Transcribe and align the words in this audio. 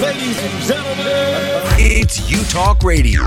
Ladies 0.00 0.38
and 0.40 0.62
gentlemen, 0.62 1.64
It's 1.76 2.30
U 2.30 2.44
Talk 2.44 2.84
Radio 2.84 3.24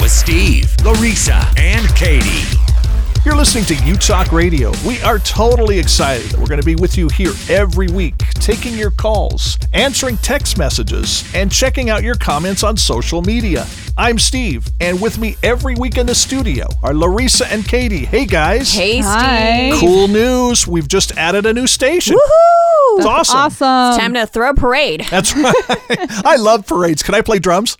with 0.00 0.12
Steve, 0.12 0.72
Larissa, 0.84 1.44
and 1.56 1.84
Kati. 1.96 3.24
You're 3.24 3.34
listening 3.34 3.64
to 3.64 3.74
U 3.84 3.96
Talk 3.96 4.30
Radio. 4.30 4.70
We 4.86 5.02
are 5.02 5.18
totally 5.18 5.80
excited 5.80 6.30
that 6.30 6.38
we're 6.38 6.46
going 6.46 6.60
to 6.60 6.66
be 6.66 6.76
with 6.76 6.96
you 6.96 7.08
here 7.08 7.32
every 7.48 7.88
week, 7.88 8.18
taking 8.34 8.74
your 8.74 8.92
calls, 8.92 9.58
answering 9.72 10.16
text 10.18 10.56
messages, 10.58 11.28
and 11.34 11.50
checking 11.50 11.90
out 11.90 12.04
your 12.04 12.14
comments 12.14 12.62
on 12.62 12.76
social 12.76 13.20
media. 13.22 13.66
I'm 13.98 14.18
Steve, 14.18 14.68
and 14.78 15.00
with 15.00 15.16
me 15.18 15.36
every 15.42 15.74
week 15.74 15.96
in 15.96 16.04
the 16.06 16.14
studio 16.14 16.66
are 16.82 16.92
Larissa 16.92 17.50
and 17.50 17.62
Kati. 17.62 18.04
Hey 18.04 18.26
guys. 18.26 18.70
Hey, 18.74 18.98
Hi. 18.98 19.70
Steve. 19.70 19.80
Cool 19.80 20.08
news. 20.08 20.66
We've 20.66 20.86
just 20.86 21.16
added 21.16 21.46
a 21.46 21.54
new 21.54 21.66
station. 21.66 22.14
Woohoo! 22.14 22.98
It's 22.98 23.06
awesome. 23.06 23.36
Awesome. 23.38 23.98
Time 23.98 24.14
to 24.14 24.26
throw 24.26 24.50
a 24.50 24.54
parade. 24.54 25.06
That's 25.10 25.34
right. 25.34 25.54
I 26.26 26.36
love 26.36 26.66
parades. 26.66 27.02
Can 27.02 27.14
I 27.14 27.20
play 27.22 27.38
drums? 27.38 27.76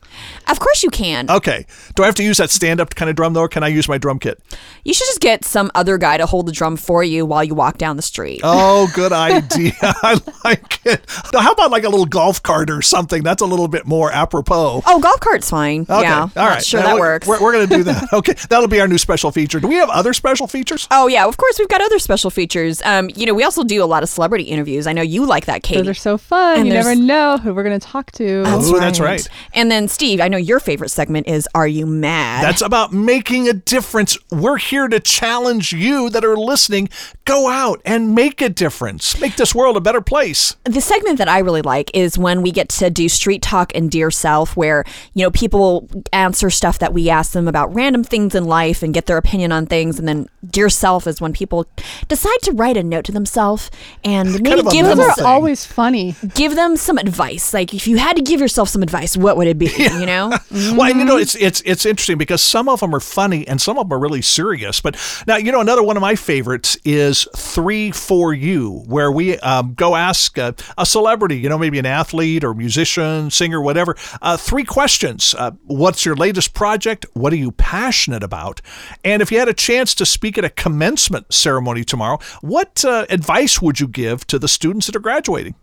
Of 0.48 0.58
course 0.58 0.82
you 0.82 0.90
can. 0.90 1.30
Okay. 1.30 1.66
Do 1.94 2.02
I 2.02 2.06
have 2.06 2.14
to 2.16 2.22
use 2.22 2.36
that 2.38 2.50
stand 2.50 2.80
up 2.80 2.94
kind 2.94 3.08
of 3.10 3.16
drum 3.16 3.32
though, 3.34 3.42
or 3.42 3.48
can 3.48 3.62
I 3.62 3.68
use 3.68 3.86
my 3.88 3.98
drum 3.98 4.18
kit? 4.18 4.40
You 4.84 4.94
should 4.94 5.06
just 5.06 5.20
get 5.20 5.44
some 5.44 5.70
other 5.74 5.96
guy 5.98 6.16
to 6.16 6.26
hold 6.26 6.46
the 6.46 6.52
drum 6.52 6.76
for 6.76 7.02
you 7.04 7.26
while 7.26 7.44
you 7.44 7.54
walk 7.54 7.76
down 7.78 7.96
the 7.96 8.02
street. 8.02 8.40
Oh, 8.42 8.90
good 8.94 9.12
idea. 9.12 9.72
I 9.82 10.18
like 10.44 10.80
it. 10.86 11.04
Now, 11.32 11.40
how 11.40 11.52
about 11.52 11.70
like 11.70 11.84
a 11.84 11.88
little 11.88 12.06
golf 12.06 12.42
cart 12.42 12.70
or 12.70 12.80
something? 12.82 13.22
That's 13.22 13.42
a 13.42 13.46
little 13.46 13.68
bit 13.68 13.86
more 13.86 14.10
apropos. 14.12 14.82
Oh, 14.86 15.00
golf 15.00 15.20
cart's 15.20 15.50
fine. 15.50 15.82
Okay. 15.82 16.05
Yeah. 16.10 16.20
All 16.22 16.30
not 16.34 16.48
right. 16.48 16.64
Sure, 16.64 16.80
Now, 16.80 16.86
that 16.86 16.94
we- 16.94 17.00
works. 17.00 17.26
We're, 17.26 17.42
we're 17.42 17.52
going 17.52 17.68
to 17.68 17.76
do 17.76 17.82
that. 17.84 18.08
Okay. 18.12 18.34
That'll 18.48 18.68
be 18.68 18.80
our 18.80 18.88
new 18.88 18.98
special 18.98 19.30
feature. 19.30 19.60
Do 19.60 19.68
we 19.68 19.74
have 19.74 19.90
other 19.90 20.12
special 20.12 20.46
features? 20.46 20.86
Oh 20.90 21.06
yeah, 21.06 21.26
of 21.26 21.36
course 21.36 21.58
we've 21.58 21.68
got 21.68 21.80
other 21.82 21.98
special 21.98 22.30
features. 22.30 22.80
Um, 22.82 23.10
you 23.14 23.26
know, 23.26 23.34
we 23.34 23.42
also 23.44 23.62
do 23.64 23.82
a 23.82 23.86
lot 23.86 24.02
of 24.02 24.08
celebrity 24.08 24.44
interviews. 24.44 24.86
I 24.86 24.92
know 24.92 25.02
you 25.02 25.26
like 25.26 25.46
that, 25.46 25.62
Kati. 25.62 25.74
Those 25.76 25.88
are 25.88 25.94
so 25.94 26.16
fun. 26.18 26.60
And 26.60 26.68
you 26.68 26.74
never 26.74 26.94
know 26.94 27.36
who 27.38 27.52
we're 27.52 27.62
going 27.64 27.78
to 27.78 27.86
talk 27.86 28.10
to. 28.12 28.42
Oh, 28.46 28.78
that's 28.80 29.00
right. 29.00 29.26
And 29.52 29.70
then 29.70 29.88
Steve, 29.88 30.20
I 30.20 30.28
know 30.28 30.36
your 30.38 30.60
favorite 30.60 30.90
segment 30.90 31.26
is 31.28 31.48
"Are 31.54 31.66
You 31.68 31.84
Mad?" 31.86 32.44
That's 32.44 32.62
about 32.62 32.92
making 32.92 33.48
a 33.48 33.52
difference. 33.52 34.16
We're 34.30 34.56
here 34.58 34.88
to 34.88 35.00
challenge 35.00 35.72
you 35.72 36.08
that 36.10 36.24
are 36.24 36.36
listening. 36.36 36.88
Go 37.24 37.48
out 37.48 37.80
and 37.84 38.14
make 38.14 38.40
a 38.40 38.48
difference. 38.48 39.20
Make 39.20 39.36
this 39.36 39.54
world 39.54 39.76
a 39.76 39.80
better 39.80 40.00
place. 40.00 40.56
the 40.64 40.80
segment 40.80 41.18
that 41.18 41.28
I 41.28 41.40
really 41.40 41.62
like 41.62 41.90
is 41.94 42.16
when 42.16 42.40
we 42.42 42.52
get 42.52 42.68
to 42.70 42.88
do 42.90 43.08
street 43.08 43.42
talk 43.42 43.72
and 43.74 43.90
dear 43.90 44.10
self, 44.10 44.56
where 44.56 44.84
you 45.14 45.24
know 45.24 45.30
people 45.30 45.88
answer 46.12 46.50
stuff 46.50 46.78
that 46.80 46.92
we 46.92 47.08
ask 47.10 47.32
them 47.32 47.48
about 47.48 47.74
random 47.74 48.04
things 48.04 48.34
in 48.34 48.44
life 48.44 48.82
and 48.82 48.92
get 48.94 49.06
their 49.06 49.16
opinion 49.16 49.52
on 49.52 49.66
things, 49.66 49.98
and 49.98 50.06
then 50.06 50.28
dear 50.48 50.68
self 50.68 51.06
is 51.06 51.20
when 51.20 51.32
people 51.32 51.66
decide 52.08 52.38
to 52.42 52.52
write 52.52 52.76
a 52.76 52.82
note 52.82 53.04
to 53.04 53.12
themselves 53.12 53.70
and 54.04 54.40
maybe 54.42 54.60
of 54.60 54.70
give 54.70 54.86
them 54.86 54.98
Those 54.98 55.14
thing. 55.14 55.24
are 55.24 55.28
always 55.28 55.64
funny. 55.64 56.14
give 56.34 56.54
them 56.54 56.76
some 56.76 56.98
advice. 56.98 57.52
Like 57.54 57.74
if 57.74 57.86
you 57.88 57.96
had 57.96 58.16
to 58.16 58.22
give 58.22 58.40
yourself 58.40 58.68
some 58.68 58.82
advice, 58.82 59.16
what 59.16 59.36
would 59.36 59.46
it 59.48 59.58
be? 59.58 59.66
You 59.76 60.06
know, 60.06 60.30
Well, 60.50 60.82
and 60.90 60.98
you 60.98 61.04
know, 61.04 61.16
it's 61.16 61.34
it's 61.36 61.62
it's 61.64 61.84
interesting 61.86 62.18
because 62.18 62.42
some 62.42 62.68
of 62.68 62.80
them 62.80 62.94
are 62.94 63.00
funny 63.00 63.46
and 63.48 63.60
some 63.60 63.78
of 63.78 63.88
them 63.88 63.96
are 63.96 64.00
really 64.00 64.22
serious. 64.22 64.80
But 64.80 64.96
now, 65.26 65.36
you 65.36 65.50
know, 65.52 65.60
another 65.60 65.82
one 65.82 65.96
of 65.96 66.00
my 66.00 66.14
favorites 66.14 66.76
is 66.84 67.26
three 67.36 67.90
for 67.90 68.32
you, 68.34 68.84
where 68.86 69.10
we 69.10 69.38
um, 69.38 69.74
go 69.74 69.96
ask 69.96 70.36
a, 70.38 70.54
a 70.78 70.86
celebrity, 70.86 71.36
you 71.38 71.48
know, 71.48 71.58
maybe 71.58 71.78
an 71.78 71.86
athlete 71.86 72.44
or 72.44 72.54
musician, 72.54 73.30
singer, 73.30 73.60
whatever, 73.60 73.96
uh, 74.22 74.36
three 74.36 74.64
questions: 74.64 75.34
uh, 75.38 75.50
What's 75.86 76.04
your 76.04 76.16
latest 76.16 76.52
project? 76.52 77.06
What 77.12 77.32
are 77.32 77.36
you 77.36 77.52
passionate 77.52 78.24
about? 78.24 78.60
And 79.04 79.22
if 79.22 79.30
you 79.30 79.38
had 79.38 79.48
a 79.48 79.54
chance 79.54 79.94
to 79.94 80.04
speak 80.04 80.36
at 80.36 80.44
a 80.44 80.50
commencement 80.50 81.32
ceremony 81.32 81.84
tomorrow, 81.84 82.18
what 82.40 82.84
uh, 82.84 83.06
advice 83.08 83.62
would 83.62 83.78
you 83.78 83.86
give 83.86 84.26
to 84.26 84.40
the 84.40 84.48
students 84.48 84.86
that 84.86 84.96
are 84.96 84.98
graduating? 84.98 85.54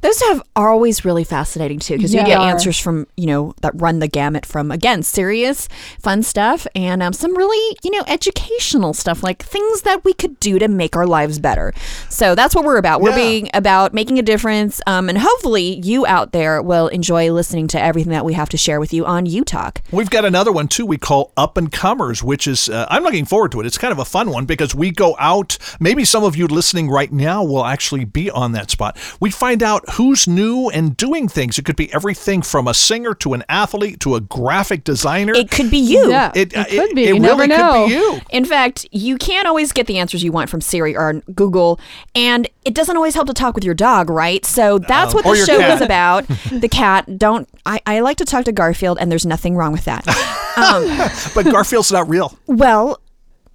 Those 0.00 0.20
have 0.22 0.42
are 0.56 0.70
always 0.70 1.04
really 1.04 1.24
fascinating 1.24 1.78
too 1.78 1.96
because 1.96 2.12
Yeah, 2.14 2.22
you 2.22 2.26
get 2.26 2.40
answers 2.40 2.78
from 2.78 3.06
you 3.16 3.26
know 3.26 3.54
that 3.62 3.72
run 3.80 3.98
the 4.00 4.08
gamut 4.08 4.44
from 4.46 4.70
again 4.70 5.02
serious, 5.02 5.68
fun 6.00 6.22
stuff 6.22 6.66
and 6.74 7.02
um, 7.02 7.12
some 7.12 7.36
really 7.36 7.76
you 7.82 7.90
know 7.90 8.02
educational 8.06 8.94
stuff 8.94 9.22
like 9.22 9.42
things 9.42 9.82
that 9.82 10.04
we 10.04 10.12
could 10.14 10.40
do 10.40 10.58
to 10.58 10.68
make 10.68 10.96
our 10.96 11.06
lives 11.06 11.38
better. 11.38 11.72
So 12.08 12.34
that's 12.34 12.54
what 12.54 12.64
we're 12.64 12.78
about. 12.78 13.00
We're 13.00 13.10
Yeah. 13.10 13.16
being 13.16 13.50
about 13.54 13.92
making 13.94 14.18
a 14.18 14.22
difference, 14.22 14.80
um, 14.86 15.08
and 15.08 15.18
hopefully 15.18 15.80
you 15.84 16.06
out 16.06 16.32
there 16.32 16.62
will 16.62 16.88
enjoy 16.88 17.30
listening 17.32 17.68
to 17.68 17.80
everything 17.80 18.12
that 18.12 18.24
we 18.24 18.32
have 18.34 18.48
to 18.50 18.56
share 18.56 18.80
with 18.80 18.92
you 18.92 19.04
on 19.06 19.26
U 19.26 19.44
Talk. 19.44 19.82
We've 19.92 20.10
got 20.10 20.24
another 20.24 20.50
one 20.52 20.68
too. 20.68 20.86
We 20.86 20.98
call 20.98 21.32
Up 21.36 21.56
and 21.56 21.70
Comers, 21.70 22.22
which 22.22 22.46
is 22.46 22.68
uh, 22.68 22.86
I'm 22.90 23.02
looking 23.04 23.24
forward 23.24 23.52
to 23.52 23.60
it. 23.60 23.66
It's 23.66 23.78
kind 23.78 23.92
of 23.92 23.98
a 23.98 24.04
fun 24.04 24.30
one 24.30 24.46
because 24.46 24.74
we 24.74 24.90
go 24.90 25.14
out. 25.20 25.58
Maybe 25.78 26.04
some 26.04 26.24
of 26.24 26.36
you 26.36 26.46
listening 26.46 26.88
right 26.90 27.12
now 27.12 27.44
will 27.44 27.64
actually 27.64 28.04
be 28.04 28.30
on 28.30 28.52
that 28.52 28.70
spot. 28.70 28.98
We 29.20 29.30
find 29.42 29.60
out 29.60 29.82
who's 29.94 30.28
new 30.28 30.68
and 30.68 30.96
doing 30.96 31.26
things. 31.26 31.58
It 31.58 31.64
could 31.64 31.74
be 31.74 31.92
everything 31.92 32.42
from 32.42 32.68
a 32.68 32.74
singer 32.74 33.12
to 33.14 33.34
an 33.34 33.42
athlete 33.48 33.98
to 34.00 34.14
a 34.14 34.20
graphic 34.20 34.84
designer. 34.84 35.32
It 35.34 35.50
could 35.50 35.68
be 35.68 35.78
you. 35.78 36.08
Yeah, 36.10 36.30
It, 36.32 36.52
it, 36.52 36.56
uh, 36.56 36.64
could 36.66 36.94
be. 36.94 37.02
It 37.02 37.16
you 37.16 37.22
really 37.22 37.24
never 37.24 37.46
know. 37.48 37.72
could 37.72 37.88
be 37.88 37.94
you. 37.94 38.20
In 38.30 38.44
fact, 38.44 38.86
you 38.92 39.16
can't 39.18 39.48
always 39.48 39.72
get 39.72 39.88
the 39.88 39.98
answers 39.98 40.22
you 40.22 40.30
want 40.30 40.48
from 40.48 40.60
Siri 40.60 40.96
or 40.96 41.14
Google, 41.34 41.80
and 42.14 42.46
it 42.64 42.72
doesn't 42.72 42.94
always 42.96 43.16
help 43.16 43.26
to 43.26 43.34
talk 43.34 43.56
with 43.56 43.64
your 43.64 43.74
dog, 43.74 44.10
right? 44.10 44.44
So 44.44 44.78
that's 44.78 45.12
what 45.12 45.24
the 45.24 45.34
show 45.34 45.58
cat. 45.58 45.74
is 45.74 45.80
about. 45.80 46.24
the 46.52 46.68
cat. 46.68 47.18
Don't 47.18 47.48
I, 47.66 47.80
I 47.84 47.98
like 47.98 48.18
to 48.18 48.24
talk 48.24 48.44
to 48.44 48.52
Garfield, 48.52 48.96
and 49.00 49.10
there's 49.10 49.26
nothing 49.26 49.56
wrong 49.56 49.72
with 49.72 49.86
that. 49.86 50.06
Um, 50.56 50.86
But 51.34 51.50
Garfield's 51.50 51.90
not 51.90 52.08
real. 52.08 52.38
well, 52.46 53.00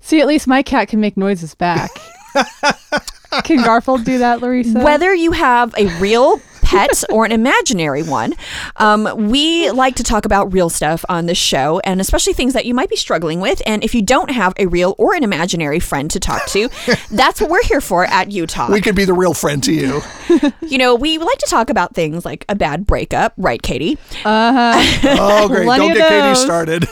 See, 0.01 0.19
at 0.19 0.27
least 0.27 0.47
my 0.47 0.63
cat 0.63 0.89
can 0.89 0.99
make 0.99 1.15
noises 1.15 1.55
back. 1.55 1.91
can 3.43 3.63
Garfield 3.63 4.03
do 4.03 4.19
that, 4.19 4.41
Larissa? 4.41 4.79
whether 4.79 5.13
you 5.13 5.31
have 5.31 5.73
a 5.77 5.87
real 5.99 6.41
pet 6.67 7.03
or 7.09 7.25
an 7.25 7.31
imaginary 7.31 8.03
one, 8.03 8.33
um, 8.75 9.29
we 9.29 9.71
like 9.71 9.95
to 9.95 10.03
talk 10.03 10.25
about 10.25 10.51
real 10.53 10.69
stuff 10.69 11.05
on 11.09 11.25
this 11.25 11.37
show, 11.37 11.79
and 11.83 12.01
especially 12.01 12.33
things 12.33 12.53
that 12.53 12.65
you 12.65 12.73
might 12.73 12.89
be 12.89 12.95
struggling 12.95 13.39
with. 13.39 13.61
And 13.65 13.83
if 13.83 13.95
you 13.95 14.01
don't 14.01 14.31
have 14.31 14.53
a 14.57 14.65
real 14.67 14.93
or 14.97 15.15
an 15.15 15.23
imaginary 15.23 15.79
friend 15.79 16.11
to 16.11 16.19
talk 16.19 16.45
to, 16.47 16.69
that's 17.11 17.39
what 17.41 17.49
we're 17.49 17.63
here 17.63 17.81
for 17.81 18.05
at 18.05 18.31
U 18.31 18.45
Talk. 18.45 18.69
We 18.69 18.81
could 18.81 18.95
be 18.95 19.05
the 19.05 19.13
real 19.13 19.33
friend 19.33 19.63
to 19.63 19.73
you. 19.73 20.01
You 20.67 20.77
know, 20.77 20.95
we 20.95 21.17
like 21.17 21.37
to 21.37 21.45
talk 21.45 21.69
about 21.69 21.95
things 21.95 22.25
like 22.25 22.43
a 22.49 22.55
bad 22.55 22.85
breakup, 22.85 23.33
right, 23.37 23.61
Kati? 23.61 23.97
Uh-huh. 24.25 25.17
oh, 25.17 25.47
great. 25.47 25.65
Don't 25.65 25.93
get 25.93 26.11
Kati 26.11 26.35
started. 26.35 26.85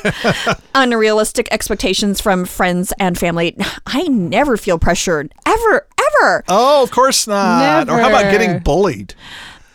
Unrealistic 0.74 1.50
expectations 1.52 2.22
from 2.22 2.46
friends 2.46 2.94
and 3.00 3.18
family. 3.18 3.58
I 3.86 4.04
never 4.04 4.56
feel 4.56 4.80
pressured, 4.80 5.34
ever, 5.46 5.88
ever. 6.22 6.44
oh, 6.48 6.84
of 6.84 6.92
course 6.92 7.28
not. 7.28 7.90
Or 7.90 7.98
how 8.00 8.10
about 8.10 8.32
getting 8.32 8.60
bullied? 8.60 9.14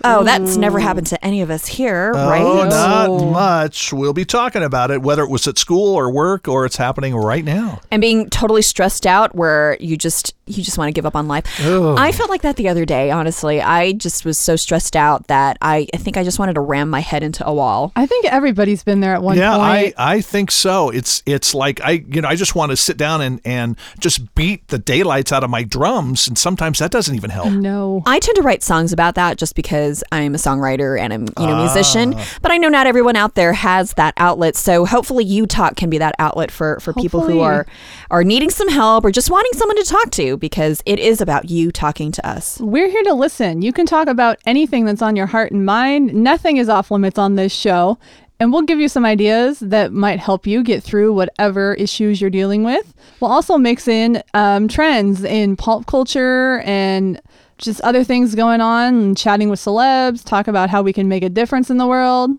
Oh, 0.02 0.24
that's 0.24 0.56
never 0.56 0.78
happened 0.78 1.08
to 1.08 1.22
any 1.22 1.42
of 1.42 1.50
us 1.50 1.66
here, 1.66 2.12
oh, 2.14 2.28
right? 2.30 2.42
Oh, 2.42 2.64
not 2.66 3.30
much. 3.32 3.92
We'll 3.92 4.14
be 4.14 4.24
talking 4.24 4.62
about 4.62 4.90
it, 4.90 5.02
whether 5.02 5.22
it 5.22 5.28
was 5.28 5.46
at 5.46 5.58
school 5.58 5.94
or 5.94 6.10
work 6.10 6.48
or 6.48 6.64
it's 6.64 6.78
happening 6.78 7.14
right 7.14 7.44
now. 7.44 7.80
and 7.90 8.00
being 8.00 8.30
totally 8.30 8.62
stressed 8.62 9.06
out 9.06 9.34
where 9.34 9.76
you 9.78 9.98
just 9.98 10.34
you 10.50 10.62
just 10.62 10.78
want 10.78 10.88
to 10.88 10.92
give 10.92 11.06
up 11.06 11.16
on 11.16 11.28
life. 11.28 11.44
I 11.60 12.12
felt 12.12 12.30
like 12.30 12.42
that 12.42 12.56
the 12.56 12.68
other 12.68 12.84
day, 12.84 13.10
honestly. 13.10 13.60
I 13.60 13.92
just 13.92 14.24
was 14.24 14.38
so 14.38 14.56
stressed 14.56 14.96
out 14.96 15.26
that 15.28 15.58
I, 15.62 15.86
I 15.94 15.96
think 15.96 16.16
I 16.16 16.24
just 16.24 16.38
wanted 16.38 16.54
to 16.54 16.60
ram 16.60 16.90
my 16.90 17.00
head 17.00 17.22
into 17.22 17.46
a 17.46 17.52
wall. 17.52 17.92
I 17.96 18.06
think 18.06 18.26
everybody's 18.26 18.82
been 18.82 19.00
there 19.00 19.14
at 19.14 19.22
one 19.22 19.36
time. 19.36 19.42
yeah, 19.42 19.56
point. 19.56 19.94
I, 19.96 20.14
I 20.16 20.20
think 20.20 20.50
so. 20.50 20.90
It's 20.90 21.22
it's 21.26 21.54
like 21.54 21.80
I 21.82 22.04
you 22.08 22.20
know 22.20 22.28
I 22.28 22.36
just 22.36 22.54
want 22.54 22.70
to 22.70 22.76
sit 22.76 22.96
down 22.96 23.20
and 23.20 23.40
and 23.44 23.76
just 23.98 24.34
beat 24.34 24.68
the 24.68 24.78
daylights 24.78 25.32
out 25.32 25.44
of 25.44 25.50
my 25.50 25.62
drums, 25.62 26.28
and 26.28 26.36
sometimes 26.36 26.78
that 26.78 26.90
doesn't 26.90 27.14
even 27.14 27.30
help. 27.30 27.52
no. 27.52 28.02
I 28.06 28.18
tend 28.18 28.36
to 28.36 28.42
write 28.42 28.62
songs 28.62 28.92
about 28.92 29.14
that 29.14 29.36
just 29.36 29.54
because 29.54 30.02
I'm 30.12 30.34
a 30.34 30.38
songwriter 30.38 30.98
and 30.98 31.12
I'm, 31.12 31.22
you 31.38 31.46
know, 31.46 31.54
a 31.54 31.58
musician. 31.64 32.14
Ah. 32.16 32.38
But 32.42 32.50
I 32.50 32.56
know 32.56 32.68
not 32.68 32.86
everyone 32.86 33.16
out 33.16 33.34
there 33.34 33.52
has 33.52 33.92
that 33.94 34.14
outlet. 34.16 34.56
So 34.56 34.84
hopefully 34.86 35.24
U 35.24 35.46
Talk 35.46 35.76
can 35.76 35.90
be 35.90 35.98
that 35.98 36.14
outlet 36.18 36.50
for, 36.50 36.80
for 36.80 36.92
people 36.92 37.20
who 37.22 37.40
are 37.40 37.66
are 38.10 38.24
needing 38.24 38.50
some 38.50 38.68
help 38.68 39.04
or 39.04 39.10
just 39.10 39.30
wanting 39.30 39.52
someone 39.54 39.76
to 39.76 39.84
talk 39.84 40.10
to 40.12 40.36
because 40.40 40.82
it 40.86 40.98
is 40.98 41.20
about 41.20 41.50
you 41.50 41.70
talking 41.70 42.10
to 42.12 42.26
us. 42.26 42.58
We're 42.60 42.88
here 42.88 43.02
to 43.04 43.14
listen. 43.14 43.62
You 43.62 43.72
can 43.72 43.86
talk 43.86 44.08
about 44.08 44.38
anything 44.46 44.84
that's 44.84 45.02
on 45.02 45.16
your 45.16 45.26
heart 45.26 45.52
and 45.52 45.64
mind. 45.64 46.14
Nothing 46.14 46.56
is 46.56 46.68
off 46.68 46.91
limits 46.91 47.18
on 47.18 47.36
this 47.36 47.53
show. 47.53 47.98
And 48.41 48.54
we'll 48.54 48.62
give 48.62 48.80
you 48.80 48.88
some 48.88 49.04
ideas 49.04 49.60
that 49.60 49.92
might 49.92 50.18
help 50.18 50.47
you 50.47 50.62
get 50.62 50.82
through 50.82 51.12
whatever 51.12 51.74
issues 51.74 52.22
you're 52.22 52.30
dealing 52.30 52.65
with. 52.65 52.94
We'll 53.20 53.30
also 53.30 53.59
mix 53.59 53.86
in 53.86 54.22
um, 54.32 54.66
trends 54.66 55.22
in 55.22 55.56
pulp 55.56 55.84
culture 55.86 56.60
and 56.60 57.20
just 57.59 57.82
other 57.82 58.03
things 58.03 58.34
going 58.34 58.62
on 58.62 58.94
and 58.94 59.16
chatting 59.16 59.50
with 59.50 59.60
celebs, 59.60 60.24
talk 60.24 60.48
about 60.48 60.70
how 60.70 60.80
we 60.80 60.92
can 60.92 61.09
make 61.09 61.22
a 61.22 61.28
difference 61.28 61.68
in 61.68 61.76
the 61.76 61.86
world. 61.86 62.30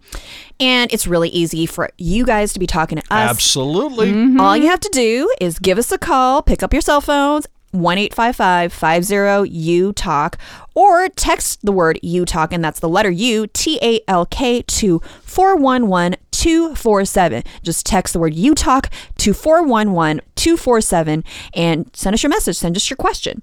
And 0.60 0.92
it's 0.92 1.08
really 1.08 1.30
easy 1.30 1.68
for 1.68 1.90
you 1.98 2.26
guys 2.26 2.54
to 2.54 2.60
be 2.60 2.68
talking 2.68 2.98
to 2.98 3.04
us. 3.14 3.30
Absolutely. 3.30 4.12
Mm-hmm. 4.12 4.40
All 4.40 4.58
you 4.58 4.68
have 4.68 4.80
to 4.80 4.90
do 4.92 5.32
is 5.40 5.60
give 5.60 5.78
us 5.78 5.92
a 5.92 5.98
call, 5.98 6.42
pick 6.42 6.64
up 6.64 6.74
your 6.74 6.82
cell 6.82 7.02
phones, 7.02 7.46
1 7.72 7.98
855 7.98 8.74
50 8.74 9.50
U 9.50 9.94
Talk, 9.94 10.38
or 10.76 11.10
text 11.10 11.60
the 11.64 11.72
word 11.72 12.00
U 12.02 12.26
Talk, 12.26 12.54
and 12.54 12.64
that's 12.64 12.80
the 12.80 12.90
letter 12.90 13.12
U, 13.12 13.48
T 13.48 13.80
A 13.82 14.02
L 14.08 14.26
K, 14.26 14.62
to 14.64 15.00
411 15.24 16.18
247. 16.32 17.44
Just 17.64 17.86
text 17.86 18.14
the 18.14 18.20
word 18.20 18.34
U 18.34 18.54
Talk 18.56 18.90
to 19.18 19.34
411 19.34 20.22
247 20.36 21.24
and 21.54 21.90
send 21.94 22.14
us 22.14 22.24
your 22.24 22.30
message, 22.30 22.58
send 22.58 22.76
us 22.76 22.90
your 22.90 22.98
question. 22.98 23.42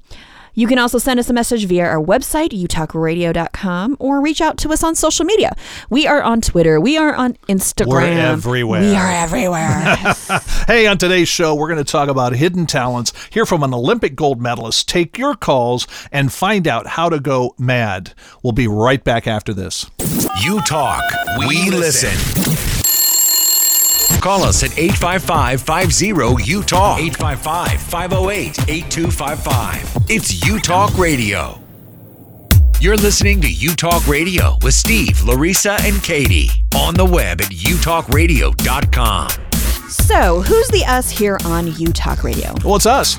You 0.59 0.67
can 0.67 0.77
also 0.81 0.99
send 0.99 1.21
us 1.21 1.31
a 1.31 1.33
message 1.33 1.67
via 1.67 1.85
our 1.85 2.03
website, 2.05 2.49
utalkradio.com, 2.49 3.97
or 4.01 4.21
reach 4.21 4.41
out 4.41 4.59
to 4.59 4.73
us 4.73 4.83
on 4.83 4.97
social 4.97 5.25
media. 5.25 5.55
We 5.89 6.09
are 6.09 6.21
on 6.21 6.41
Twitter. 6.41 6.81
We 6.81 6.99
are 6.99 7.15
on 7.15 7.35
Instagram. 7.49 7.87
We're 7.87 8.01
everywhere. 8.01 8.81
We 8.81 8.97
are 8.97 9.09
everywhere. 9.09 9.97
Hey, 10.67 10.87
on 10.87 10.99
today's 10.99 11.29
show, 11.29 11.55
we're 11.55 11.69
going 11.69 11.83
to 11.83 11.91
talk 11.91 12.11
about 12.11 12.35
hidden 12.35 12.67
talents, 12.67 13.13
hear 13.31 13.47
from 13.47 13.63
an 13.63 13.73
Olympic 13.73 14.15
gold 14.15 14.41
medalist, 14.41 14.87
take 14.89 15.17
your 15.17 15.35
calls, 15.35 15.87
and 16.13 16.31
find 16.31 16.69
out 16.69 16.87
how 16.87 17.09
to 17.09 17.21
go 17.21 17.55
mad. 17.57 18.13
We'll 18.43 18.53
be 18.53 18.69
right 18.69 19.03
back 19.03 19.27
after 19.27 19.55
this. 19.55 19.89
You 20.43 20.61
talk, 20.63 21.03
we 21.39 21.71
listen. 21.71 22.78
Call 24.21 24.43
us 24.43 24.63
at 24.65 24.77
855 24.77 25.63
50 25.63 26.07
U 26.51 26.63
Talk. 26.63 26.99
855 26.99 27.81
508 27.81 28.69
8255. 28.69 29.97
It's 30.11 30.45
U 30.47 30.59
Talk 30.59 30.97
Radio. 30.99 31.61
You're 32.81 32.97
listening 32.97 33.41
to 33.43 33.49
U 33.49 33.75
Talk 33.75 34.07
Radio 34.09 34.57
with 34.63 34.75
Steve, 34.75 35.23
Larissa, 35.23 35.73
and 35.83 35.97
Kati 35.97 36.51
on 36.75 36.95
the 36.95 37.05
web 37.05 37.41
at 37.41 37.49
utalkradio.com. 37.51 39.29
so, 39.89 40.43
who's 40.43 40.69
the 40.69 40.85
us 40.87 41.11
here 41.11 41.39
on 41.45 41.73
U 41.79 41.93
Talk 41.93 42.25
Radio? 42.25 42.55
Well, 42.65 42.77
it's 42.77 42.87
us. 42.87 43.19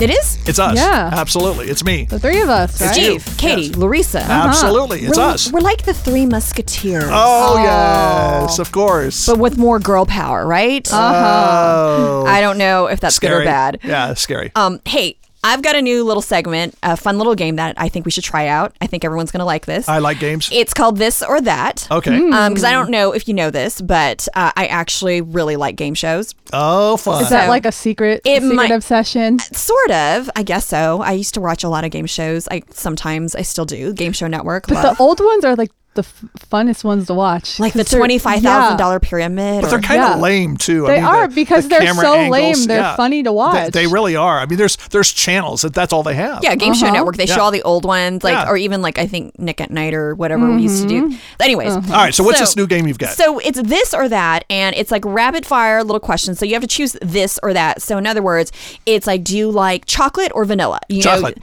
It 0.00 0.10
is 0.10 0.38
It's 0.48 0.58
us. 0.58 0.76
Yeah. 0.76 1.10
Absolutely. 1.12 1.68
It's 1.68 1.84
me. 1.84 2.04
The 2.06 2.18
three 2.18 2.40
of 2.40 2.48
us, 2.48 2.80
right? 2.80 2.92
Steve, 2.92 3.22
Kati, 3.22 3.68
Yes. 3.68 3.76
Larissa. 3.76 4.20
Absolutely. 4.22 5.00
It's 5.00 5.16
we're, 5.16 5.24
us. 5.24 5.52
We're 5.52 5.60
like 5.60 5.84
the 5.84 5.94
three 5.94 6.26
musketeers. 6.26 7.04
Oh, 7.10 7.56
yes. 7.62 8.58
Of 8.58 8.72
course. 8.72 9.26
But 9.26 9.38
with 9.38 9.56
more 9.56 9.78
girl 9.78 10.04
power, 10.06 10.46
right? 10.46 10.86
Uh 10.92 10.96
huh. 10.96 11.84
Oh. 11.96 12.24
I 12.26 12.40
don't 12.40 12.58
know 12.58 12.86
if 12.86 13.00
that's 13.00 13.16
scary. 13.16 13.36
good 13.36 13.42
or 13.42 13.44
bad. 13.44 13.78
Yeah, 13.84 14.14
scary. 14.14 14.50
Um, 14.56 14.80
hey, 14.84 15.16
I've 15.44 15.62
got 15.62 15.76
a 15.76 15.82
new 15.82 16.02
little 16.04 16.22
segment, 16.22 16.74
a 16.82 16.96
fun 16.96 17.18
little 17.18 17.34
game 17.34 17.56
that 17.56 17.74
I 17.78 17.88
think 17.88 18.04
we 18.06 18.10
should 18.10 18.24
try 18.24 18.48
out. 18.48 18.74
I 18.80 18.86
think 18.86 19.04
everyone's 19.04 19.30
going 19.30 19.40
to 19.40 19.44
like 19.44 19.66
this. 19.66 19.88
I 19.88 19.98
like 19.98 20.18
games. 20.18 20.48
it's 20.52 20.72
called 20.74 20.96
This 20.96 21.22
or 21.22 21.40
That. 21.42 21.86
Okay. 21.90 22.18
Because 22.18 22.64
I 22.64 22.72
don't 22.72 22.90
know 22.90 23.12
if 23.12 23.28
you 23.28 23.34
know 23.34 23.50
this, 23.50 23.80
but 23.80 24.26
uh, 24.34 24.52
I 24.56 24.66
actually 24.66 25.20
really 25.20 25.56
like 25.56 25.76
game 25.76 25.94
shows. 25.94 26.34
Oh, 26.52 26.96
fun. 26.96 27.22
Is 27.22 27.28
that 27.30 27.44
So- 27.44 27.48
like 27.50 27.66
a 27.66 27.72
secret, 27.72 28.22
It 28.24 28.38
a 28.38 28.40
secret 28.40 28.54
might- 28.56 28.70
obsession? 28.70 29.38
Sort 29.38 29.90
of, 29.90 30.30
I 30.34 30.42
guess 30.42 30.66
so. 30.66 31.02
I 31.02 31.12
used 31.12 31.34
to 31.34 31.40
watch 31.40 31.62
a 31.62 31.68
lot 31.68 31.84
of 31.84 31.90
game 31.90 32.06
shows. 32.06 32.48
I 32.50 32.62
sometimes 32.70 33.34
I 33.36 33.42
still 33.42 33.66
do. 33.66 33.92
Game 33.92 34.12
Show 34.12 34.26
Network. 34.26 34.66
But 34.66 34.74
love. 34.76 34.96
the 34.96 35.02
old 35.02 35.20
ones 35.20 35.44
are 35.44 35.54
like 35.56 35.70
the 35.94 36.00
f- 36.02 36.24
funnest 36.50 36.84
ones 36.84 37.06
to 37.06 37.14
watch. 37.14 37.58
like 37.58 37.72
the 37.72 37.84
twenty 37.84 38.18
five 38.18 38.42
thousand 38.42 38.72
yeah. 38.72 38.76
dollar 38.76 39.00
pyramid. 39.00 39.62
But 39.62 39.70
they're 39.70 39.80
kind 39.80 40.02
of 40.02 40.08
Yeah. 40.16 40.16
lame 40.22 40.56
too. 40.56 40.86
I 40.86 40.88
They 40.90 40.96
mean, 40.96 41.04
are, 41.04 41.28
the- 41.28 41.34
because 41.34 41.64
the 41.64 41.68
they're 41.78 41.94
so 41.94 42.14
angles, 42.14 42.30
lame, 42.30 42.66
they're 42.66 42.80
yeah. 42.80 42.96
funny 42.96 43.22
to 43.22 43.32
watch. 43.32 43.72
They, 43.72 43.86
really 43.86 44.16
are. 44.16 44.40
I 44.40 44.46
mean, 44.46 44.58
there's 44.58 44.76
there's 44.90 45.12
channels 45.12 45.62
that 45.62 45.72
that's 45.74 45.92
all 45.92 46.02
they 46.02 46.14
have. 46.14 46.42
Yeah, 46.42 46.54
Game 46.56 46.74
Show 46.74 46.86
Uh-huh. 46.86 46.94
Network. 46.96 47.16
They 47.16 47.26
Yeah. 47.26 47.36
show 47.36 47.42
all 47.42 47.50
the 47.50 47.62
old 47.62 47.84
ones, 47.84 48.24
like 48.24 48.32
Yeah. 48.34 48.48
or 48.50 48.56
even 48.56 48.82
like 48.82 48.98
I 48.98 49.06
think 49.06 49.38
Nick 49.38 49.60
at 49.60 49.70
Nite 49.70 49.94
or 49.94 50.14
whatever 50.14 50.50
we 50.52 50.62
used 50.62 50.82
to 50.82 50.88
do. 50.88 51.16
Anyways, 51.40 51.72
All 51.74 51.80
right. 51.82 52.14
So 52.14 52.24
what's 52.24 52.40
this 52.40 52.56
new 52.56 52.66
game 52.66 52.86
you've 52.86 52.98
got? 52.98 53.10
So 53.14 53.38
it's 53.38 53.60
this 53.62 53.94
or 53.94 54.08
that, 54.08 54.44
and 54.50 54.74
it's 54.76 54.90
like 54.90 55.04
rapid 55.04 55.46
fire 55.46 55.82
little 55.84 56.00
questions. 56.00 56.38
So 56.38 56.44
you 56.44 56.54
have 56.54 56.62
to 56.62 56.66
choose 56.68 56.96
this 57.00 57.38
or 57.42 57.52
that. 57.52 57.82
So 57.82 57.98
in 57.98 58.06
other 58.06 58.22
words, 58.22 58.50
it's 58.86 59.06
like, 59.06 59.22
do 59.24 59.36
you 59.36 59.50
like 59.50 59.86
chocolate 59.86 60.32
or 60.34 60.44
vanilla? 60.44 60.80
You 60.88 61.02
Chocolate. 61.02 61.36
Know, 61.38 61.42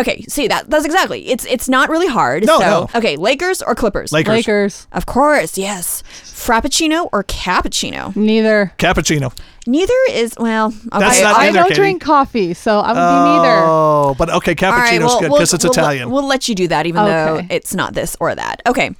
okay, 0.00 0.22
see 0.28 0.48
that 0.48 0.68
that's 0.70 0.84
exactly. 0.84 1.28
It's 1.28 1.44
it's 1.46 1.68
not 1.68 1.88
really 1.88 2.06
hard. 2.08 2.44
No, 2.46 2.58
so, 2.58 2.64
no. 2.64 2.88
Okay, 2.94 3.16
Lakers 3.16 3.62
or 3.62 3.74
Clippers? 3.74 4.12
Lakers. 4.12 4.32
Lakers. 4.34 4.86
Of 4.92 5.06
course, 5.06 5.56
yes. 5.58 6.02
Frappuccino 6.24 7.08
or 7.12 7.22
cappuccino? 7.24 8.14
Neither. 8.16 8.72
Cappuccino. 8.78 9.32
Neither 9.66 9.92
is 10.10 10.34
well. 10.38 10.68
Okay. 10.68 10.98
That's 10.98 11.18
I, 11.20 11.22
not 11.22 11.36
I 11.36 11.48
either, 11.48 11.58
don't 11.60 11.70
Kati. 11.72 11.74
drink 11.74 12.02
coffee, 12.02 12.54
so 12.54 12.80
I 12.80 12.88
would 12.88 12.94
be 12.94 13.44
neither. 13.44 13.62
Oh, 13.66 14.14
but 14.18 14.30
okay, 14.30 14.54
All 14.66 14.72
right, 14.72 14.90
cappuccino's 14.94 15.00
well, 15.04 15.20
good 15.20 15.30
we'll- 15.30 15.38
because 15.38 15.54
it's 15.54 15.64
we'll, 15.64 15.72
Italian. 15.72 16.10
We'll 16.10 16.26
let 16.26 16.48
you 16.48 16.54
do 16.54 16.66
that, 16.68 16.86
even 16.86 17.02
Okay. 17.02 17.46
though 17.48 17.54
it's 17.54 17.74
not 17.74 17.92
this 17.94 18.16
or 18.20 18.34
that. 18.34 18.62
Okay, 18.66 18.94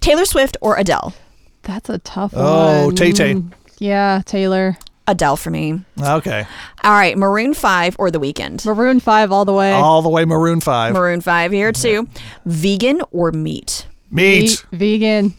Taylor 0.00 0.24
Swift 0.24 0.56
or 0.62 0.76
Adele? 0.78 1.14
That's 1.62 1.90
a 1.90 1.98
tough 1.98 2.32
Oh, 2.34 2.86
one. 2.86 2.94
Tay-Tay. 2.94 3.34
Mm, 3.34 3.52
Yeah, 3.78 4.22
Taylor. 4.24 4.78
Adele 5.08 5.36
for 5.36 5.50
me. 5.50 5.80
okay, 6.00 6.46
All 6.82 6.92
right, 6.92 7.16
Maroon 7.16 7.54
Five 7.54 7.96
or 7.98 8.10
The 8.10 8.18
Weeknd? 8.20 8.64
Maroon 8.66 8.98
5 9.00 9.32
all 9.32 9.44
the 9.44 9.52
way. 9.52 9.72
all 9.72 10.02
the 10.02 10.08
way 10.08 10.24
Maroon 10.24 10.60
Five. 10.60 10.94
Maroon 10.94 11.20
5 11.20 11.52
here 11.52 11.72
too. 11.72 12.08
Vegan 12.44 13.00
or 13.12 13.30
meat? 13.32 13.86
Meat. 14.10 14.64
Ve- 14.72 14.98
vegan. 14.98 15.34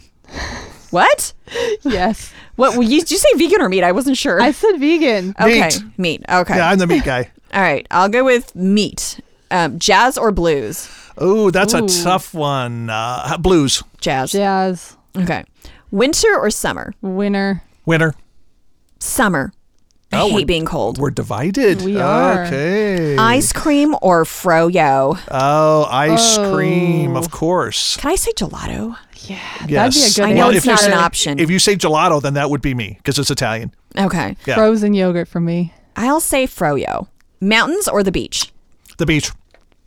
What? 0.92 1.34
Yes. 1.84 2.34
What 2.58 2.74
well, 2.78 2.84
you, 2.84 3.00
did 3.00 3.12
you 3.12 3.18
say 3.18 3.30
vegan 3.38 3.62
or 3.62 3.70
meat? 3.70 3.84
I 3.84 3.94
wasn't 3.94 4.18
sure. 4.18 4.42
I 4.42 4.52
said 4.52 4.78
vegan. 4.80 5.34
okay, 5.40 5.62
Meat. 5.62 5.84
meat. 5.98 6.26
Okay. 6.28 6.58
Yeah, 6.58 6.70
I'm 6.70 6.78
the 6.80 6.88
meat 6.88 7.04
guy. 7.06 7.32
All 7.54 7.62
right, 7.62 7.88
I'll 7.92 8.10
go 8.10 8.26
with 8.26 8.54
meat. 8.56 9.20
Um, 9.50 9.80
jazz 9.80 10.18
or 10.18 10.32
blues? 10.34 10.90
Oh, 11.18 11.50
that's 11.52 11.74
Ooh. 11.74 11.86
a 11.86 11.88
tough 11.88 12.34
one. 12.34 12.90
Uh, 12.90 13.38
blues. 13.40 13.82
Jazz. 14.02 14.32
Jazz. 14.34 14.98
Okay. 15.18 15.46
Winter 15.92 16.36
or 16.38 16.50
summer? 16.50 16.94
Winter. 17.02 17.64
Winter. 17.86 18.14
Summer. 19.00 19.54
I 20.12 20.22
Oh, 20.22 20.30
hate 20.30 20.48
being 20.48 20.66
cold. 20.66 20.98
We're 20.98 21.12
divided. 21.12 21.82
We 21.82 22.00
are. 22.00 22.46
Okay. 22.46 23.18
Ice 23.18 23.52
cream 23.52 23.94
or 24.02 24.24
froyo? 24.24 25.20
Oh, 25.30 25.88
ice 25.92 26.38
Oh. 26.38 26.54
cream, 26.56 27.16
of 27.18 27.30
course. 27.30 27.98
Can 27.98 28.12
I 28.12 28.16
say 28.16 28.32
gelato? 28.32 28.96
Yeah. 29.26 29.38
Yes. 29.68 29.94
That'd 29.94 29.94
be 29.94 30.00
a 30.00 30.26
good 30.26 30.32
I 30.32 30.34
know 30.34 30.46
one. 30.48 30.56
it's 30.56 30.66
if 30.66 30.66
you 30.66 30.72
not 30.72 30.84
an 30.86 30.94
option. 30.94 31.40
If 31.40 31.50
you 31.50 31.60
say 31.60 31.76
gelato, 31.76 32.22
then 32.22 32.36
that 32.36 32.50
would 32.50 32.62
be 32.62 32.74
me 32.74 32.96
because 32.98 33.20
it's 33.20 33.30
Italian. 33.30 33.74
Okay. 33.98 34.38
Yeah. 34.46 34.56
Frozen 34.56 34.94
yogurt 34.94 35.28
for 35.28 35.42
me. 35.42 35.74
I'll 35.98 36.22
say 36.22 36.48
froyo. 36.48 37.08
Mountains 37.42 37.88
or 37.90 38.02
the 38.02 38.12
beach? 38.12 38.52
The 38.98 39.06
beach. 39.06 39.32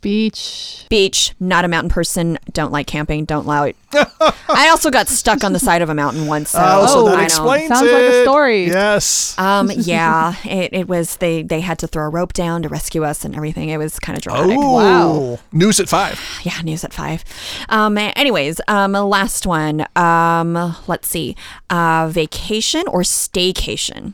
Beach. 0.01 0.85
Beach. 0.89 1.33
Not 1.39 1.63
a 1.63 1.67
mountain 1.67 1.89
person. 1.89 2.37
Don't 2.53 2.71
like 2.71 2.87
camping. 2.87 3.25
Don't 3.25 3.45
allow 3.45 3.63
it. 3.63 3.75
I 3.93 4.67
also 4.69 4.89
got 4.89 5.07
stuck 5.07 5.43
on 5.43 5.53
the 5.53 5.59
side 5.59 5.81
of 5.81 5.89
a 5.89 5.93
mountain 5.93 6.25
once. 6.27 6.49
So 6.51 6.59
Oh, 6.61 6.87
so 6.87 7.05
that 7.05 7.19
I 7.19 7.25
explains 7.25 7.67
Sounds 7.69 7.91
like 7.91 8.01
a 8.01 8.23
story. 8.23 8.65
Yes. 8.65 9.37
Um, 9.37 9.69
yeah, 9.75 10.33
it, 10.43 10.73
it 10.73 10.87
was 10.87 11.17
they 11.17 11.43
they 11.43 11.61
had 11.61 11.77
to 11.79 11.87
throw 11.87 12.05
a 12.05 12.09
rope 12.09 12.33
down 12.33 12.63
to 12.63 12.69
rescue 12.69 13.03
us 13.03 13.23
and 13.25 13.35
everything. 13.35 13.69
It 13.69 13.77
was 13.77 13.99
kind 13.99 14.17
of 14.17 14.23
dramatic. 14.23 14.57
Oh, 14.59 14.75
Wow. 14.75 15.39
News 15.51 15.79
at 15.79 15.87
five. 15.89 16.19
Yeah, 16.43 16.59
news 16.63 16.83
at 16.83 16.93
five. 16.93 17.23
Um, 17.69 17.97
anyways, 17.97 18.59
um, 18.67 18.93
last 18.93 19.45
one. 19.45 19.85
Um, 19.95 20.75
let's 20.87 21.07
see, 21.07 21.35
uh, 21.69 22.09
vacation 22.11 22.83
or 22.87 23.01
staycation? 23.01 24.13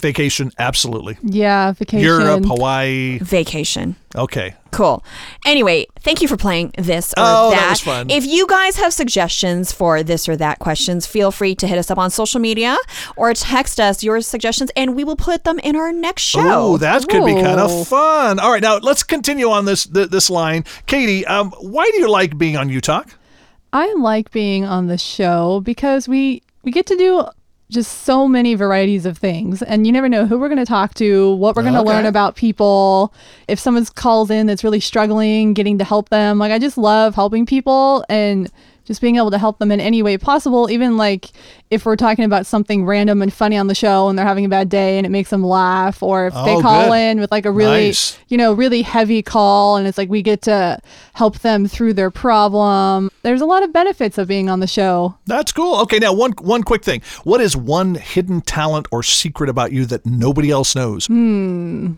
Vacation, 0.00 0.52
absolutely. 0.58 1.18
Yeah, 1.22 1.72
vacation. 1.72 2.04
Europe, 2.04 2.44
Hawaii. 2.44 3.18
Vacation. 3.18 3.96
Okay. 4.14 4.54
Cool. 4.70 5.02
Anyway, 5.44 5.86
thank 6.00 6.22
you 6.22 6.28
for 6.28 6.36
playing 6.36 6.72
this 6.78 7.12
or 7.16 7.22
Oh, 7.26 7.50
that. 7.50 7.56
that 7.60 7.70
was 7.70 7.80
fun. 7.80 8.08
If 8.10 8.24
you 8.24 8.46
guys 8.46 8.76
have 8.76 8.92
suggestions 8.92 9.72
for 9.72 10.04
this 10.04 10.28
or 10.28 10.36
that 10.36 10.60
questions, 10.60 11.04
feel 11.06 11.32
free 11.32 11.54
to 11.56 11.66
hit 11.66 11.78
us 11.78 11.90
up 11.90 11.98
on 11.98 12.10
social 12.10 12.40
media 12.40 12.76
or 13.16 13.34
text 13.34 13.80
us 13.80 14.04
your 14.04 14.20
suggestions 14.20 14.70
and 14.76 14.94
we 14.94 15.02
will 15.02 15.16
put 15.16 15.42
them 15.44 15.58
in 15.60 15.74
our 15.74 15.90
next 15.92 16.22
show. 16.22 16.40
Oh, 16.44 16.76
that 16.76 17.08
could 17.08 17.24
be 17.24 17.34
kind 17.34 17.58
of 17.60 17.88
fun. 17.88 18.38
All 18.38 18.52
right, 18.52 18.62
now 18.62 18.76
let's 18.78 19.02
continue 19.02 19.48
on 19.50 19.64
this 19.64 19.84
th- 19.86 20.10
this 20.10 20.30
line. 20.30 20.62
Kati, 20.86 21.28
um, 21.28 21.50
why 21.60 21.90
do 21.90 21.98
you 21.98 22.08
like 22.08 22.38
being 22.38 22.56
on 22.56 22.68
U 22.68 22.80
Talk? 22.80 23.10
I 23.72 23.92
like 23.94 24.30
being 24.30 24.64
on 24.64 24.86
the 24.86 24.96
show 24.98 25.60
because 25.64 26.06
we 26.08 26.42
we 26.62 26.70
get 26.72 26.86
to 26.86 26.96
do 26.96 27.24
just 27.70 28.02
so 28.04 28.26
many 28.26 28.54
varieties 28.54 29.04
of 29.04 29.18
things 29.18 29.62
and 29.62 29.86
you 29.86 29.92
never 29.92 30.08
know 30.08 30.26
who 30.26 30.38
we're 30.38 30.48
going 30.48 30.58
to 30.58 30.64
talk 30.64 30.94
to, 30.94 31.34
what 31.34 31.54
we're 31.54 31.62
going 31.62 31.74
to 31.74 31.80
Okay. 31.80 31.88
learn 31.88 32.06
about 32.06 32.34
people. 32.34 33.12
If 33.46 33.58
someone's 33.58 33.90
called 33.90 34.30
in 34.30 34.46
that's 34.46 34.64
really 34.64 34.80
struggling, 34.80 35.52
getting 35.54 35.78
to 35.78 35.84
help 35.84 36.08
them. 36.08 36.38
Like 36.38 36.52
I 36.52 36.58
just 36.58 36.78
love 36.78 37.14
helping 37.14 37.44
people 37.46 38.04
and 38.08 38.50
just 38.88 39.00
being 39.00 39.14
able 39.16 39.30
to 39.30 39.38
help 39.38 39.58
them 39.60 39.70
in 39.70 39.78
any 39.78 40.02
way 40.02 40.18
possible, 40.18 40.68
even 40.68 40.96
like 40.96 41.30
if 41.70 41.84
we're 41.86 41.94
talking 41.96 42.24
about 42.24 42.46
something 42.46 42.84
random 42.86 43.22
and 43.22 43.32
funny 43.32 43.56
on 43.56 43.66
the 43.68 43.74
show 43.74 44.08
and 44.08 44.18
they're 44.18 44.26
having 44.26 44.44
a 44.44 44.48
bad 44.48 44.68
day 44.68 44.96
and 44.98 45.06
it 45.06 45.10
makes 45.10 45.30
them 45.30 45.44
laugh, 45.44 46.02
or 46.02 46.26
if 46.26 46.32
Oh, 46.34 46.44
they 46.44 46.60
call 46.60 46.88
good. 46.88 46.94
in 46.94 47.20
with 47.20 47.30
like 47.30 47.44
a 47.46 47.50
really, 47.52 47.88
Nice. 47.88 48.18
you 48.28 48.36
know, 48.36 48.52
really 48.52 48.82
heavy 48.82 49.22
call 49.22 49.76
and 49.76 49.86
it's 49.86 49.98
like 49.98 50.08
we 50.08 50.22
get 50.22 50.42
to 50.42 50.78
help 51.12 51.38
them 51.40 51.68
through 51.68 51.92
their 51.92 52.10
problem. 52.10 53.10
There's 53.22 53.40
a 53.42 53.46
lot 53.46 53.62
of 53.62 53.72
benefits 53.72 54.18
of 54.18 54.26
being 54.26 54.48
on 54.50 54.60
the 54.60 54.66
show. 54.66 55.16
That's 55.26 55.52
cool. 55.52 55.78
Okay, 55.82 55.98
now 55.98 56.12
one 56.14 56.32
one 56.40 56.62
quick 56.64 56.82
thing. 56.82 57.02
What 57.24 57.40
is 57.40 57.54
one 57.56 57.94
hidden 57.94 58.40
talent 58.40 58.88
or 58.90 59.02
secret 59.02 59.48
about 59.50 59.70
you 59.70 59.84
that 59.86 60.04
nobody 60.06 60.50
else 60.50 60.74
knows? 60.74 61.06
Hmm. 61.06 61.92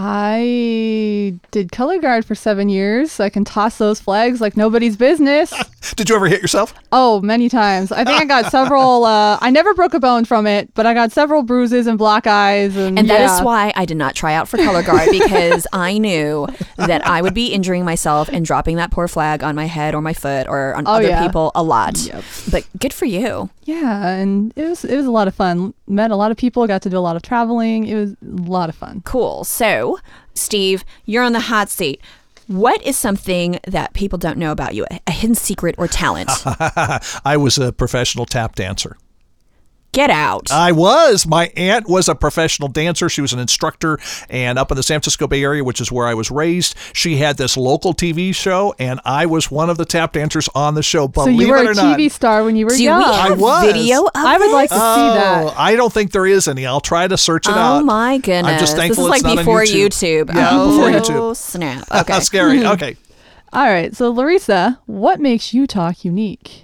I 0.00 1.38
did 1.50 1.72
color 1.72 1.98
guard 1.98 2.24
for 2.24 2.34
seven 2.34 2.68
years, 2.68 3.10
so 3.12 3.24
I 3.24 3.30
can 3.30 3.44
toss 3.44 3.78
those 3.78 4.00
flags 4.00 4.40
like 4.40 4.56
nobody's 4.56 4.96
business. 4.96 5.52
Did 5.96 6.08
you 6.08 6.16
ever 6.16 6.28
hit 6.28 6.40
yourself? 6.40 6.72
Oh, 6.92 7.20
many 7.20 7.48
times. 7.48 7.90
I 7.90 8.04
think 8.04 8.20
I 8.20 8.24
got 8.24 8.50
several. 8.50 9.06
Uh, 9.18 9.38
I 9.40 9.50
never 9.50 9.72
broke 9.74 9.94
a 9.94 10.00
bone 10.00 10.24
from 10.24 10.46
it, 10.46 10.72
but 10.74 10.84
I 10.84 10.92
got 10.92 11.12
several 11.12 11.42
bruises 11.42 11.86
and 11.86 11.96
black 11.98 12.26
eyes, 12.26 12.76
and, 12.76 12.98
And 12.98 13.08
that 13.10 13.20
is 13.22 13.38
yeah. 13.38 13.42
why 13.42 13.72
I 13.74 13.84
did 13.84 13.96
not 13.96 14.14
try 14.14 14.34
out 14.34 14.48
for 14.48 14.56
color 14.58 14.82
guard 14.82 15.08
because 15.10 15.66
I 15.72 15.98
knew 15.98 16.46
that 16.76 17.06
I 17.06 17.22
would 17.22 17.32
be 17.34 17.46
injuring 17.48 17.84
myself 17.84 18.28
and 18.28 18.44
dropping 18.44 18.76
that 18.76 18.90
poor 18.90 19.08
flag 19.08 19.42
on 19.42 19.54
my 19.56 19.64
head 19.64 19.94
or 19.94 20.02
my 20.02 20.12
foot 20.12 20.46
or 20.46 20.74
on 20.74 20.86
Oh, 20.86 20.92
other 20.94 21.08
yeah. 21.08 21.26
people 21.26 21.52
a 21.54 21.62
lot. 21.62 21.98
Yep. 21.98 22.24
But 22.50 22.66
good 22.78 22.92
for 22.92 23.06
you. 23.06 23.48
Yeah, 23.64 24.08
and 24.08 24.52
it 24.56 24.64
was 24.68 24.84
it 24.84 24.96
was 24.96 25.06
a 25.06 25.10
lot 25.10 25.26
of 25.28 25.34
fun. 25.34 25.74
Met 25.86 26.10
a 26.10 26.16
lot 26.16 26.30
of 26.30 26.36
people. 26.36 26.66
Got 26.66 26.82
to 26.82 26.90
do 26.90 26.98
a 26.98 27.00
lot 27.00 27.16
of 27.16 27.22
traveling. 27.22 27.86
It 27.86 27.94
was 27.96 28.12
a 28.12 28.16
lot 28.50 28.68
of 28.68 28.74
fun. 28.74 29.02
Cool. 29.04 29.44
So, 29.44 29.87
Steve, 30.34 30.84
you're 31.04 31.24
on 31.24 31.32
the 31.32 31.40
hot 31.40 31.68
seat. 31.68 32.00
What 32.46 32.82
is 32.82 32.96
something 32.96 33.60
that 33.66 33.92
people 33.92 34.18
don't 34.18 34.38
know 34.38 34.52
about 34.52 34.74
you, 34.74 34.86
a, 35.06 35.10
hidden 35.10 35.34
secret 35.34 35.74
or 35.78 35.86
talent? 35.86 36.30
I 37.24 37.36
was 37.36 37.58
a 37.58 37.72
professional 37.72 38.24
tap 38.24 38.54
dancer. 38.54 38.96
Get 39.98 40.10
out. 40.10 40.52
I 40.52 40.70
was. 40.70 41.26
My 41.26 41.50
aunt 41.56 41.88
was 41.88 42.08
a 42.08 42.14
professional 42.14 42.68
dancer. 42.68 43.08
She 43.08 43.20
was 43.20 43.32
an 43.32 43.40
instructor, 43.40 43.98
and 44.30 44.56
up 44.56 44.70
in 44.70 44.76
the 44.76 44.82
San 44.84 44.98
Francisco 45.00 45.26
Bay 45.26 45.42
Area, 45.42 45.64
which 45.64 45.80
is 45.80 45.90
where 45.90 46.06
I 46.06 46.14
was 46.14 46.30
raised, 46.30 46.76
she 46.92 47.16
had 47.16 47.36
this 47.36 47.56
local 47.56 47.92
TV 47.92 48.32
show, 48.32 48.76
and 48.78 49.00
I 49.04 49.26
was 49.26 49.50
one 49.50 49.68
of 49.70 49.76
the 49.76 49.84
tap 49.84 50.12
dancers 50.12 50.48
on 50.54 50.76
the 50.76 50.84
show. 50.84 51.08
Believe 51.08 51.24
So 51.24 51.30
Believe 51.32 51.48
you 51.48 51.52
were 51.52 51.58
it 51.58 51.66
a 51.66 51.70
or 51.70 51.74
not. 51.74 51.98
TV 51.98 52.08
star 52.12 52.44
when 52.44 52.54
you 52.54 52.66
were 52.66 52.76
Do 52.76 52.80
young. 52.80 53.00
we 53.00 53.04
I 53.06 53.30
was. 53.30 53.72
video 53.72 54.04
of 54.04 54.10
I 54.14 54.38
would 54.38 54.52
like 54.52 54.68
to 54.68 54.74
this? 54.76 54.82
see 54.84 55.00
Oh, 55.00 55.14
that. 55.48 55.58
I 55.58 55.74
don't 55.74 55.92
think 55.92 56.12
there 56.12 56.26
is 56.26 56.46
any. 56.46 56.64
I'll 56.64 56.78
try 56.80 57.08
to 57.08 57.16
search 57.18 57.48
it 57.48 57.52
Oh 57.56 57.58
out. 57.58 57.82
Oh, 57.82 57.84
my 57.84 58.18
goodness. 58.18 58.52
I'm 58.52 58.60
just 58.60 58.76
thankful 58.76 59.06
this 59.06 59.14
is 59.16 59.16
it's 59.16 59.24
like 59.24 59.36
not 59.36 59.38
on 59.40 59.44
before 59.46 59.62
YouTube. 59.62 60.26
YouTube. 60.26 60.34
Yeah, 60.36 60.48
oh, 60.52 60.70
before 61.00 61.16
YouTube. 61.32 61.36
snap. 61.36 61.88
Okay. 61.92 62.20
Scary. 62.20 62.64
Okay. 62.64 62.96
All 63.52 63.66
right. 63.66 63.96
So, 63.96 64.10
Larissa, 64.12 64.78
what 64.86 65.18
makes 65.18 65.52
U 65.54 65.66
Talk 65.66 66.04
unique? 66.04 66.62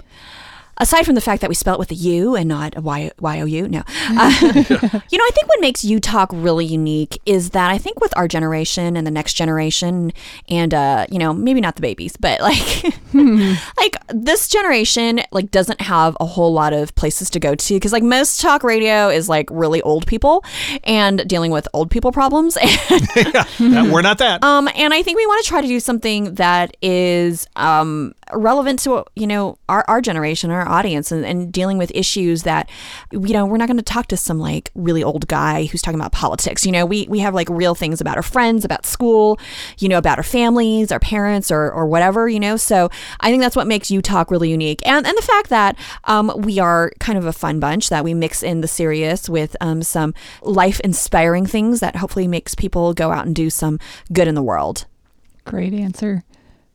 Aside 0.79 1.05
from 1.05 1.15
the 1.15 1.21
fact 1.21 1.41
that 1.41 1.49
we 1.49 1.55
spell 1.55 1.75
it 1.75 1.79
with 1.79 1.91
a 1.91 1.95
U 1.95 2.35
and 2.35 2.49
not 2.49 2.77
a 2.77 2.81
Y 2.81 3.11
Y 3.21 3.41
O 3.41 3.45
U, 3.45 3.69
no. 3.69 3.83
Uh, 4.11 4.31
you 4.45 5.19
know, 5.19 5.25
I 5.25 5.31
think 5.33 5.49
what 5.49 5.61
makes 5.61 5.85
U 5.85 6.01
Talk 6.01 6.31
really 6.33 6.65
unique 6.67 7.21
is 7.27 7.51
that 7.51 7.71
I 7.71 7.79
think 7.79 8.01
with 8.01 8.17
our 8.17 8.27
generation 8.29 8.97
and 8.97 9.07
the 9.07 9.11
next 9.11 9.35
generation, 9.35 10.13
and 10.49 10.75
uh, 10.75 11.07
you 11.11 11.19
know, 11.19 11.33
maybe 11.33 11.61
not 11.61 11.77
the 11.77 11.83
babies, 11.83 12.17
but 12.17 12.41
like, 12.41 12.85
like 13.77 13.97
this 14.09 14.49
generation 14.49 15.21
like 15.33 15.51
doesn't 15.51 15.81
have 15.81 16.17
a 16.21 16.27
whole 16.27 16.53
lot 16.53 16.73
of 16.73 16.95
places 16.95 17.31
to 17.31 17.41
go 17.41 17.55
to 17.55 17.75
because 17.75 17.93
like 17.93 18.03
most 18.03 18.41
talk 18.41 18.63
radio 18.65 19.09
is 19.09 19.29
like 19.29 19.49
really 19.51 19.81
old 19.83 20.07
people 20.07 20.45
and 20.85 21.27
dealing 21.29 21.51
with 21.51 21.67
old 21.73 21.91
people 21.91 22.13
problems 22.13 22.57
and 22.57 22.71
Yeah, 23.61 23.91
we're 23.93 24.03
not 24.03 24.19
that. 24.19 24.43
um, 24.43 24.69
and 24.75 24.93
I 24.93 25.03
think 25.03 25.17
we 25.17 25.27
want 25.27 25.43
to 25.45 25.49
try 25.49 25.61
to 25.61 25.67
do 25.69 25.81
something 25.81 26.35
that 26.35 26.77
is 26.83 27.47
um, 27.57 28.15
relevant 28.33 28.79
to 28.81 29.05
you 29.15 29.27
know 29.27 29.59
our, 29.69 29.85
our 29.89 30.01
generation, 30.01 30.51
our 30.51 30.67
audience, 30.69 31.13
and, 31.13 31.25
and 31.25 31.53
dealing 31.53 31.79
with 31.79 31.91
issues 31.95 32.43
that 32.43 32.71
you 33.13 33.33
know 33.33 33.47
we're 33.47 33.57
not 33.57 33.69
going 33.69 33.77
to 33.77 33.83
talk 33.83 34.07
to 34.09 34.17
some 34.17 34.39
like 34.39 34.71
really 34.75 35.03
old 35.03 35.27
guy 35.29 35.67
who's 35.67 35.83
talking 35.83 35.99
about 35.99 36.13
politics. 36.13 36.65
You 36.65 36.73
know, 36.73 36.87
we 36.87 37.07
we 37.09 37.21
have 37.21 37.35
like 37.35 37.49
real 37.49 37.75
things 37.75 38.01
about 38.01 38.17
our 38.17 38.23
friends, 38.23 38.65
about 38.65 38.87
school, 38.87 39.39
you 39.79 39.89
know, 39.89 39.99
about 39.99 40.19
our 40.19 40.25
families, 40.25 40.91
our 40.93 41.01
parents, 41.01 41.51
or 41.51 41.71
or 41.71 41.87
whatever. 41.87 42.29
You 42.29 42.41
know, 42.41 42.57
so 42.57 42.91
I 43.21 43.31
think 43.31 43.43
that's 43.43 43.57
what 43.57 43.67
makes 43.67 43.91
U 43.91 44.01
Talk 44.03 44.31
really 44.31 44.51
unique, 44.51 44.81
and 44.87 45.07
and 45.07 45.17
the 45.17 45.23
fact 45.23 45.49
that 45.51 45.77
um, 46.05 46.33
we 46.39 46.59
are 46.59 46.93
kind 47.01 47.19
of 47.19 47.27
a 47.27 47.33
fun 47.33 47.61
bunch 47.61 47.89
that 47.89 48.05
we 48.05 48.15
mix 48.15 48.43
in 48.43 48.61
the 48.61 48.69
serious 48.69 49.29
with 49.29 49.57
um, 49.61 49.83
some 49.83 50.15
life 50.43 50.81
inspiring 50.81 51.47
things 51.47 51.81
that 51.81 51.97
hopefully 51.97 52.29
makes 52.29 52.55
people 52.55 52.95
go 52.95 53.11
out 53.11 53.27
and 53.27 53.35
do 53.35 53.51
some 53.51 53.79
good 54.13 54.29
in 54.29 54.35
the 54.35 54.43
world. 54.43 54.87
Great 55.45 55.75
answer. 55.75 56.25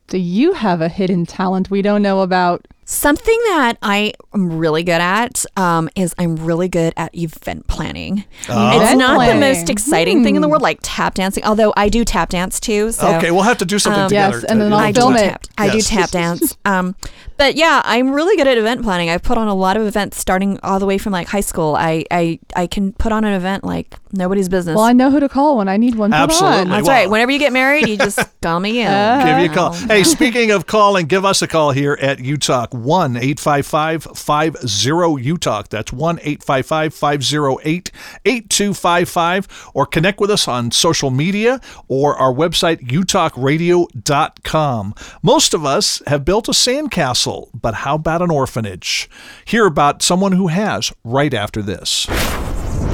Do 0.10 0.18
you 0.18 0.54
have 0.54 0.82
a 0.82 0.90
hidden 0.90 1.28
talent 1.28 1.70
we 1.70 1.84
don't 1.84 2.02
know 2.02 2.22
about? 2.22 2.68
Something 2.92 3.38
that 3.50 3.78
I 3.84 4.14
am 4.34 4.58
really 4.58 4.82
good 4.82 5.00
at 5.00 5.46
um, 5.56 5.90
is 5.96 6.16
I'm 6.18 6.38
really 6.38 6.68
good 6.68 6.92
at 6.98 7.16
event 7.16 7.68
planning. 7.68 8.26
It's 8.40 8.50
Event 8.50 8.98
not 8.98 9.28
the 9.28 9.36
most 9.40 9.70
exciting 9.70 10.24
thing 10.24 10.36
in 10.36 10.42
the 10.42 10.48
world, 10.50 10.64
like 10.64 10.80
tap 10.82 11.14
dancing. 11.14 11.44
Although 11.44 11.72
I 11.78 11.90
do 11.90 12.04
tap 12.04 12.30
dance 12.30 12.60
too. 12.60 12.92
So 12.92 13.16
okay, 13.18 13.30
we'll 13.30 13.44
have 13.44 13.60
to 13.60 13.66
do 13.66 13.78
something 13.78 14.02
um, 14.02 14.10
together. 14.10 14.38
Yes, 14.38 14.44
and 14.46 14.60
then 14.60 14.74
I'll 14.74 14.80
I 14.80 14.92
film 14.92 15.14
do 15.14 15.20
it. 15.20 15.30
tap. 15.30 15.46
I 15.56 15.70
do 15.70 15.82
tap 15.82 16.10
dance. 16.10 16.58
Um, 16.66 16.96
but 17.38 17.56
yeah, 17.56 17.84
I'm 17.86 18.12
really 18.12 18.36
good 18.36 18.48
at 18.48 18.58
event 18.58 18.82
planning. 18.82 19.12
I've 19.12 19.22
put 19.22 19.38
on 19.38 19.48
a 19.48 19.54
lot 19.54 19.78
of 19.78 19.86
events 19.86 20.18
starting 20.18 20.60
all 20.64 20.80
the 20.80 20.88
way 20.88 20.98
from 20.98 21.14
like 21.14 21.28
high 21.28 21.40
school. 21.42 21.76
I 21.76 22.06
I, 22.10 22.40
I 22.56 22.66
can 22.66 22.92
put 22.94 23.12
on 23.12 23.24
an 23.24 23.34
event 23.36 23.64
like 23.64 23.96
nobody's 24.12 24.50
business. 24.50 24.76
Well, 24.76 24.84
I 24.86 24.94
know 24.94 25.12
who 25.12 25.20
to 25.20 25.30
call 25.30 25.58
when 25.58 25.70
I 25.70 25.78
need 25.78 25.94
one 25.94 26.10
put 26.10 26.18
Absolutely. 26.18 26.60
on. 26.62 26.70
That's 26.70 26.88
Well- 26.88 26.98
right. 26.98 27.10
Whenever 27.10 27.32
you 27.32 27.38
get 27.40 27.54
married, 27.54 27.88
you 27.88 27.98
just 27.98 28.20
call 28.42 28.60
me 28.60 28.82
in. 28.82 28.88
Give 29.28 29.40
you 29.46 29.52
a 29.52 29.54
call. 29.54 29.74
Hey, 29.74 30.04
speaking 30.04 30.50
of 30.50 30.66
calling, 30.66 31.06
give 31.06 31.24
us 31.24 31.44
a 31.44 31.48
call 31.48 31.72
here 31.72 31.96
at 32.02 32.18
UTalk 32.18 32.79
1 32.84 33.18
855 33.18 34.04
50 34.04 34.70
UTalk. 34.70 35.70
That's 35.70 35.92
1 35.94 36.20
855 36.20 36.94
508 36.94 37.92
8255. 38.26 39.72
Or 39.74 39.86
connect 39.86 40.20
with 40.20 40.32
us 40.32 40.48
on 40.48 40.72
social 40.72 41.12
media 41.12 41.62
or 41.88 42.16
our 42.16 42.34
website, 42.34 42.88
utalkradio.com. 42.88 44.94
Most 45.22 45.54
of 45.54 45.66
us 45.66 46.02
have 46.08 46.26
built 46.26 46.48
a 46.48 46.52
sandcastle, 46.52 47.50
but 47.54 47.76
how 47.76 47.94
about 47.96 48.22
an 48.22 48.32
orphanage? 48.32 49.10
Hear 49.46 49.66
about 49.66 50.02
someone 50.02 50.34
who 50.34 50.48
has 50.48 50.92
right 51.04 51.34
after 51.34 51.62
this. 51.62 52.08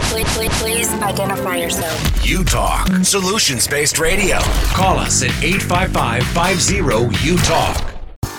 Please, 0.06 0.38
please, 0.38 0.62
please 0.62 0.90
identify 1.02 1.58
yourself. 1.58 2.26
U 2.26 2.44
Talk, 2.44 2.88
solutions 3.04 3.68
based 3.68 4.00
radio. 4.00 4.40
Call 4.74 4.98
us 4.98 5.22
at 5.24 5.32
855 5.44 6.26
50 6.28 7.28
U 7.28 7.38
Talk. 7.40 7.95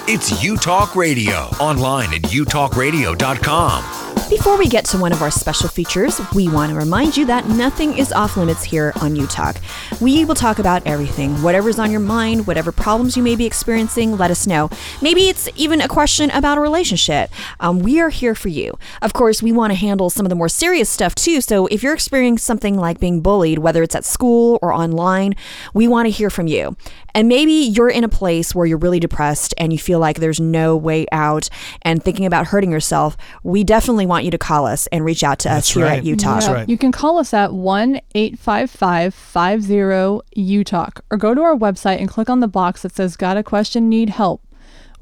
It's 0.09 0.41
U 0.41 0.57
Talk 0.57 0.95
Radio, 0.95 1.49
online 1.59 2.15
at 2.15 2.23
utalkradio.com. 2.23 4.06
Before 4.29 4.59
we 4.59 4.67
get 4.67 4.85
to 4.87 4.99
one 4.99 5.13
of 5.13 5.23
our 5.23 5.31
special 5.31 5.69
features, 5.69 6.21
we 6.35 6.49
want 6.49 6.71
to 6.71 6.77
remind 6.77 7.17
you 7.17 7.27
that 7.27 7.47
nothing 7.47 7.97
is 7.97 8.13
off 8.13 8.37
limits 8.37 8.65
here 8.65 8.93
on 9.01 9.15
U 9.15 9.25
Talk. 9.29 9.57
We 10.01 10.25
will 10.25 10.35
talk 10.35 10.59
about 10.59 10.85
everything, 10.85 11.41
whatever's 11.45 11.79
on 11.79 11.93
your 11.93 12.01
mind, 12.01 12.45
whatever 12.45 12.73
problems 12.73 13.17
you 13.17 13.23
may 13.23 13.37
be 13.37 13.47
experiencing, 13.47 14.17
let 14.17 14.33
us 14.33 14.45
know. 14.45 14.69
Maybe 15.01 15.29
it's 15.29 15.49
even 15.55 15.81
a 15.81 15.87
question 15.87 16.31
about 16.31 16.59
a 16.59 16.61
relationship. 16.61 17.31
Um, 17.61 17.79
we 17.79 18.01
are 18.01 18.09
here 18.09 18.35
for 18.35 18.49
you. 18.49 18.77
Of 19.01 19.13
course, 19.13 19.45
we 19.45 19.53
want 19.53 19.71
to 19.71 19.77
handle 19.77 20.11
some 20.11 20.27
of 20.27 20.31
the 20.31 20.35
more 20.37 20.49
serious 20.49 20.91
stuff 20.91 21.15
too. 21.15 21.41
So 21.41 21.67
if 21.67 21.85
you're 21.85 21.95
experiencing 21.95 22.39
something 22.39 22.77
like 22.77 22.99
being 22.99 23.21
bullied, 23.21 23.61
whether 23.61 23.85
it's 23.85 23.95
at 23.95 24.05
school 24.05 24.59
or 24.61 24.73
online, 24.73 25.37
we 25.73 25.87
want 25.87 26.07
to 26.07 26.11
hear 26.11 26.31
from 26.31 26.49
you. 26.49 26.77
And 27.15 27.29
maybe 27.29 27.53
you're 27.53 27.89
in 27.89 28.05
a 28.05 28.09
place 28.09 28.55
where 28.55 28.67
you're 28.67 28.77
really 28.77 29.01
depressed 29.01 29.55
and 29.57 29.73
you 29.73 29.79
feel 29.79 29.99
like 29.99 30.19
there's 30.19 30.41
no 30.41 30.77
way 30.77 31.07
out 31.13 31.49
and 31.83 32.03
thinking 32.03 32.27
about 32.27 32.49
hurting 32.49 32.71
yourself. 32.71 33.17
We 33.43 33.65
definitely 33.65 34.05
want 34.05 34.16
you 34.25 34.31
to 34.31 34.39
call 34.39 34.67
us 34.67 34.87
and 34.89 35.05
reach 35.05 35.23
out 35.23 35.39
to 35.41 35.49
us 35.51 35.55
That's 35.55 35.71
here 35.71 35.85
right. 35.85 35.99
at 35.99 36.05
U 36.05 36.17
Talk. 36.17 36.43
Yeah, 36.43 36.53
right. 36.53 36.69
You 36.69 36.79
can 36.79 36.93
call 36.93 37.19
us 37.19 37.35
at 37.35 37.53
1 37.53 38.01
855 38.15 39.15
50 39.15 39.75
UTalk 39.75 41.01
or 41.11 41.19
go 41.19 41.35
to 41.35 41.43
our 41.43 41.55
website 41.57 41.99
and 41.99 42.09
click 42.09 42.31
on 42.31 42.41
the 42.41 42.49
box 42.49 42.83
that 42.83 42.95
says 42.95 43.17
Got 43.17 43.37
a 43.37 43.43
Question, 43.43 43.89
Need 43.89 44.11
Help. 44.11 44.43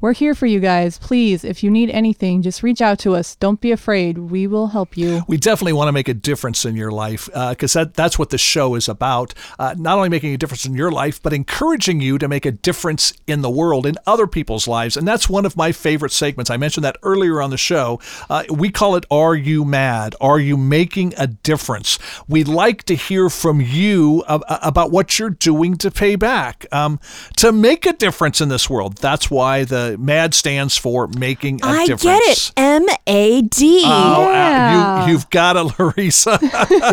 We're 0.01 0.13
here 0.13 0.35
for 0.35 0.45
you 0.45 0.59
guys. 0.59 0.97
Please, 0.97 1.43
if 1.43 1.63
you 1.63 1.71
need 1.71 1.89
anything, 1.89 2.41
just 2.41 2.61
reach 2.63 2.81
out 2.81 2.99
to 2.99 3.15
us. 3.15 3.35
Don't 3.35 3.61
be 3.61 3.71
afraid. 3.71 4.17
We 4.17 4.45
will 4.45 4.67
help 4.67 4.97
you. 4.97 5.23
we 5.27 5.37
definitely 5.37 5.73
want 5.73 5.87
to 5.87 5.91
make 5.91 6.07
a 6.07 6.13
difference 6.13 6.65
in 6.65 6.75
your 6.75 6.91
life 6.91 7.29
because 7.33 7.73
that, 7.73 7.93
that's 7.93 8.19
what 8.19 8.29
the 8.29 8.37
show 8.37 8.75
is 8.75 8.87
about. 8.87 9.33
Uh, 9.57 9.73
not 9.77 9.97
only 9.97 10.09
making 10.09 10.33
a 10.33 10.37
difference 10.37 10.65
in 10.65 10.75
your 10.75 10.91
life, 10.91 11.21
but 11.21 11.33
encouraging 11.33 12.01
you 12.01 12.17
to 12.17 12.27
make 12.27 12.45
a 12.45 12.51
difference 12.51 13.13
in 13.25 13.41
the 13.41 13.49
world, 13.49 13.85
in 13.85 13.95
other 14.05 14.27
people's 14.27 14.67
lives. 14.67 14.97
And 14.97 15.07
that's 15.07 15.29
one 15.29 15.45
of 15.45 15.55
my 15.57 15.71
favorite 15.71 16.11
segments. 16.11 16.49
I 16.49 16.57
mentioned 16.57 16.83
that 16.83 16.97
earlier 17.01 17.41
on 17.41 17.49
the 17.49 17.57
show. 17.57 17.99
Uh, 18.29 18.43
we 18.49 18.69
call 18.71 18.95
it 18.95 19.05
Are 19.09 19.35
You 19.35 19.65
Mad? 19.65 20.15
Are 20.21 20.39
You 20.39 20.57
Making 20.57 21.13
a 21.17 21.27
Difference? 21.27 21.97
We'd 22.27 22.47
like 22.47 22.83
to 22.83 22.95
hear 22.95 23.29
from 23.29 23.61
you 23.61 24.23
ab- 24.27 24.43
about 24.47 24.91
what 24.91 25.17
you're 25.17 25.29
doing 25.29 25.77
to 25.77 25.89
pay 25.89 26.15
back, 26.15 26.65
um, 26.71 26.99
to 27.37 27.51
make 27.51 27.85
a 27.85 27.93
difference 27.93 28.41
in 28.41 28.49
this 28.49 28.69
world. 28.69 28.97
That's 28.97 29.31
why 29.31 29.63
the 29.63 29.94
MAD 29.99 30.33
stands 30.33 30.77
for 30.77 31.07
making 31.07 31.61
a 31.63 31.67
I 31.67 31.85
difference. 31.85 32.05
I 32.05 32.19
get 32.19 32.37
it. 32.37 32.53
M 32.57 32.85
A 33.07 33.41
D. 33.41 33.83
Oh, 33.85 34.31
uh, 34.31 35.05
you, 35.05 35.11
you've 35.13 35.29
got 35.29 35.55
it, 35.55 35.79
Larissa. 35.79 36.39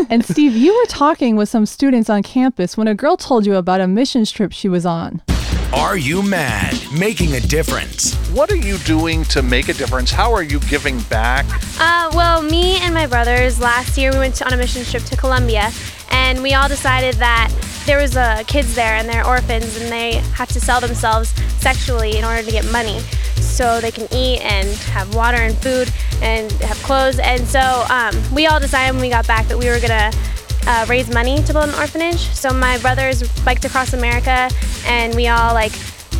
and 0.10 0.24
Steve, 0.24 0.56
you 0.56 0.76
were 0.76 0.86
talking 0.86 1.36
with 1.36 1.48
some 1.48 1.66
students 1.66 2.08
on 2.10 2.22
campus 2.22 2.76
when 2.76 2.88
a 2.88 2.94
girl 2.94 3.16
told 3.16 3.46
you 3.46 3.56
about 3.56 3.80
a 3.80 3.86
missions 3.86 4.30
trip 4.30 4.52
she 4.52 4.68
was 4.68 4.86
on. 4.86 5.22
Are 5.74 5.96
you 5.96 6.22
mad? 6.22 6.78
Making 6.92 7.32
a 7.36 7.40
difference. 7.40 8.14
What 8.28 8.52
are 8.52 8.56
you 8.56 8.76
doing 8.78 9.24
to 9.24 9.42
make 9.42 9.70
a 9.70 9.72
difference? 9.72 10.10
How 10.10 10.30
are 10.34 10.42
you 10.42 10.60
giving 10.60 11.00
back? 11.04 11.46
Uh, 11.80 12.10
well, 12.14 12.42
me 12.42 12.78
and 12.82 12.92
my 12.92 13.06
brothers 13.06 13.58
last 13.58 13.96
year 13.96 14.12
we 14.12 14.18
went 14.18 14.42
on 14.42 14.52
a 14.52 14.56
mission 14.58 14.84
trip 14.84 15.02
to 15.04 15.16
Colombia, 15.16 15.70
and 16.10 16.42
we 16.42 16.52
all 16.52 16.68
decided 16.68 17.14
that 17.14 17.50
there 17.86 17.96
was 17.96 18.18
uh, 18.18 18.42
kids 18.46 18.74
there 18.74 18.96
and 18.96 19.08
they're 19.08 19.26
orphans 19.26 19.80
and 19.80 19.90
they 19.90 20.16
have 20.34 20.48
to 20.50 20.60
sell 20.60 20.78
themselves 20.78 21.30
sexually 21.62 22.18
in 22.18 22.24
order 22.24 22.42
to 22.42 22.50
get 22.50 22.70
money, 22.70 23.00
so 23.36 23.80
they 23.80 23.90
can 23.90 24.06
eat 24.12 24.40
and 24.42 24.68
have 24.92 25.14
water 25.14 25.38
and 25.38 25.56
food 25.56 25.90
and 26.20 26.52
have 26.60 26.76
clothes. 26.82 27.18
And 27.18 27.46
so 27.48 27.86
um, 27.88 28.14
we 28.34 28.46
all 28.46 28.60
decided 28.60 28.92
when 28.92 29.00
we 29.00 29.08
got 29.08 29.26
back 29.26 29.48
that 29.48 29.56
we 29.56 29.70
were 29.70 29.80
gonna 29.80 30.12
uh, 30.66 30.86
raise 30.88 31.12
money 31.12 31.42
to 31.42 31.52
build 31.52 31.68
an 31.68 31.74
orphanage. 31.74 32.20
So 32.34 32.52
my 32.52 32.78
brothers 32.78 33.22
biked 33.44 33.64
across 33.64 33.92
America, 33.92 34.50
and 34.86 35.14
we 35.14 35.28
all 35.28 35.54
like 35.54 35.72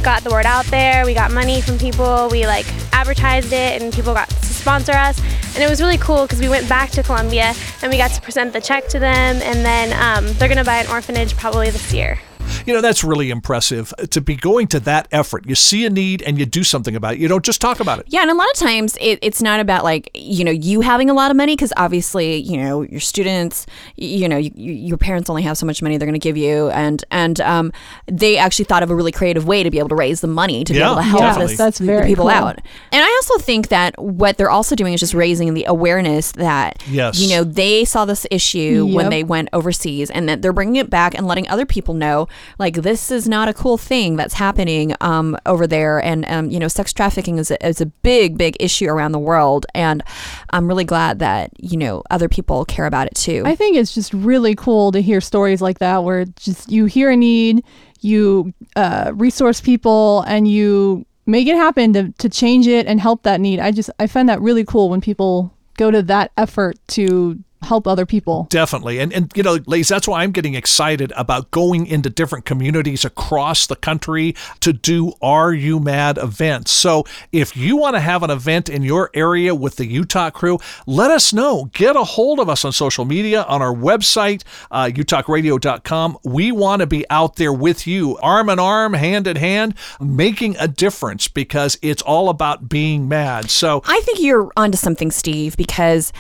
got 0.03 0.25
the 0.25 0.31
word 0.31 0.47
out 0.47 0.67
there. 0.67 1.07
We 1.07 1.15
got 1.15 1.31
money 1.31 1.61
from 1.61 1.79
people. 1.79 2.29
We 2.31 2.47
like 2.47 2.67
advertised 2.93 3.53
it, 3.53 3.81
and 3.81 3.93
people 3.93 4.15
got 4.15 4.29
to 4.29 4.47
sponsor 4.47 4.93
us. 4.93 5.19
And 5.55 5.63
it 5.63 5.69
was 5.69 5.81
really 5.81 5.99
cool 5.99 6.23
because 6.23 6.41
we 6.41 6.49
went 6.49 6.69
back 6.69 6.91
to 6.93 7.03
Colombia 7.03 7.53
and 7.83 7.93
we 7.93 7.99
got 7.99 8.11
to 8.13 8.21
present 8.23 8.53
the 8.53 8.61
check 8.61 8.89
to 8.89 8.99
them, 8.99 9.41
and 9.43 9.65
then 9.65 9.93
um, 10.01 10.33
they're 10.35 10.49
gonna 10.49 10.65
buy 10.65 10.79
an 10.79 10.87
orphanage 10.89 11.37
probably 11.37 11.71
this 11.71 11.93
year. 11.93 12.19
You 12.67 12.73
know, 12.75 12.81
that's 12.81 13.03
really 13.05 13.31
impressive 13.31 13.93
to 14.11 14.21
be 14.21 14.37
going 14.37 14.67
to 14.69 14.81
that 14.81 15.09
effort. 15.13 15.47
You 15.47 15.55
see 15.55 15.85
a 15.87 15.91
need 15.91 16.23
and 16.23 16.39
you 16.39 16.47
do 16.47 16.63
something 16.65 16.95
about 16.97 17.15
it. 17.15 17.19
You 17.21 17.29
don't 17.29 17.45
just 17.45 17.61
talk 17.61 17.81
about 17.81 17.99
it. 17.99 18.07
Yeah, 18.09 18.23
and 18.23 18.31
a 18.31 18.35
lot 18.35 18.49
of 18.51 18.57
times 18.57 18.97
it, 19.01 19.19
it's 19.23 19.43
not 19.43 19.61
about 19.61 19.85
like 19.85 20.11
you 20.15 20.45
know 20.45 20.51
you 20.53 20.81
having 20.81 21.11
a 21.11 21.15
lot 21.15 21.31
of 21.31 21.37
money 21.37 21.55
because 21.57 21.73
obviously 21.77 22.37
you 22.37 22.57
know 22.57 22.83
your 22.83 23.01
students, 23.01 23.67
you 23.97 24.29
know 24.29 24.37
you, 24.37 24.51
you- 24.55 24.73
your 24.73 24.99
parents 24.99 25.31
only 25.31 25.43
have 25.43 25.57
so 25.57 25.65
much 25.67 25.81
money 25.83 25.97
they're 25.97 26.07
going 26.07 26.19
to 26.19 26.19
give 26.19 26.37
you, 26.37 26.69
and 26.71 27.05
and 27.11 27.41
um, 27.41 27.73
they 28.07 28.37
actually 28.39 28.65
thought 28.65 28.83
of 28.83 28.91
a 28.91 28.95
really 28.95 29.13
creative 29.13 29.47
way 29.47 29.63
to 29.63 29.71
be 29.71 29.79
able 29.79 29.89
to 29.89 29.95
raise 29.95 30.21
the 30.21 30.27
money 30.27 30.65
to 30.65 30.73
be 30.73 30.81
able 30.81 30.97
to 30.97 31.03
help 31.03 31.21
definitely. 31.23 31.53
this, 31.53 31.59
That's 31.59 31.79
the 31.79 31.85
very 31.87 32.07
people 32.07 32.25
cool. 32.25 32.31
out. 32.35 32.59
And 32.93 33.05
I 33.05 33.09
also 33.09 33.39
think 33.39 33.69
that 33.69 33.95
what 34.01 34.37
they're 34.39 34.51
also 34.51 34.75
doing 34.75 34.93
is 34.93 35.01
just 35.01 35.15
raising 35.15 35.55
the 35.55 35.65
awareness 35.65 36.33
that 36.33 36.83
Yes. 36.89 37.19
you 37.19 37.31
know 37.35 37.45
they 37.45 37.85
saw 37.85 38.05
this 38.05 38.27
issue 38.31 38.87
when 38.87 39.09
they 39.11 39.25
went 39.25 39.49
overseas, 39.53 40.11
and 40.11 40.29
that 40.29 40.43
they're 40.43 40.53
bringing 40.53 40.77
it 40.77 40.91
back 40.91 41.15
and 41.15 41.27
letting 41.27 41.49
other 41.49 41.67
people 41.67 41.95
know 41.95 42.29
like 42.59 42.77
this 42.77 43.11
is 43.11 43.29
not 43.29 43.49
a 43.49 43.55
cool 43.55 43.79
thing 43.79 44.17
that's 44.17 44.35
happening 44.35 44.95
um, 45.01 45.37
over 45.47 45.67
there, 45.67 45.99
and 46.03 46.25
um, 46.29 46.51
you 46.51 46.59
know 46.59 46.69
sex 46.69 46.93
trafficking 46.93 47.39
is 47.39 47.51
a, 47.51 47.67
is 47.67 47.81
a 47.81 47.87
big 47.87 48.37
big 48.39 48.57
issue 48.61 48.87
around 48.87 49.13
the 49.13 49.19
world, 49.19 49.67
and 49.75 50.03
I'm 50.51 50.69
really 50.69 50.85
glad 50.85 51.19
that 51.21 51.51
you 51.59 51.77
know 51.77 52.03
other 52.11 52.29
people 52.29 52.65
care 52.65 52.87
about 52.87 53.07
it 53.07 53.15
too. 53.15 53.43
I 53.47 53.55
think 53.55 53.77
it's 53.77 53.95
just 53.95 54.13
really 54.13 54.55
cool 54.55 54.93
to 54.93 55.03
hear 55.03 55.21
stories 55.21 55.63
like 55.63 55.79
that 55.79 56.05
where 56.05 56.25
just 56.25 56.71
you 56.71 56.87
hear 56.87 57.11
a 57.11 57.17
need, 57.17 57.65
you 58.01 58.53
uh, 58.77 59.13
resource 59.15 59.61
people, 59.61 60.23
and 60.23 60.49
you 60.49 61.07
make 61.27 61.47
it 61.47 61.57
happen 61.57 61.93
to, 61.93 62.13
to 62.19 62.29
change 62.29 62.67
it 62.67 62.87
and 62.87 63.01
help 63.01 63.23
that 63.23 63.41
need. 63.41 63.61
I 63.61 63.71
just 63.71 63.91
I 63.99 64.07
find 64.07 64.29
that 64.29 64.41
really 64.41 64.65
cool 64.65 64.91
when 64.91 65.01
people 65.01 65.55
go 65.77 65.91
to 65.91 66.03
that 66.03 66.33
effort 66.37 66.77
to 66.89 67.39
help 67.63 67.87
other 67.87 68.07
people. 68.07 68.47
Definitely. 68.51 68.99
And, 68.99 69.13
and 69.13 69.33
you 69.35 69.43
know, 69.43 69.59
ladies, 69.67 69.89
that's 69.89 70.09
why 70.09 70.23
I'm 70.23 70.33
getting 70.33 70.55
excited 70.55 71.13
about 71.17 71.51
going 71.51 71.87
into 71.87 72.11
different 72.11 72.45
communities 72.45 73.05
across 73.05 73.67
the 73.67 73.77
country 73.77 74.35
to 74.61 74.73
do 74.73 75.13
Are 75.23 75.53
You 75.53 75.81
Mad 75.81 76.19
events. 76.19 76.73
So 76.73 77.05
if 77.33 77.57
you 77.57 77.77
want 77.77 77.97
to 77.97 78.01
have 78.01 78.23
an 78.23 78.31
event 78.31 78.69
in 78.69 78.83
your 78.83 79.11
area 79.15 79.55
with 79.55 79.77
the 79.77 79.87
U 79.87 80.05
Talk 80.05 80.35
crew, 80.35 80.59
let 80.87 81.11
us 81.11 81.33
know. 81.33 81.71
Get 81.73 81.97
a 81.97 82.05
hold 82.05 82.41
of 82.41 82.49
us 82.49 82.65
on 82.65 82.73
social 82.73 83.05
media, 83.05 83.43
on 83.43 83.63
our 83.63 83.75
website, 83.75 84.43
uh, 84.71 84.87
utalkradio.com. 84.87 86.19
We 86.25 86.53
want 86.53 86.81
to 86.81 86.87
be 86.87 87.09
out 87.11 87.37
there 87.37 87.53
with 87.53 87.87
you, 87.87 88.19
arm 88.19 88.49
in 88.49 88.59
arm, 88.59 88.95
hand 88.95 89.27
in 89.27 89.37
hand, 89.37 89.75
making 90.01 90.57
a 90.59 90.69
difference 90.69 91.29
because 91.29 91.79
it's 91.83 92.03
all 92.03 92.29
about 92.29 92.69
being 92.69 93.09
mad. 93.09 93.51
So 93.51 93.83
I 93.87 94.01
think 94.05 94.21
you're 94.21 94.51
onto 94.57 94.77
something, 94.77 95.11
Steve, 95.11 95.57
because 95.57 96.13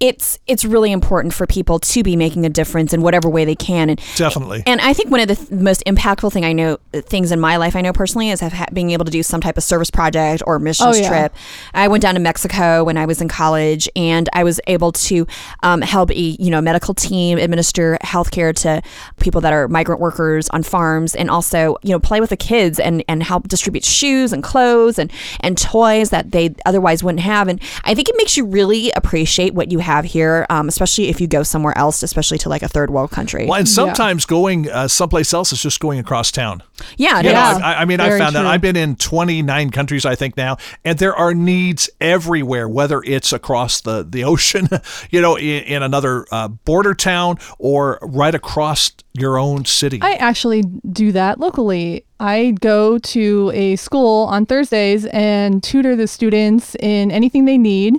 it's 0.00 0.38
it's 0.46 0.64
really 0.64 0.92
important 0.92 1.34
for 1.34 1.44
people 1.46 1.80
to 1.80 2.02
be 2.04 2.14
making 2.14 2.46
a 2.46 2.48
difference 2.48 2.92
in 2.92 3.02
whatever 3.02 3.28
way 3.28 3.44
they 3.44 3.56
can. 3.56 3.90
And 3.90 4.00
definitely. 4.16 4.62
and 4.64 4.80
I 4.80 4.92
think 4.92 5.10
one 5.10 5.18
of 5.18 5.26
the 5.26 5.34
th- 5.34 5.50
most 5.50 5.82
impactful 5.86 6.32
thing 6.32 6.44
I 6.44 6.52
know 6.52 6.78
things 6.92 7.32
in 7.32 7.40
my 7.40 7.56
life 7.56 7.74
I 7.74 7.80
know 7.80 7.92
personally 7.92 8.30
is 8.30 8.40
have 8.40 8.52
ha- 8.52 8.66
being 8.72 8.90
able 8.92 9.04
to 9.04 9.10
do 9.10 9.24
some 9.24 9.40
type 9.40 9.56
of 9.56 9.64
service 9.64 9.90
project 9.90 10.42
or 10.46 10.60
missions 10.60 10.96
Oh, 10.96 11.00
yeah. 11.00 11.08
trip. 11.08 11.34
I 11.74 11.88
went 11.88 12.02
down 12.02 12.14
to 12.14 12.20
Mexico 12.20 12.84
when 12.84 12.96
I 12.96 13.06
was 13.06 13.20
in 13.20 13.26
college, 13.28 13.88
and 13.96 14.28
I 14.32 14.44
was 14.44 14.60
able 14.68 14.92
to 14.92 15.26
um, 15.64 15.80
help 15.82 16.12
a 16.12 16.14
you 16.14 16.50
know 16.50 16.60
medical 16.60 16.94
team 16.94 17.36
administer 17.38 17.98
healthcare 18.04 18.54
to 18.62 18.80
people 19.18 19.40
that 19.40 19.52
are 19.52 19.66
migrant 19.66 20.00
workers 20.00 20.48
on 20.50 20.62
farms, 20.62 21.16
and 21.16 21.28
also 21.28 21.76
you 21.82 21.90
know 21.90 21.98
play 21.98 22.20
with 22.20 22.30
the 22.30 22.36
kids 22.36 22.78
and 22.78 23.02
and 23.08 23.24
help 23.24 23.48
distribute 23.48 23.84
shoes 23.84 24.32
and 24.32 24.44
clothes 24.44 24.96
and 24.96 25.12
and 25.40 25.58
toys 25.58 26.10
that 26.10 26.30
they 26.30 26.54
otherwise 26.66 27.02
wouldn't 27.02 27.22
have. 27.24 27.48
And 27.48 27.60
I 27.82 27.94
think 27.96 28.08
it 28.08 28.14
makes 28.16 28.36
you 28.36 28.44
really 28.46 28.92
appreciate 28.92 29.54
what 29.54 29.72
you 29.72 29.80
have 29.80 29.87
here, 30.04 30.46
um, 30.50 30.68
especially 30.68 31.08
if 31.08 31.20
you 31.20 31.26
go 31.26 31.42
somewhere 31.42 31.76
else, 31.76 32.02
especially 32.02 32.38
to 32.38 32.48
like 32.48 32.62
a 32.62 32.68
third 32.68 32.90
world 32.90 33.10
country. 33.10 33.46
Well, 33.46 33.58
and 33.58 33.68
sometimes 33.68 34.24
going 34.24 34.70
uh, 34.70 34.88
someplace 34.88 35.32
else 35.32 35.52
is 35.52 35.62
just 35.62 35.80
going 35.80 35.98
across 35.98 36.30
town. 36.30 36.62
Yeah, 36.96 37.18
it 37.18 37.26
You 37.26 37.32
know. 37.32 37.38
Yeah, 37.38 37.58
I, 37.62 37.82
I 37.82 37.84
mean, 37.84 38.00
I 38.00 38.08
very 38.08 38.20
found 38.20 38.36
that. 38.36 38.46
I've 38.46 38.60
been 38.60 38.76
in 38.76 38.96
29 38.96 39.70
countries, 39.70 40.04
I 40.04 40.14
think 40.14 40.36
now, 40.36 40.56
and 40.84 40.98
there 40.98 41.14
are 41.14 41.34
needs 41.34 41.90
everywhere, 42.00 42.68
whether 42.68 43.02
it's 43.04 43.32
across 43.32 43.80
the, 43.80 44.04
the 44.08 44.24
ocean, 44.24 44.68
you 45.10 45.20
know, 45.20 45.36
in, 45.36 45.64
in 45.64 45.82
another 45.82 46.26
uh, 46.30 46.48
border 46.48 46.94
town 46.94 47.38
or 47.58 47.98
right 48.02 48.34
across 48.34 48.92
your 49.12 49.38
own 49.38 49.64
city. 49.64 49.98
I 50.02 50.12
actually 50.14 50.62
do 50.62 51.12
that 51.12 51.40
locally. 51.40 52.04
I 52.20 52.54
go 52.60 52.98
to 52.98 53.50
a 53.54 53.76
school 53.76 54.26
on 54.26 54.46
Thursdays 54.46 55.06
and 55.06 55.62
tutor 55.62 55.96
the 55.96 56.06
students 56.06 56.74
in 56.76 57.10
anything 57.10 57.44
they 57.44 57.58
need. 57.58 57.96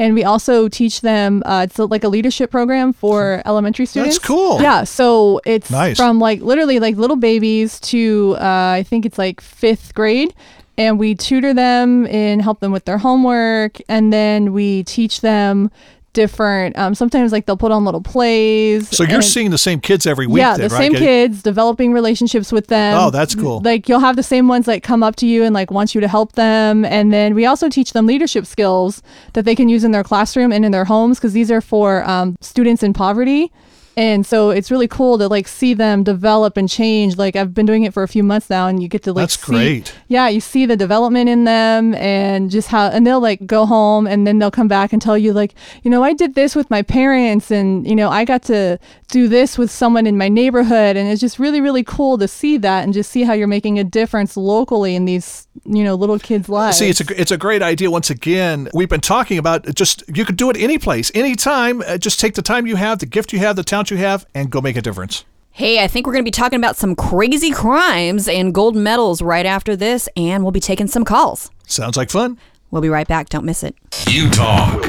And 0.00 0.14
we 0.14 0.24
also 0.24 0.66
teach 0.68 1.02
them, 1.02 1.42
uh, 1.44 1.66
it's 1.68 1.78
like 1.78 2.04
a 2.04 2.08
leadership 2.08 2.50
program 2.50 2.94
for 2.94 3.42
elementary 3.44 3.84
students. 3.84 4.16
That's 4.16 4.26
cool. 4.26 4.60
Yeah. 4.62 4.84
So 4.84 5.40
it's 5.44 5.70
Nice. 5.70 5.98
from 5.98 6.18
like 6.18 6.40
literally 6.40 6.80
like 6.80 6.96
little 6.96 7.16
babies 7.16 7.78
to, 7.80 8.34
uh, 8.38 8.72
I 8.80 8.82
think 8.82 9.04
it's 9.04 9.18
like 9.18 9.42
fifth 9.42 9.94
grade. 9.94 10.32
And 10.78 10.98
we 10.98 11.14
tutor 11.14 11.52
them 11.52 12.06
and 12.06 12.40
help 12.40 12.60
them 12.60 12.72
with 12.72 12.86
their 12.86 12.96
homework. 12.96 13.76
And 13.90 14.10
then 14.10 14.54
we 14.54 14.84
teach 14.84 15.20
them 15.20 15.70
different, 16.12 16.76
um, 16.78 16.94
sometimes 16.94 17.32
like 17.32 17.46
they'll 17.46 17.56
put 17.56 17.72
on 17.72 17.84
little 17.84 18.00
plays. 18.00 18.88
so 18.88 19.04
you're 19.04 19.22
seeing 19.22 19.50
the 19.50 19.58
same 19.58 19.80
kids 19.80 20.06
every 20.06 20.26
week, 20.26 20.38
yeah, 20.38 20.56
then, 20.56 20.68
the 20.68 20.74
right? 20.74 20.90
same 20.90 20.94
kids, 20.94 21.42
developing 21.42 21.92
relationships 21.92 22.52
with 22.52 22.66
them. 22.68 22.98
Oh, 22.98 23.10
that's 23.10 23.34
cool. 23.34 23.60
Like 23.60 23.88
you'll 23.88 24.00
have 24.00 24.16
the 24.16 24.22
same 24.22 24.48
ones 24.48 24.66
like 24.66 24.82
come 24.82 25.02
up 25.02 25.16
to 25.16 25.26
you 25.26 25.44
and 25.44 25.54
like 25.54 25.70
want 25.70 25.94
you 25.94 26.00
to 26.00 26.08
help 26.08 26.32
them, 26.32 26.84
and 26.84 27.12
then 27.12 27.34
we 27.34 27.46
also 27.46 27.68
teach 27.68 27.92
them 27.92 28.06
leadership 28.06 28.46
skills 28.46 29.02
that 29.34 29.44
they 29.44 29.54
can 29.54 29.68
use 29.68 29.84
in 29.84 29.92
their 29.92 30.04
classroom 30.04 30.52
and 30.52 30.64
in 30.64 30.72
their 30.72 30.84
homes 30.84 31.18
because 31.18 31.32
these 31.32 31.50
are 31.50 31.60
for 31.60 32.08
um, 32.08 32.36
students 32.40 32.82
in 32.82 32.92
poverty. 32.92 33.52
And 34.00 34.24
so 34.24 34.48
it's 34.48 34.70
really 34.70 34.88
cool 34.88 35.18
to 35.18 35.28
like 35.28 35.46
see 35.46 35.74
them 35.74 36.02
develop 36.04 36.56
and 36.56 36.66
change. 36.70 37.18
Like 37.18 37.36
I've 37.36 37.52
been 37.52 37.66
doing 37.66 37.82
it 37.84 37.92
for 37.92 38.02
a 38.02 38.08
few 38.08 38.22
months 38.22 38.48
now, 38.48 38.66
and 38.66 38.82
you 38.82 38.88
get 38.88 39.02
to 39.02 39.12
like 39.12 39.24
That's 39.24 39.38
see- 39.38 39.52
great. 39.52 39.94
yeah, 40.08 40.26
you 40.28 40.40
see 40.40 40.64
the 40.64 40.76
development 40.76 41.28
in 41.28 41.44
them 41.44 41.94
and 41.96 42.50
just 42.50 42.68
how, 42.68 42.88
and 42.88 43.06
they'll 43.06 43.20
like 43.20 43.44
go 43.46 43.66
home 43.66 44.06
and 44.06 44.26
then 44.26 44.38
they'll 44.38 44.50
come 44.50 44.68
back 44.68 44.94
and 44.94 45.02
tell 45.02 45.18
you, 45.18 45.34
like, 45.34 45.54
you 45.82 45.90
know, 45.90 46.02
I 46.02 46.14
did 46.14 46.34
this 46.34 46.56
with 46.56 46.70
my 46.70 46.80
parents 46.80 47.50
and, 47.50 47.86
you 47.86 47.94
know, 47.94 48.08
I 48.08 48.24
got 48.24 48.42
to 48.44 48.78
do 49.10 49.28
this 49.28 49.58
with 49.58 49.70
someone 49.70 50.06
in 50.06 50.16
my 50.16 50.28
neighborhood. 50.28 50.96
And 50.96 51.08
it's 51.08 51.20
just 51.20 51.38
really, 51.38 51.60
really 51.60 51.82
cool 51.82 52.18
to 52.18 52.28
see 52.28 52.56
that 52.58 52.84
and 52.84 52.92
just 52.92 53.10
see 53.10 53.22
how 53.22 53.32
you're 53.32 53.46
making 53.46 53.78
a 53.78 53.84
difference 53.84 54.36
locally 54.36 54.94
in 54.94 55.04
these, 55.04 55.46
you 55.64 55.84
know, 55.84 55.94
little 55.94 56.18
kids' 56.18 56.48
lives. 56.48 56.78
See, 56.78 56.88
it's 56.88 57.00
a 57.00 57.20
it's 57.20 57.30
a 57.30 57.38
great 57.38 57.62
idea. 57.62 57.90
Once 57.90 58.10
again, 58.10 58.68
we've 58.72 58.88
been 58.88 59.00
talking 59.00 59.38
about 59.38 59.74
just 59.74 60.02
you 60.14 60.24
could 60.24 60.36
do 60.36 60.50
it 60.50 60.56
any 60.56 60.78
place, 60.78 61.10
anytime. 61.14 61.82
Uh, 61.82 61.98
just 61.98 62.20
take 62.20 62.34
the 62.34 62.42
time 62.42 62.66
you 62.66 62.76
have, 62.76 62.98
the 62.98 63.06
gift 63.06 63.32
you 63.32 63.38
have, 63.40 63.56
the 63.56 63.64
talent 63.64 63.90
you 63.90 63.96
have, 63.96 64.26
and 64.34 64.50
go 64.50 64.60
make 64.60 64.76
a 64.76 64.82
difference. 64.82 65.24
Hey, 65.52 65.82
I 65.82 65.88
think 65.88 66.06
we're 66.06 66.12
going 66.12 66.24
to 66.24 66.28
be 66.28 66.30
talking 66.30 66.58
about 66.58 66.76
some 66.76 66.94
crazy 66.94 67.50
crimes 67.50 68.28
and 68.28 68.54
gold 68.54 68.76
medals 68.76 69.20
right 69.20 69.44
after 69.44 69.74
this, 69.74 70.08
and 70.16 70.44
we'll 70.44 70.52
be 70.52 70.60
taking 70.60 70.86
some 70.86 71.04
calls. 71.04 71.50
Sounds 71.66 71.96
like 71.96 72.08
fun. 72.08 72.38
We'll 72.70 72.82
be 72.82 72.88
right 72.88 73.08
back. 73.08 73.28
Don't 73.28 73.44
miss 73.44 73.64
it. 73.64 73.74
U 74.08 74.30
Talk. 74.30 74.80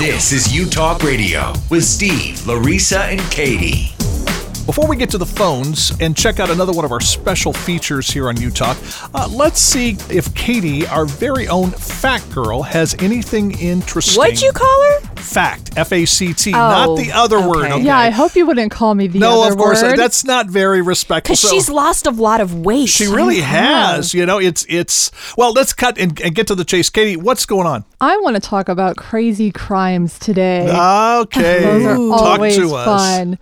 This 0.00 0.32
is 0.32 0.50
U 0.50 0.64
Talk 0.64 1.02
Radio 1.02 1.52
with 1.68 1.84
Steve, 1.84 2.46
Larissa, 2.46 3.00
and 3.00 3.20
Kati. 3.20 3.94
Before 4.64 4.88
we 4.88 4.96
get 4.96 5.10
to 5.10 5.18
the 5.18 5.26
phones 5.26 5.92
and 6.00 6.16
check 6.16 6.40
out 6.40 6.48
another 6.48 6.72
one 6.72 6.86
of 6.86 6.90
our 6.90 7.02
special 7.02 7.52
features 7.52 8.08
here 8.08 8.30
on 8.30 8.40
U 8.40 8.50
Talk, 8.50 8.78
uh, 9.12 9.28
let's 9.30 9.60
see 9.60 9.90
if 10.08 10.32
Kati, 10.32 10.90
our 10.90 11.04
very 11.04 11.48
own 11.48 11.70
fat 11.72 12.24
girl, 12.32 12.62
has 12.62 12.94
anything 13.00 13.50
interesting. 13.60 14.16
What'd 14.16 14.40
you 14.40 14.52
call 14.52 14.84
her? 14.84 15.09
Fact, 15.20 15.70
F 15.76 15.92
A 15.92 16.04
C 16.06 16.32
T, 16.34 16.50
Oh, 16.52 16.56
not 16.56 16.96
the 16.96 17.12
other 17.12 17.40
word. 17.40 17.66
okay. 17.66 17.72
Okay. 17.74 17.84
yeah, 17.84 17.98
I 17.98 18.10
hope 18.10 18.34
you 18.34 18.46
wouldn't 18.46 18.72
call 18.72 18.94
me 18.94 19.06
the 19.06 19.18
no, 19.20 19.42
other 19.42 19.52
of 19.52 19.58
course 19.58 19.82
word. 19.82 19.96
that's 19.98 20.24
not 20.24 20.46
very 20.46 20.82
respectful. 20.82 21.32
Because 21.34 21.40
So- 21.40 21.48
she's 21.50 21.68
lost 21.70 22.06
a 22.06 22.10
lot 22.10 22.40
of 22.40 22.54
weight. 22.54 22.88
she 22.88 23.06
really 23.06 23.40
has. 23.40 24.12
You 24.14 24.26
know, 24.26 24.38
it's 24.38 24.66
it's 24.68 25.10
well. 25.36 25.52
Let's 25.52 25.72
cut 25.72 25.98
and, 25.98 26.20
and 26.20 26.34
get 26.34 26.46
to 26.48 26.54
the 26.54 26.64
chase. 26.64 26.90
Kati, 26.90 27.16
what's 27.16 27.46
going 27.46 27.66
on? 27.66 27.84
I 28.00 28.16
want 28.18 28.34
to 28.36 28.40
talk 28.40 28.68
about 28.68 28.96
crazy 28.96 29.50
crimes 29.52 30.18
today. 30.18 30.62
Okay, 30.70 31.62
Those 31.62 31.84
are 31.86 31.96
talk 32.18 32.20
always 32.38 32.56
to 32.56 32.74
us. 32.74 32.84
fun. 32.86 33.38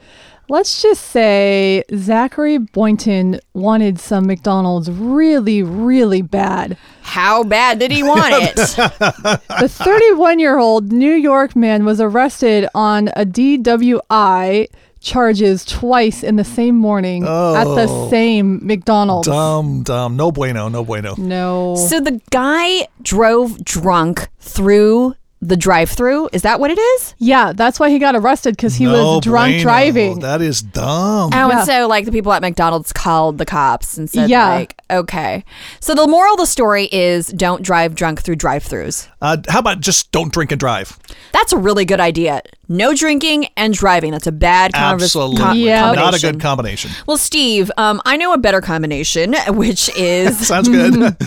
Let's 0.51 0.81
just 0.81 1.05
say 1.11 1.85
Zachary 1.95 2.57
Boynton 2.57 3.39
wanted 3.53 4.01
some 4.01 4.27
McDonald's 4.27 4.91
really, 4.91 5.63
really 5.63 6.23
bad. 6.23 6.79
How 7.03 7.45
bad 7.45 7.79
did 7.79 7.91
he 7.91 8.03
want 8.03 8.33
it? 8.33 8.57
The 9.61 9.69
31 9.69 10.39
year 10.39 10.59
old 10.59 10.91
New 10.91 11.13
York 11.13 11.55
man 11.55 11.85
was 11.85 12.01
arrested 12.01 12.67
on 12.75 13.09
a 13.09 13.27
DWI 13.27 14.69
charges 15.01 15.65
twice 15.65 16.23
in 16.23 16.37
the 16.37 16.45
same 16.45 16.77
morning 16.77 17.25
at 17.25 17.65
the 17.65 17.87
oh. 17.89 18.09
same 18.09 18.65
McDonald's. 18.67 19.29
Dumb, 19.29 19.83
dumb. 19.83 20.17
No 20.17 20.33
bueno, 20.33 20.69
no 20.69 20.85
bueno. 20.85 21.15
No. 21.19 21.75
so 21.77 22.01
the 22.01 22.21
guy 22.31 22.89
drove 23.03 23.63
drunk 23.65 24.29
through 24.41 25.15
the 25.41 25.57
drive-through. 25.57 26.29
Is 26.33 26.43
that 26.43 26.59
what 26.59 26.71
it 26.71 26.79
is? 26.79 27.15
Yeah, 27.19 27.53
that's 27.55 27.79
why 27.79 27.91
he 27.91 27.99
got 28.01 28.17
arrested 28.17 28.57
because 28.57 28.75
he 28.75 28.85
No 28.87 28.93
was 29.17 29.23
drunk 29.23 29.51
bueno. 29.53 29.63
driving. 29.63 30.19
That 30.21 30.43
is 30.43 30.61
dumb. 30.63 31.31
Oh, 31.33 31.49
Yeah. 31.49 31.59
and 31.59 31.67
so 31.67 31.87
like 31.87 32.07
the 32.07 32.13
people 32.13 32.33
at 32.33 32.43
McDonald's 32.43 32.93
called 32.93 33.39
the 33.39 33.45
cops 33.47 33.97
and 33.97 34.11
said 34.11 34.29
Yeah. 34.29 34.49
like, 34.49 34.75
okay. 34.91 35.45
So 35.81 35.95
the 35.95 36.07
moral 36.09 36.33
of 36.35 36.39
the 36.41 36.47
story 36.47 36.89
is 36.91 37.29
don't 37.29 37.63
drive 37.63 37.95
drunk 37.95 38.21
through 38.23 38.37
drive-throughs. 38.37 39.07
Uh, 39.23 39.37
how 39.49 39.61
about 39.61 39.81
just 39.81 40.11
don't 40.11 40.33
drink 40.33 40.51
and 40.51 40.59
drive? 40.59 40.99
That's 41.33 41.53
a 41.53 41.57
really 41.57 41.85
good 41.85 42.01
idea. 42.01 42.43
No 42.69 42.93
drinking 42.95 43.47
and 43.57 43.73
driving. 43.73 44.11
That's 44.11 44.27
a 44.27 44.33
bad 44.33 44.73
convers- 44.75 45.05
Absolutely. 45.05 45.43
co- 45.43 45.53
Yeah. 45.53 45.81
Not 45.83 45.95
a 45.95 45.97
combination. 46.01 46.33
good 46.33 46.41
combination. 46.43 46.91
Well, 47.07 47.17
Steve, 47.17 47.71
um, 47.79 48.03
I 48.05 48.17
know 48.17 48.33
a 48.33 48.39
better 48.39 48.61
combination, 48.61 49.35
which 49.49 49.89
is 49.97 50.37
Sounds 50.49 50.69
good. 50.69 51.17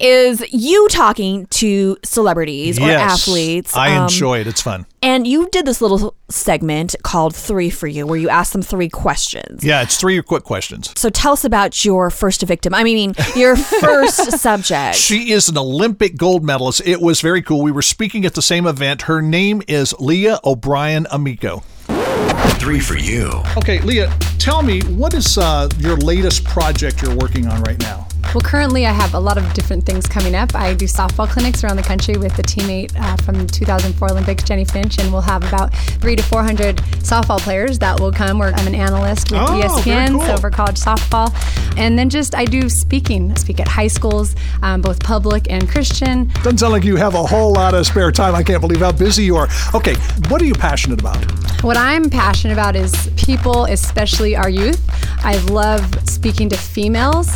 is 0.00 0.44
you 0.52 0.88
talking 0.88 1.46
to 1.46 1.96
celebrities 2.04 2.78
or 2.78 2.86
yes. 2.86 3.00
athletes. 3.00 3.76
I 3.76 3.96
um, 3.96 4.04
enjoy 4.04 4.40
it. 4.40 4.46
It's 4.46 4.62
fun. 4.62 4.86
And 5.02 5.26
you 5.26 5.48
did 5.50 5.66
this 5.66 5.80
little 5.80 6.14
segment 6.28 6.94
called 7.02 7.34
Three 7.34 7.70
for 7.70 7.86
You, 7.86 8.06
where 8.06 8.18
you 8.18 8.28
asked 8.28 8.52
them 8.52 8.62
three 8.62 8.88
questions. 8.88 9.64
Yeah, 9.64 9.82
it's 9.82 9.96
three 9.96 10.20
quick 10.22 10.44
questions. 10.44 10.92
So 10.96 11.10
tell 11.10 11.32
us 11.32 11.44
about 11.44 11.84
your 11.84 12.10
first 12.10 12.42
victim. 12.42 12.74
I 12.74 12.84
mean, 12.84 13.14
your 13.34 13.56
first 13.80 14.38
subject. 14.38 14.96
She 14.96 15.32
is 15.32 15.48
an 15.48 15.56
Olympic 15.56 16.16
gold 16.16 16.44
medalist. 16.44 16.82
It 16.84 17.00
was 17.00 17.20
very 17.20 17.42
cool. 17.42 17.62
We 17.62 17.72
were 17.72 17.82
speaking 17.82 18.24
at 18.24 18.34
the 18.34 18.42
same 18.42 18.66
event. 18.66 19.02
Her 19.02 19.22
name 19.22 19.62
is 19.68 19.94
Leah 19.98 20.40
O'Brien 20.44 21.06
Amico. 21.10 21.62
Three 22.58 22.80
for 22.80 22.96
you. 22.96 23.30
Okay, 23.56 23.80
Leah, 23.80 24.12
tell 24.38 24.62
me, 24.62 24.80
what 24.82 25.14
is 25.14 25.38
uh, 25.38 25.68
your 25.78 25.96
latest 25.96 26.44
project 26.44 27.00
you're 27.00 27.16
working 27.16 27.46
on 27.46 27.62
right 27.62 27.78
now? 27.78 28.06
Well, 28.32 28.42
currently 28.42 28.86
I 28.86 28.92
have 28.92 29.14
a 29.14 29.18
lot 29.18 29.38
of 29.38 29.52
different 29.54 29.84
things 29.84 30.06
coming 30.06 30.36
up. 30.36 30.54
I 30.54 30.72
do 30.74 30.84
softball 30.84 31.28
clinics 31.28 31.64
around 31.64 31.76
the 31.78 31.82
country 31.82 32.16
with 32.16 32.38
a 32.38 32.42
teammate 32.44 32.92
uh, 32.96 33.16
from 33.16 33.44
2004 33.48 34.12
Olympics, 34.12 34.44
Jennie 34.44 34.64
Finch, 34.64 35.00
and 35.00 35.10
we'll 35.12 35.20
have 35.22 35.42
about 35.48 35.74
three 36.00 36.14
to 36.14 36.22
400 36.22 36.76
softball 37.02 37.40
players 37.40 37.80
that 37.80 37.98
will 37.98 38.12
come. 38.12 38.38
Where 38.38 38.54
I'm 38.54 38.68
an 38.68 38.74
analyst 38.76 39.32
with 39.32 39.40
Oh, 39.40 39.60
ESPN, 39.60 40.10
cool. 40.10 40.20
so 40.20 40.36
for 40.36 40.48
college 40.48 40.76
softball, 40.76 41.34
and 41.76 41.98
then 41.98 42.08
just 42.08 42.36
I 42.36 42.44
do 42.44 42.68
speaking. 42.68 43.32
I 43.32 43.34
speak 43.34 43.58
at 43.58 43.66
high 43.66 43.88
schools, 43.88 44.36
um, 44.62 44.80
both 44.80 45.02
public 45.02 45.50
and 45.50 45.68
Christian. 45.68 46.28
Doesn't 46.44 46.58
sound 46.58 46.72
like 46.72 46.84
you 46.84 46.94
have 46.94 47.16
a 47.16 47.24
whole 47.24 47.52
lot 47.54 47.74
of 47.74 47.84
spare 47.84 48.12
time. 48.12 48.36
I 48.36 48.44
can't 48.44 48.60
believe 48.60 48.78
how 48.80 48.92
busy 48.92 49.24
you 49.24 49.34
are. 49.38 49.48
Okay, 49.74 49.96
what 50.28 50.40
are 50.40 50.44
you 50.46 50.54
passionate 50.54 51.00
about? 51.00 51.16
What 51.64 51.76
I'm 51.76 52.08
passionate 52.08 52.52
about 52.52 52.76
is 52.76 53.10
people, 53.16 53.64
especially 53.64 54.36
our 54.36 54.48
youth. 54.48 54.80
I 55.24 55.36
love 55.50 56.08
speaking 56.08 56.48
to 56.50 56.56
females, 56.56 57.28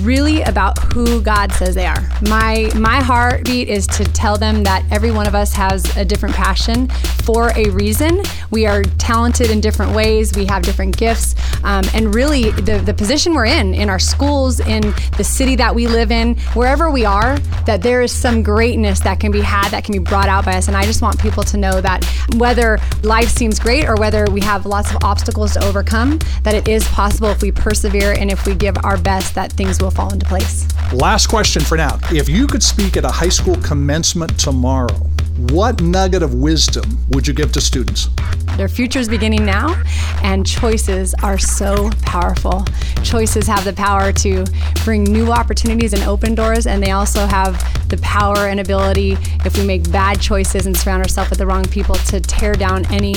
really 0.00 0.33
about 0.42 0.78
who 0.92 1.20
God 1.20 1.52
says 1.52 1.74
they 1.74 1.86
are. 1.86 2.02
My 2.28 2.70
my 2.76 3.00
heartbeat 3.00 3.68
is 3.68 3.86
to 3.88 4.04
tell 4.04 4.36
them 4.36 4.62
that 4.64 4.84
every 4.90 5.10
one 5.10 5.26
of 5.26 5.34
us 5.34 5.52
has 5.52 5.96
a 5.96 6.04
different 6.04 6.34
passion 6.34 6.88
for 7.24 7.50
a 7.56 7.70
reason. 7.70 8.22
We 8.50 8.66
are 8.66 8.82
talented 8.98 9.50
in 9.50 9.60
different 9.60 9.94
ways. 9.94 10.34
We 10.34 10.44
have 10.46 10.62
different 10.62 10.96
gifts, 10.96 11.34
um, 11.64 11.84
and 11.94 12.14
really 12.14 12.50
the 12.50 12.78
the 12.78 12.94
position 12.94 13.34
we're 13.34 13.46
in, 13.46 13.74
in 13.74 13.88
our 13.88 13.98
schools, 13.98 14.60
in 14.60 14.82
the 15.16 15.24
city 15.24 15.56
that 15.56 15.74
we 15.74 15.86
live 15.86 16.10
in, 16.10 16.36
wherever 16.54 16.90
we 16.90 17.04
are, 17.04 17.38
that 17.66 17.82
there 17.82 18.02
is 18.02 18.12
some 18.12 18.42
greatness 18.42 19.00
that 19.00 19.20
can 19.20 19.32
be 19.32 19.40
had, 19.40 19.70
that 19.70 19.84
can 19.84 19.92
be 19.92 19.98
brought 19.98 20.28
out 20.28 20.44
by 20.44 20.56
us. 20.56 20.68
And 20.68 20.76
I 20.76 20.84
just 20.84 21.02
want 21.02 21.20
people 21.20 21.42
to 21.44 21.56
know 21.56 21.80
that 21.80 22.04
whether 22.36 22.78
life 23.02 23.28
seems 23.28 23.58
great 23.58 23.86
or 23.86 23.94
whether 23.96 24.26
we 24.30 24.40
have 24.40 24.66
lots 24.66 24.90
of 24.90 25.02
obstacles 25.02 25.54
to 25.54 25.64
overcome, 25.64 26.18
that 26.42 26.54
it 26.54 26.68
is 26.68 26.86
possible 26.88 27.28
if 27.28 27.42
we 27.42 27.52
persevere 27.52 28.12
and 28.12 28.30
if 28.30 28.46
we 28.46 28.54
give 28.54 28.76
our 28.84 28.96
best, 28.96 29.34
that 29.34 29.52
things 29.52 29.80
will 29.80 29.90
fall 29.90 30.12
into 30.12 30.23
place. 30.24 30.66
Last 30.92 31.28
question 31.28 31.62
for 31.62 31.76
now. 31.76 31.98
If 32.10 32.28
you 32.28 32.46
could 32.46 32.62
speak 32.62 32.96
at 32.96 33.04
a 33.04 33.10
high 33.10 33.28
school 33.28 33.56
commencement 33.56 34.38
tomorrow, 34.38 35.13
what 35.36 35.80
nugget 35.80 36.22
of 36.22 36.34
wisdom 36.34 36.98
would 37.10 37.26
you 37.26 37.34
give 37.34 37.50
to 37.52 37.60
students? 37.60 38.08
Their 38.56 38.68
future 38.68 39.00
is 39.00 39.08
beginning 39.08 39.44
now, 39.44 39.82
and 40.22 40.46
choices 40.46 41.12
are 41.24 41.38
so 41.38 41.90
powerful. 42.02 42.64
Choices 43.02 43.48
have 43.48 43.64
the 43.64 43.72
power 43.72 44.12
to 44.12 44.44
bring 44.84 45.02
new 45.02 45.32
opportunities 45.32 45.92
and 45.92 46.02
open 46.04 46.36
doors, 46.36 46.68
and 46.68 46.80
they 46.80 46.92
also 46.92 47.26
have 47.26 47.60
the 47.88 47.96
power 47.98 48.46
and 48.46 48.60
ability, 48.60 49.16
if 49.44 49.58
we 49.58 49.66
make 49.66 49.90
bad 49.90 50.20
choices 50.20 50.66
and 50.66 50.76
surround 50.76 51.02
ourselves 51.02 51.30
with 51.30 51.40
the 51.40 51.46
wrong 51.46 51.64
people, 51.64 51.96
to 51.96 52.20
tear 52.20 52.54
down 52.54 52.86
any 52.92 53.14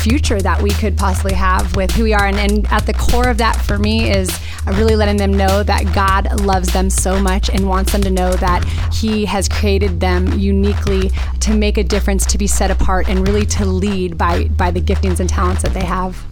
future 0.00 0.40
that 0.40 0.60
we 0.60 0.70
could 0.70 0.98
possibly 0.98 1.34
have 1.34 1.76
with 1.76 1.92
who 1.92 2.02
we 2.02 2.12
are. 2.12 2.26
And, 2.26 2.36
and 2.36 2.66
at 2.72 2.84
the 2.86 2.94
core 2.94 3.28
of 3.28 3.38
that 3.38 3.56
for 3.56 3.78
me 3.78 4.10
is 4.10 4.28
uh, 4.66 4.72
really 4.72 4.96
letting 4.96 5.16
them 5.16 5.32
know 5.32 5.62
that 5.62 5.94
God 5.94 6.40
loves 6.40 6.72
them 6.72 6.90
so 6.90 7.20
much 7.20 7.48
and 7.48 7.68
wants 7.68 7.92
them 7.92 8.02
to 8.02 8.10
know 8.10 8.32
that 8.34 8.64
He 8.92 9.24
has 9.26 9.48
created 9.48 10.00
them 10.00 10.38
uniquely 10.38 11.10
to 11.40 11.54
make 11.60 11.78
a 11.78 11.84
difference, 11.84 12.26
to 12.26 12.38
be 12.38 12.46
set 12.46 12.70
apart, 12.70 13.08
and 13.08 13.26
really 13.26 13.46
to 13.46 13.64
lead 13.64 14.18
by 14.18 14.48
by 14.48 14.70
the 14.70 14.80
giftings 14.80 15.20
and 15.20 15.28
talents 15.28 15.62
that 15.62 15.74
they 15.74 15.84
have. 15.84 16.26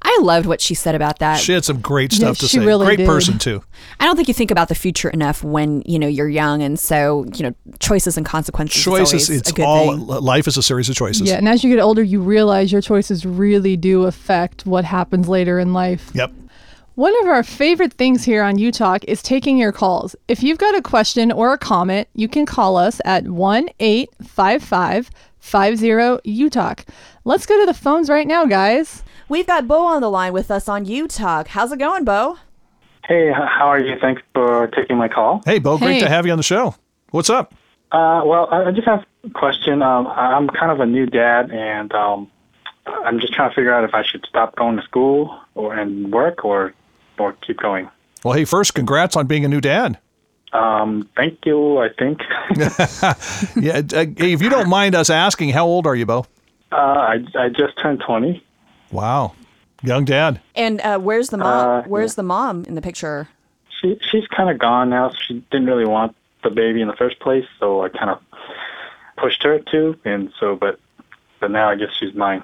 I 0.00 0.16
loved 0.22 0.46
what 0.46 0.60
she 0.60 0.74
said 0.74 0.94
about 0.94 1.18
that. 1.18 1.40
She 1.40 1.52
had 1.52 1.64
some 1.64 1.80
great 1.80 2.12
stuff 2.12 2.38
to 2.38 2.46
she 2.46 2.58
say. 2.58 2.64
really 2.64 2.86
great 2.86 2.98
did. 2.98 3.06
person 3.06 3.36
too. 3.36 3.64
I 3.98 4.04
don't 4.06 4.14
think 4.14 4.28
you 4.28 4.34
think 4.34 4.52
about 4.52 4.68
the 4.68 4.76
future 4.76 5.10
enough 5.10 5.42
when 5.42 5.82
you 5.86 5.98
know 5.98 6.06
you're 6.06 6.28
young, 6.28 6.62
and 6.62 6.78
so 6.78 7.26
you 7.34 7.42
know 7.42 7.54
choices 7.80 8.16
and 8.16 8.24
consequences. 8.24 8.82
Choices. 8.82 9.28
Is 9.28 9.40
It's 9.40 9.50
a 9.50 9.54
good 9.54 9.64
all 9.64 9.96
thing. 9.96 10.06
life 10.06 10.46
is 10.46 10.56
a 10.56 10.62
series 10.62 10.88
of 10.88 10.94
choices. 10.94 11.28
Yeah, 11.28 11.36
and 11.36 11.48
as 11.48 11.64
you 11.64 11.74
get 11.74 11.82
older, 11.82 12.02
you 12.02 12.20
realize 12.20 12.70
your 12.70 12.80
choices 12.80 13.26
really 13.26 13.76
do 13.76 14.04
affect 14.04 14.66
what 14.66 14.84
happens 14.84 15.28
later 15.28 15.58
in 15.58 15.72
life. 15.72 16.10
Yep. 16.14 16.32
One 16.98 17.14
of 17.22 17.28
our 17.28 17.44
favorite 17.44 17.92
things 17.92 18.24
here 18.24 18.42
on 18.42 18.58
U 18.58 18.72
Talk 18.72 19.04
is 19.04 19.22
taking 19.22 19.56
your 19.56 19.70
calls. 19.70 20.16
If 20.26 20.42
you've 20.42 20.58
got 20.58 20.74
a 20.74 20.82
question 20.82 21.30
or 21.30 21.52
a 21.52 21.56
comment, 21.56 22.08
you 22.14 22.26
can 22.26 22.44
call 22.44 22.76
us 22.76 23.00
at 23.04 23.28
1 23.28 23.68
855 23.78 25.08
50 25.38 26.18
U 26.24 26.50
Talk. 26.50 26.84
Let's 27.24 27.46
go 27.46 27.56
to 27.60 27.66
the 27.66 27.72
phones 27.72 28.10
right 28.10 28.26
now, 28.26 28.46
guys. 28.46 29.04
We've 29.28 29.46
got 29.46 29.68
Bo 29.68 29.84
on 29.86 30.02
the 30.02 30.10
line 30.10 30.32
with 30.32 30.50
us 30.50 30.68
on 30.68 30.86
U 30.86 31.06
Talk. 31.06 31.46
How's 31.46 31.70
it 31.70 31.78
going, 31.78 32.02
Bo? 32.02 32.36
Hey, 33.04 33.30
how 33.30 33.68
are 33.68 33.78
you? 33.78 33.94
Thanks 34.00 34.20
for 34.34 34.66
taking 34.66 34.96
my 34.96 35.06
call. 35.06 35.40
Hey, 35.46 35.60
Bo, 35.60 35.78
great 35.78 35.94
Hey. 35.94 36.00
to 36.00 36.08
have 36.08 36.26
you 36.26 36.32
on 36.32 36.38
the 36.38 36.42
show. 36.42 36.74
What's 37.12 37.30
up? 37.30 37.54
Uh, 37.92 38.22
well, 38.26 38.48
I 38.50 38.64
I 38.64 38.70
just 38.72 38.88
have 38.88 39.04
a 39.22 39.30
question. 39.30 39.82
Um, 39.82 40.08
I- 40.08 40.32
I'm 40.34 40.48
kind 40.48 40.72
of 40.72 40.80
a 40.80 40.86
new 40.86 41.06
dad, 41.06 41.52
and 41.52 41.92
um, 41.92 42.28
I'm 42.88 43.20
just 43.20 43.34
trying 43.34 43.50
to 43.50 43.54
figure 43.54 43.72
out 43.72 43.84
if 43.84 43.94
I 43.94 44.02
should 44.02 44.26
stop 44.28 44.56
going 44.56 44.74
to 44.78 44.82
school 44.82 45.38
or 45.54 45.76
and 45.76 46.12
work 46.12 46.44
or 46.44 46.74
or 47.20 47.32
keep 47.34 47.58
going. 47.58 47.88
Well, 48.24 48.34
hey, 48.34 48.44
first, 48.44 48.74
congrats 48.74 49.16
on 49.16 49.26
being 49.26 49.44
a 49.44 49.48
new 49.48 49.60
dad. 49.60 49.98
Um, 50.52 51.08
thank 51.14 51.44
you. 51.44 51.78
I 51.78 51.88
think 51.98 52.20
Yeah, 53.56 53.82
uh, 53.92 54.06
if 54.16 54.40
you 54.42 54.48
don't 54.48 54.68
mind 54.68 54.94
us 54.94 55.10
asking, 55.10 55.50
how 55.50 55.66
old 55.66 55.86
are 55.86 55.94
you, 55.94 56.06
Bo? 56.06 56.26
uh, 56.72 56.76
I 56.76 57.18
I 57.34 57.48
just 57.48 57.78
turned 57.80 58.02
20. 58.06 58.42
Wow, 58.90 59.34
young 59.82 60.04
dad. 60.04 60.40
And 60.54 60.80
uh, 60.80 60.98
where's 60.98 61.28
the 61.28 61.36
mom? 61.38 61.68
Uh, 61.68 61.82
where's 61.86 62.14
the 62.14 62.22
mom 62.22 62.64
in 62.64 62.74
the 62.74 62.82
picture? 62.82 63.28
She 63.80 63.98
she's 64.10 64.26
kind 64.28 64.48
of 64.50 64.58
gone 64.58 64.88
now. 64.90 65.10
She 65.26 65.34
didn't 65.50 65.66
really 65.66 65.84
want 65.86 66.16
the 66.42 66.50
baby 66.50 66.80
in 66.80 66.88
the 66.88 66.96
first 66.96 67.20
place, 67.20 67.44
so 67.60 67.82
I 67.84 67.88
kind 67.90 68.10
of 68.10 68.20
pushed 69.18 69.42
her 69.42 69.58
to, 69.58 69.96
and 70.04 70.32
so 70.40 70.56
but 70.56 70.80
but 71.40 71.50
now 71.50 71.68
I 71.68 71.76
guess 71.76 71.90
she's 72.00 72.14
mine. 72.14 72.42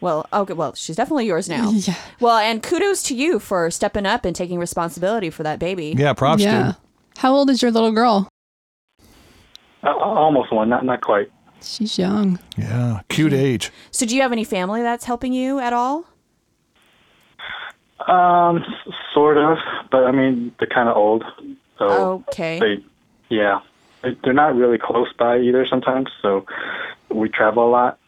Well, 0.00 0.26
okay, 0.32 0.54
well, 0.54 0.74
she's 0.74 0.96
definitely 0.96 1.26
yours 1.26 1.48
now. 1.48 1.70
Yeah. 1.74 1.94
Well, 2.20 2.38
and 2.38 2.62
kudos 2.62 3.02
to 3.04 3.14
you 3.14 3.38
for 3.38 3.70
stepping 3.70 4.06
up 4.06 4.24
and 4.24 4.34
taking 4.34 4.58
responsibility 4.58 5.30
for 5.30 5.42
that 5.42 5.58
baby. 5.58 5.94
Yeah, 5.96 6.12
props, 6.14 6.42
yeah. 6.42 6.62
dude. 6.66 6.76
How 7.18 7.32
old 7.34 7.50
is 7.50 7.60
your 7.62 7.70
little 7.70 7.92
girl? 7.92 8.28
Uh, 9.82 9.92
almost 9.96 10.52
one, 10.52 10.68
not 10.68 10.84
not 10.84 11.00
quite. 11.00 11.30
She's 11.62 11.98
young. 11.98 12.38
Yeah, 12.56 13.00
cute 13.08 13.32
age. 13.34 13.70
So, 13.90 14.06
do 14.06 14.16
you 14.16 14.22
have 14.22 14.32
any 14.32 14.44
family 14.44 14.80
that's 14.82 15.04
helping 15.04 15.32
you 15.34 15.58
at 15.58 15.72
all? 15.74 16.06
Um, 18.08 18.58
s- 18.58 18.94
sort 19.12 19.36
of, 19.36 19.58
but 19.90 20.04
I 20.04 20.12
mean 20.12 20.54
they're 20.58 20.68
kind 20.68 20.88
of 20.88 20.96
old, 20.96 21.22
so 21.78 22.24
Okay. 22.30 22.58
they, 22.58 22.84
yeah, 23.28 23.60
They- 24.02 24.16
they're 24.24 24.32
not 24.32 24.56
really 24.56 24.78
close 24.78 25.12
by 25.18 25.38
either 25.38 25.66
sometimes. 25.66 26.08
So 26.22 26.46
we 27.10 27.28
travel 27.28 27.68
a 27.68 27.70
lot. 27.70 27.98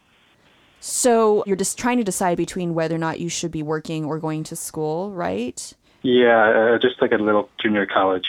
So, 0.85 1.45
you're 1.47 1.55
just 1.55 1.79
trying 1.79 1.99
to 1.99 2.05
decide 2.05 2.37
between 2.37 2.75
whether 2.75 2.97
or 2.97 2.99
not 2.99 3.21
you 3.21 3.29
should 3.29 3.53
be 3.53 3.63
working 3.63 4.05
or 4.05 4.19
going 4.19 4.43
to 4.45 4.57
school, 4.57 5.13
right? 5.13 5.73
Yeah, 6.03 6.75
uh, 6.75 6.79
just 6.79 7.01
like 7.01 7.13
a 7.13 7.19
little 7.19 7.49
junior 7.63 7.87
college. 7.87 8.27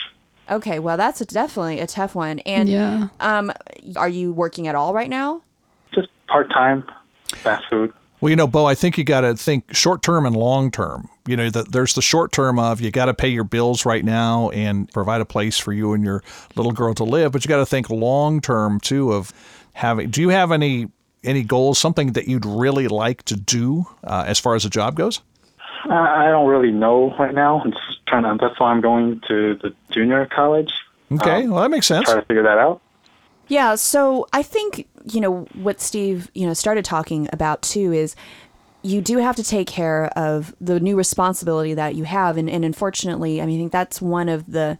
Okay, 0.48 0.78
well, 0.78 0.96
that's 0.96 1.20
a, 1.20 1.24
definitely 1.24 1.80
a 1.80 1.88
tough 1.88 2.14
one. 2.14 2.38
And 2.40 2.68
Yeah. 2.68 3.08
um, 3.18 3.50
are 3.96 4.08
you 4.08 4.32
working 4.32 4.68
at 4.68 4.76
all 4.76 4.94
right 4.94 5.10
now? 5.10 5.42
Just 5.92 6.06
part 6.28 6.48
time, 6.48 6.84
fast 7.38 7.64
food. 7.68 7.92
Well, 8.20 8.30
you 8.30 8.36
know, 8.36 8.46
Bo, 8.46 8.66
I 8.66 8.76
think 8.76 8.96
you 8.98 9.02
got 9.02 9.22
to 9.22 9.34
think 9.36 9.74
short 9.74 10.02
term 10.02 10.24
and 10.24 10.36
long 10.36 10.70
term. 10.70 11.08
You 11.26 11.36
know, 11.36 11.50
that 11.50 11.72
there's 11.72 11.94
the 11.94 12.02
short 12.02 12.30
term 12.30 12.60
of 12.60 12.80
you 12.80 12.92
got 12.92 13.06
to 13.06 13.14
pay 13.14 13.28
your 13.30 13.42
bills 13.42 13.84
right 13.84 14.04
now 14.04 14.50
and 14.50 14.88
provide 14.92 15.20
a 15.20 15.24
place 15.24 15.58
for 15.58 15.72
you 15.72 15.92
and 15.92 16.04
your 16.04 16.22
little 16.54 16.70
girl 16.72 16.94
to 16.94 17.04
live, 17.04 17.32
but 17.32 17.44
you 17.44 17.48
got 17.48 17.56
to 17.58 17.66
think 17.66 17.90
long 17.90 18.40
term 18.40 18.78
too 18.78 19.12
of 19.12 19.32
having. 19.72 20.10
Do 20.10 20.20
you 20.20 20.28
have 20.28 20.52
any 20.52 20.88
any 21.24 21.42
goals? 21.42 21.78
Something 21.78 22.12
that 22.12 22.28
you'd 22.28 22.46
really 22.46 22.88
like 22.88 23.22
to 23.24 23.36
do 23.36 23.86
uh, 24.04 24.24
as 24.26 24.38
far 24.38 24.54
as 24.54 24.64
a 24.64 24.70
job 24.70 24.96
goes? 24.96 25.20
I 25.84 26.26
I 26.26 26.30
don't 26.30 26.48
really 26.48 26.70
know 26.72 27.14
right 27.18 27.34
now. 27.34 27.60
I'm 27.60 27.72
just 27.72 28.06
trying 28.06 28.22
to. 28.22 28.36
That's 28.40 28.58
why 28.58 28.70
I'm 28.70 28.80
going 28.80 29.20
to 29.28 29.54
the 29.56 29.74
junior 29.90 30.26
college. 30.26 30.72
Okay, 31.12 31.44
Um, 31.44 31.50
well 31.50 31.62
that 31.62 31.70
makes 31.70 31.86
sense. 31.86 32.06
Try 32.06 32.20
to 32.20 32.26
figure 32.26 32.42
that 32.42 32.58
out. 32.58 32.80
Yeah, 33.46 33.74
so 33.74 34.26
I 34.32 34.42
think, 34.42 34.88
you 35.04 35.20
know, 35.20 35.40
what 35.52 35.78
Steve, 35.80 36.30
you 36.34 36.46
know, 36.46 36.54
started 36.54 36.82
talking 36.84 37.28
about 37.30 37.60
too 37.60 37.92
is 37.92 38.16
you 38.80 39.02
do 39.02 39.18
have 39.18 39.36
to 39.36 39.42
take 39.42 39.66
care 39.66 40.06
of 40.16 40.54
the 40.60 40.80
new 40.80 40.96
responsibility 40.96 41.74
that 41.74 41.94
you 41.94 42.04
have 42.04 42.38
and, 42.38 42.48
and 42.48 42.64
unfortunately, 42.64 43.42
I 43.42 43.46
mean, 43.46 43.56
I 43.56 43.62
think 43.62 43.72
that's 43.72 44.00
one 44.00 44.30
of 44.30 44.50
the 44.50 44.78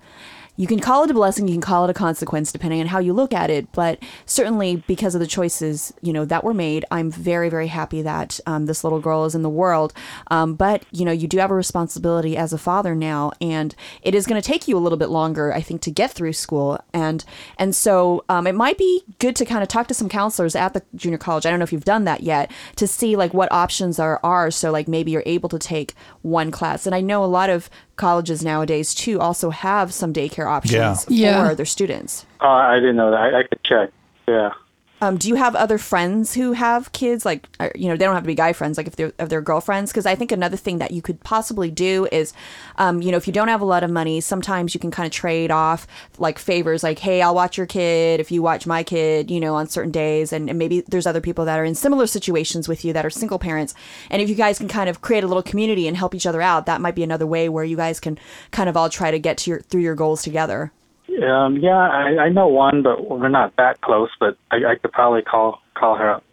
you 0.56 0.66
can 0.66 0.78
call 0.78 1.02
it 1.04 1.10
a 1.10 1.14
blessing, 1.14 1.48
you 1.48 1.54
can 1.54 1.60
call 1.60 1.84
it 1.84 1.90
a 1.90 1.94
consequence, 1.94 2.52
depending 2.52 2.80
on 2.80 2.86
how 2.86 3.00
you 3.00 3.12
look 3.12 3.32
at 3.32 3.50
it. 3.50 3.70
But 3.72 3.98
certainly, 4.24 4.76
because 4.86 5.14
of 5.14 5.20
the 5.20 5.26
choices 5.26 5.92
you 6.00 6.12
know 6.12 6.24
that 6.24 6.44
were 6.44 6.54
made, 6.54 6.84
I'm 6.90 7.10
very, 7.10 7.48
very 7.48 7.66
happy 7.66 8.02
that 8.02 8.38
um, 8.46 8.66
this 8.66 8.84
little 8.84 9.00
girl 9.00 9.24
is 9.24 9.34
in 9.34 9.42
the 9.42 9.48
world. 9.48 9.92
Um, 10.30 10.54
but 10.54 10.84
you 10.92 11.04
know, 11.04 11.12
you 11.12 11.26
do 11.26 11.38
have 11.38 11.50
a 11.50 11.54
responsibility 11.54 12.36
as 12.36 12.52
a 12.52 12.58
father 12.58 12.94
now, 12.94 13.32
and 13.40 13.74
it 14.02 14.14
is 14.14 14.26
going 14.26 14.40
to 14.40 14.46
take 14.46 14.68
you 14.68 14.76
a 14.76 14.78
little 14.78 14.98
bit 14.98 15.08
longer, 15.08 15.52
I 15.52 15.60
think, 15.60 15.80
to 15.82 15.90
get 15.90 16.12
through 16.12 16.34
school. 16.34 16.78
And 16.92 17.24
and 17.58 17.74
so 17.74 18.24
um, 18.28 18.46
it 18.46 18.54
might 18.54 18.78
be 18.78 19.02
good 19.18 19.34
to 19.36 19.44
kind 19.44 19.62
of 19.62 19.68
talk 19.68 19.88
to 19.88 19.94
some 19.94 20.08
counselors 20.08 20.54
at 20.54 20.72
the 20.74 20.82
junior 20.94 21.18
college. 21.18 21.46
I 21.46 21.50
don't 21.50 21.58
know 21.58 21.64
if 21.64 21.72
you've 21.72 21.84
done 21.84 22.04
that 22.04 22.22
yet 22.22 22.50
to 22.76 22.86
see 22.86 23.16
like 23.16 23.34
what 23.34 23.50
options 23.50 23.98
are 23.98 24.20
are. 24.22 24.50
So 24.52 24.70
like 24.70 24.86
maybe 24.86 25.10
you're 25.10 25.22
able 25.26 25.48
to 25.48 25.58
take 25.58 25.94
one 26.22 26.50
class. 26.52 26.86
And 26.86 26.94
I 26.94 27.00
know 27.00 27.24
a 27.24 27.26
lot 27.26 27.50
of 27.50 27.68
colleges 27.96 28.42
nowadays 28.42 28.94
too 28.94 29.20
also 29.20 29.50
have 29.50 29.94
some 29.94 30.12
daycare 30.12 30.43
options 30.48 31.06
Yeah. 31.08 31.48
for 31.48 31.54
their 31.54 31.66
students. 31.66 32.26
Oh, 32.40 32.48
I 32.48 32.76
didn't 32.80 32.96
know 32.96 33.10
that. 33.10 33.20
I, 33.20 33.40
I 33.40 33.42
could 33.44 33.62
check. 33.64 33.90
Yeah. 34.28 34.52
Um, 35.00 35.18
do 35.18 35.28
you 35.28 35.34
have 35.34 35.54
other 35.54 35.76
friends 35.76 36.32
who 36.34 36.52
have 36.52 36.92
kids? 36.92 37.26
Like, 37.26 37.46
uh, 37.60 37.68
you 37.74 37.88
know, 37.88 37.96
they 37.96 38.04
don't 38.04 38.14
have 38.14 38.22
to 38.22 38.26
be 38.28 38.34
guy 38.34 38.52
friends. 38.52 38.78
Like, 38.78 38.86
if 38.86 38.96
they're 38.96 39.12
if 39.18 39.28
they're 39.28 39.42
girlfriends, 39.42 39.90
because 39.90 40.06
I 40.06 40.14
think 40.14 40.32
another 40.32 40.56
thing 40.56 40.78
that 40.78 40.92
you 40.92 41.02
could 41.02 41.20
possibly 41.20 41.70
do 41.70 42.06
is, 42.10 42.32
um, 42.76 43.02
you 43.02 43.10
know, 43.10 43.16
if 43.16 43.26
you 43.26 43.32
don't 43.32 43.48
have 43.48 43.60
a 43.60 43.66
lot 43.66 43.82
of 43.82 43.90
money, 43.90 44.20
sometimes 44.20 44.72
you 44.72 44.80
can 44.80 44.90
kind 44.90 45.06
of 45.06 45.12
trade 45.12 45.50
off 45.50 45.86
like 46.18 46.38
favors. 46.38 46.82
Like, 46.82 47.00
hey, 47.00 47.20
I'll 47.20 47.34
watch 47.34 47.58
your 47.58 47.66
kid 47.66 48.20
if 48.20 48.30
you 48.32 48.40
watch 48.40 48.66
my 48.66 48.82
kid, 48.82 49.30
you 49.30 49.40
know, 49.40 49.54
on 49.56 49.68
certain 49.68 49.92
days, 49.92 50.32
and, 50.32 50.48
and 50.48 50.58
maybe 50.58 50.80
there's 50.82 51.06
other 51.06 51.20
people 51.20 51.44
that 51.44 51.58
are 51.58 51.64
in 51.64 51.74
similar 51.74 52.06
situations 52.06 52.66
with 52.68 52.84
you 52.84 52.92
that 52.94 53.04
are 53.04 53.10
single 53.10 53.38
parents, 53.38 53.74
and 54.10 54.22
if 54.22 54.28
you 54.28 54.34
guys 54.34 54.58
can 54.58 54.68
kind 54.68 54.88
of 54.88 55.02
create 55.02 55.24
a 55.24 55.26
little 55.26 55.42
community 55.42 55.86
and 55.86 55.96
help 55.96 56.14
each 56.14 56.26
other 56.26 56.40
out, 56.40 56.66
that 56.66 56.80
might 56.80 56.94
be 56.94 57.02
another 57.02 57.26
way 57.26 57.48
where 57.48 57.64
you 57.64 57.76
guys 57.76 58.00
can 58.00 58.18
kind 58.52 58.68
of 58.68 58.76
all 58.76 58.88
try 58.88 59.10
to 59.10 59.18
get 59.18 59.36
to 59.38 59.50
your 59.50 59.60
through 59.60 59.82
your 59.82 59.96
goals 59.96 60.22
together. 60.22 60.72
Um, 61.28 61.56
yeah, 61.58 61.78
I, 61.78 62.24
I 62.24 62.28
know 62.28 62.48
one, 62.48 62.82
but 62.82 63.08
we're 63.08 63.28
not 63.28 63.56
that 63.56 63.80
close. 63.80 64.10
But 64.18 64.36
I, 64.50 64.56
I 64.64 64.74
could 64.76 64.92
probably 64.92 65.22
call 65.22 65.60
call 65.74 65.96
her 65.96 66.10
up. 66.10 66.24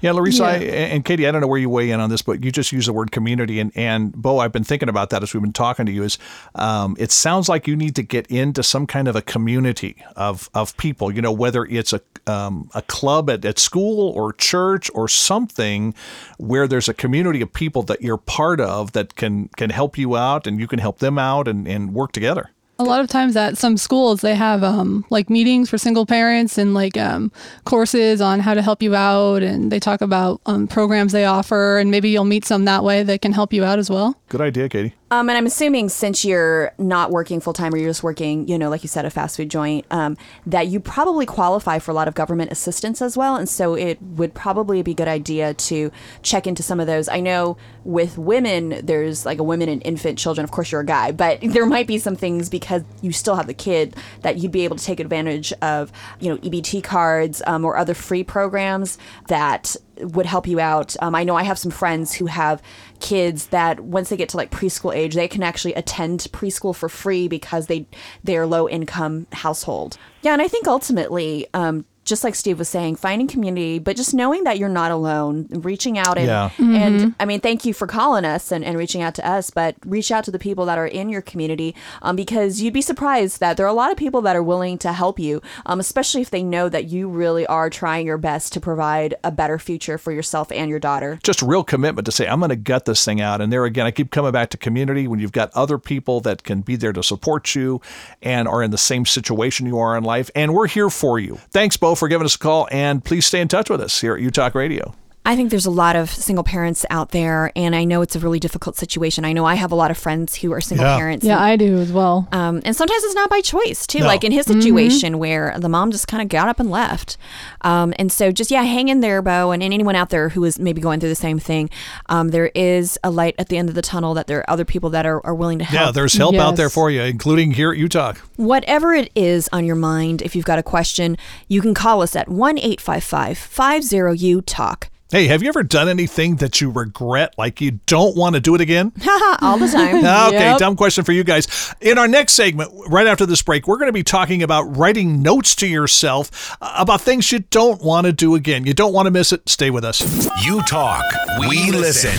Yeah, 0.00 0.12
Larissa 0.12 0.44
I, 0.44 0.56
and 0.56 1.04
Kati, 1.04 1.28
I 1.28 1.30
don't 1.30 1.40
know 1.40 1.46
where 1.46 1.58
you 1.58 1.68
weigh 1.68 1.90
in 1.90 2.00
on 2.00 2.10
this, 2.10 2.22
but 2.22 2.42
you 2.44 2.50
just 2.50 2.72
use 2.72 2.86
the 2.86 2.92
word 2.92 3.12
community. 3.12 3.60
And, 3.60 3.72
and 3.74 4.12
Bo, 4.12 4.38
I've 4.38 4.52
been 4.52 4.64
thinking 4.64 4.88
about 4.88 5.10
that 5.10 5.22
as 5.22 5.34
we've 5.34 5.42
been 5.42 5.52
talking 5.52 5.86
to 5.86 5.92
you. 5.92 6.02
Is 6.02 6.18
um, 6.54 6.96
it 6.98 7.10
sounds 7.10 7.48
like 7.48 7.66
you 7.66 7.76
need 7.76 7.96
to 7.96 8.02
get 8.02 8.26
into 8.28 8.62
some 8.62 8.86
kind 8.86 9.08
of 9.08 9.16
a 9.16 9.22
community 9.22 9.96
of, 10.16 10.50
of 10.54 10.76
people, 10.76 11.12
you 11.12 11.22
know, 11.22 11.32
whether 11.32 11.64
it's 11.64 11.92
a, 11.92 12.00
um, 12.26 12.70
a 12.74 12.82
club 12.82 13.30
at, 13.30 13.44
at 13.44 13.58
school 13.58 14.10
or 14.10 14.32
church 14.32 14.90
or 14.94 15.08
something 15.08 15.94
where 16.38 16.66
there's 16.66 16.88
a 16.88 16.94
community 16.94 17.40
of 17.40 17.52
people 17.52 17.82
that 17.84 18.02
you're 18.02 18.16
part 18.16 18.60
of 18.60 18.92
that 18.92 19.14
can, 19.16 19.48
can 19.56 19.70
help 19.70 19.96
you 19.98 20.16
out 20.16 20.46
and 20.46 20.60
you 20.60 20.66
can 20.66 20.78
help 20.78 20.98
them 20.98 21.18
out 21.18 21.48
and, 21.48 21.66
and 21.66 21.94
work 21.94 22.12
together. 22.12 22.50
A 22.80 22.84
lot 22.84 23.00
of 23.00 23.08
times 23.08 23.36
at 23.36 23.58
some 23.58 23.76
schools, 23.76 24.22
they 24.22 24.34
have 24.34 24.64
um, 24.64 25.04
like 25.10 25.28
meetings 25.28 25.68
for 25.68 25.76
single 25.76 26.06
parents 26.06 26.56
and 26.56 26.72
like 26.72 26.96
um, 26.96 27.30
courses 27.64 28.22
on 28.22 28.40
how 28.40 28.54
to 28.54 28.62
help 28.62 28.82
you 28.82 28.94
out. 28.94 29.42
And 29.42 29.70
they 29.70 29.78
talk 29.78 30.00
about 30.00 30.40
um, 30.46 30.66
programs 30.66 31.12
they 31.12 31.26
offer. 31.26 31.76
And 31.76 31.90
maybe 31.90 32.08
you'll 32.08 32.24
meet 32.24 32.46
some 32.46 32.64
that 32.64 32.82
way 32.82 33.02
that 33.02 33.20
can 33.20 33.32
help 33.32 33.52
you 33.52 33.64
out 33.64 33.78
as 33.78 33.90
well. 33.90 34.16
Good 34.30 34.40
idea, 34.40 34.68
Kati. 34.70 34.94
Um, 35.12 35.28
and 35.28 35.36
I'm 35.36 35.46
assuming 35.46 35.88
since 35.88 36.24
you're 36.24 36.72
not 36.78 37.10
working 37.10 37.40
full 37.40 37.52
time 37.52 37.74
or 37.74 37.76
you're 37.78 37.90
just 37.90 38.04
working, 38.04 38.46
you 38.46 38.56
know, 38.56 38.70
like 38.70 38.84
you 38.84 38.88
said, 38.88 39.04
a 39.04 39.10
fast 39.10 39.36
food 39.36 39.50
joint, 39.50 39.84
um, 39.90 40.16
that 40.46 40.68
you 40.68 40.78
probably 40.78 41.26
qualify 41.26 41.80
for 41.80 41.90
a 41.90 41.94
lot 41.94 42.06
of 42.06 42.14
government 42.14 42.52
assistance 42.52 43.02
as 43.02 43.16
well. 43.16 43.34
And 43.34 43.48
so 43.48 43.74
it 43.74 44.00
would 44.00 44.34
probably 44.34 44.82
be 44.82 44.92
a 44.92 44.94
good 44.94 45.08
idea 45.08 45.54
to 45.54 45.90
check 46.22 46.46
into 46.46 46.62
some 46.62 46.78
of 46.78 46.86
those. 46.86 47.08
I 47.08 47.18
know 47.18 47.56
with 47.82 48.18
women, 48.18 48.80
there's 48.86 49.26
like 49.26 49.40
a 49.40 49.42
women 49.42 49.68
and 49.68 49.82
infant 49.84 50.16
children. 50.16 50.44
Of 50.44 50.52
course, 50.52 50.70
you're 50.70 50.82
a 50.82 50.86
guy, 50.86 51.10
but 51.10 51.40
there 51.42 51.66
might 51.66 51.88
be 51.88 51.98
some 51.98 52.14
things 52.14 52.48
because 52.48 52.84
you 53.02 53.10
still 53.10 53.34
have 53.34 53.48
the 53.48 53.54
kid 53.54 53.96
that 54.20 54.38
you'd 54.38 54.52
be 54.52 54.62
able 54.62 54.76
to 54.76 54.84
take 54.84 55.00
advantage 55.00 55.52
of, 55.60 55.90
you 56.20 56.30
know, 56.30 56.36
EBT 56.38 56.84
cards 56.84 57.42
um, 57.48 57.64
or 57.64 57.76
other 57.76 57.94
free 57.94 58.22
programs 58.22 58.96
that 59.26 59.74
would 60.02 60.26
help 60.26 60.46
you 60.46 60.60
out. 60.60 60.96
Um, 61.00 61.14
I 61.14 61.24
know 61.24 61.36
I 61.36 61.42
have 61.42 61.58
some 61.58 61.70
friends 61.70 62.14
who 62.14 62.26
have 62.26 62.62
kids 63.00 63.46
that 63.46 63.80
once 63.80 64.08
they 64.08 64.16
get 64.16 64.28
to 64.30 64.36
like 64.36 64.50
preschool 64.50 64.94
age, 64.94 65.14
they 65.14 65.28
can 65.28 65.42
actually 65.42 65.74
attend 65.74 66.20
preschool 66.32 66.74
for 66.74 66.88
free 66.88 67.28
because 67.28 67.66
they 67.66 67.86
they're 68.24 68.46
low 68.46 68.68
income 68.68 69.26
household. 69.32 69.98
Yeah, 70.22 70.32
and 70.32 70.42
I 70.42 70.48
think 70.48 70.68
ultimately, 70.68 71.46
um, 71.54 71.84
just 72.04 72.24
like 72.24 72.34
Steve 72.34 72.58
was 72.58 72.68
saying, 72.68 72.96
finding 72.96 73.28
community, 73.28 73.78
but 73.78 73.94
just 73.96 74.14
knowing 74.14 74.44
that 74.44 74.58
you're 74.58 74.68
not 74.68 74.90
alone, 74.90 75.46
reaching 75.50 75.98
out 75.98 76.16
and 76.18 76.26
Yeah. 76.26 76.50
and 76.58 77.14
I 77.20 77.24
mean, 77.24 77.40
thank 77.40 77.64
you 77.64 77.72
for 77.74 77.86
calling 77.86 78.24
us 78.24 78.50
and, 78.50 78.64
and 78.64 78.76
reaching 78.76 79.02
out 79.02 79.14
to 79.16 79.28
us, 79.28 79.50
but 79.50 79.76
reach 79.84 80.10
out 80.10 80.24
to 80.24 80.30
the 80.30 80.38
people 80.38 80.64
that 80.66 80.78
are 80.78 80.86
in 80.86 81.08
your 81.08 81.22
community 81.22 81.74
um, 82.02 82.16
because 82.16 82.60
you'd 82.60 82.74
be 82.74 82.82
surprised 82.82 83.38
that 83.40 83.56
there 83.56 83.66
are 83.66 83.68
a 83.68 83.72
lot 83.74 83.90
of 83.92 83.96
people 83.96 84.22
that 84.22 84.34
are 84.34 84.42
willing 84.42 84.78
to 84.78 84.92
help 84.92 85.18
you, 85.20 85.40
um, 85.66 85.78
especially 85.78 86.20
if 86.22 86.30
they 86.30 86.42
know 86.42 86.68
that 86.68 86.86
you 86.86 87.08
really 87.08 87.46
are 87.46 87.70
trying 87.70 88.06
your 88.06 88.18
best 88.18 88.52
to 88.54 88.60
provide 88.60 89.14
a 89.22 89.30
better 89.30 89.58
future 89.58 89.98
for 89.98 90.10
yourself 90.10 90.50
and 90.50 90.68
your 90.70 90.78
daughter. 90.80 91.18
just 91.22 91.42
real 91.42 91.62
commitment 91.62 92.04
to 92.06 92.12
say 92.12 92.26
i'm 92.26 92.40
going 92.40 92.48
to 92.48 92.56
gut 92.56 92.84
this 92.86 93.04
thing 93.04 93.20
out 93.20 93.40
and 93.40 93.52
there 93.52 93.64
again 93.64 93.86
i 93.86 93.90
keep 93.90 94.10
coming 94.10 94.32
back 94.32 94.50
to 94.50 94.56
community 94.56 95.06
when 95.06 95.18
you've 95.20 95.32
got 95.32 95.50
other 95.54 95.78
people 95.78 96.20
that 96.20 96.42
can 96.42 96.60
be 96.62 96.76
there 96.76 96.92
to 96.92 97.02
support 97.02 97.54
you 97.54 97.80
and 98.22 98.48
are 98.48 98.62
in 98.62 98.70
the 98.70 98.78
same 98.78 99.04
situation 99.06 99.66
you 99.66 99.78
are 99.78 99.96
in 99.96 100.02
life 100.04 100.30
and 100.34 100.54
we're 100.54 100.66
here 100.66 100.88
for 100.90 101.18
you 101.18 101.36
thanks 101.50 101.76
for 101.94 102.08
giving 102.08 102.24
us 102.24 102.34
a 102.34 102.38
call 102.38 102.68
and 102.70 103.04
please 103.04 103.26
stay 103.26 103.40
in 103.40 103.48
touch 103.48 103.70
with 103.70 103.80
us 103.80 104.00
here 104.00 104.14
at 104.14 104.20
utalk 104.20 104.54
radio 104.54 104.94
I 105.24 105.36
think 105.36 105.50
there's 105.50 105.66
a 105.66 105.70
lot 105.70 105.96
of 105.96 106.08
single 106.08 106.42
parents 106.42 106.86
out 106.88 107.10
there, 107.10 107.52
and 107.54 107.76
I 107.76 107.84
know 107.84 108.00
it's 108.00 108.16
a 108.16 108.18
really 108.18 108.40
difficult 108.40 108.76
situation. 108.76 109.24
I 109.26 109.34
know 109.34 109.44
I 109.44 109.54
have 109.54 109.70
a 109.70 109.74
lot 109.74 109.90
of 109.90 109.98
friends 109.98 110.36
who 110.36 110.50
are 110.52 110.62
single 110.62 110.86
Yeah. 110.86 110.96
parents. 110.96 111.24
Yeah, 111.26 111.36
and- 111.36 111.44
I 111.44 111.56
do 111.56 111.76
as 111.76 111.92
well. 111.92 112.26
Um, 112.32 112.62
and 112.64 112.74
sometimes 112.74 113.04
it's 113.04 113.14
not 113.14 113.28
by 113.28 113.42
choice 113.42 113.86
too. 113.86 113.98
No. 114.00 114.06
Like 114.06 114.24
in 114.24 114.32
his 114.32 114.46
situation 114.46 115.18
where 115.18 115.54
the 115.58 115.68
mom 115.68 115.90
just 115.90 116.08
kind 116.08 116.22
of 116.22 116.28
got 116.30 116.48
up 116.48 116.58
and 116.58 116.70
left. 116.70 117.18
Um, 117.60 117.92
and 117.98 118.10
so 118.10 118.32
just 118.32 118.50
yeah, 118.50 118.62
hang 118.62 118.88
in 118.88 119.00
there, 119.00 119.20
Bo, 119.20 119.50
and 119.50 119.62
anyone 119.62 119.94
out 119.94 120.08
there 120.08 120.30
who 120.30 120.42
is 120.44 120.58
maybe 120.58 120.80
going 120.80 121.00
through 121.00 121.10
the 121.10 121.14
same 121.14 121.38
thing. 121.38 121.68
Um, 122.08 122.28
there 122.30 122.50
is 122.54 122.98
a 123.04 123.10
light 123.10 123.34
at 123.38 123.50
the 123.50 123.58
end 123.58 123.68
of 123.68 123.74
the 123.74 123.82
tunnel 123.82 124.14
that 124.14 124.26
there 124.26 124.38
are 124.38 124.50
other 124.50 124.64
people 124.64 124.88
that 124.90 125.04
are, 125.04 125.24
are 125.26 125.34
willing 125.34 125.58
to 125.58 125.64
help. 125.64 125.86
yeah 125.86 125.90
there's 125.92 126.14
help 126.14 126.34
out 126.36 126.56
there 126.56 126.70
for 126.70 126.90
you 126.90 127.02
including 127.02 127.52
here 127.52 127.72
at 127.72 127.78
utalk 127.78 128.16
Whatever 128.36 128.94
it 128.94 129.10
is 129.14 129.48
on 129.52 129.66
your 129.66 129.76
mind, 129.76 130.22
if 130.22 130.34
you've 130.34 130.46
got 130.46 130.58
a 130.58 130.62
question, 130.62 131.18
you 131.46 131.60
can 131.60 131.74
call 131.74 132.00
us 132.02 132.16
at 132.16 132.28
one 132.28 132.58
eight 132.58 132.80
five 132.80 133.04
five 133.04 133.36
five 133.36 133.82
zero 133.84 134.12
U 134.12 134.40
talk. 134.40 134.88
Hey 135.10 135.26
have 135.26 135.42
you 135.42 135.48
ever 135.48 135.62
done 135.62 135.88
anything 135.88 136.36
that 136.36 136.60
you 136.60 136.70
regret 136.70 137.34
like 137.38 137.60
you 137.60 137.72
don't 137.86 138.16
want 138.16 138.34
to 138.34 138.40
do 138.40 138.54
it 138.54 138.60
again 138.60 138.92
All 139.42 139.56
the 139.58 139.68
time. 139.68 139.96
Okay, 140.30 140.50
Yep. 140.50 140.58
dumb 140.58 140.76
question 140.76 141.02
for 141.04 141.12
you 141.12 141.24
guys. 141.24 141.74
In 141.80 141.96
our 141.98 142.06
next 142.08 142.34
segment, 142.34 142.70
right 142.88 143.06
after 143.06 143.24
this 143.26 143.40
break, 143.42 143.66
we're 143.66 143.76
going 143.78 143.88
to 143.88 143.92
be 143.92 144.02
talking 144.02 144.42
about 144.42 144.76
writing 144.76 145.22
notes 145.22 145.54
to 145.56 145.66
yourself 145.66 146.56
uh, 146.60 146.74
about 146.78 147.00
things 147.00 147.32
you 147.32 147.38
don't 147.38 147.82
want 147.82 148.06
to 148.06 148.12
do 148.12 148.34
again. 148.34 148.66
You 148.66 148.74
don't 148.74 148.92
want 148.92 149.06
to 149.06 149.10
miss 149.10 149.32
it. 149.32 149.48
Stay 149.48 149.70
with 149.70 149.84
us. 149.84 150.00
You 150.44 150.60
talk, 150.62 151.02
we 151.48 151.70
listen. 151.70 152.12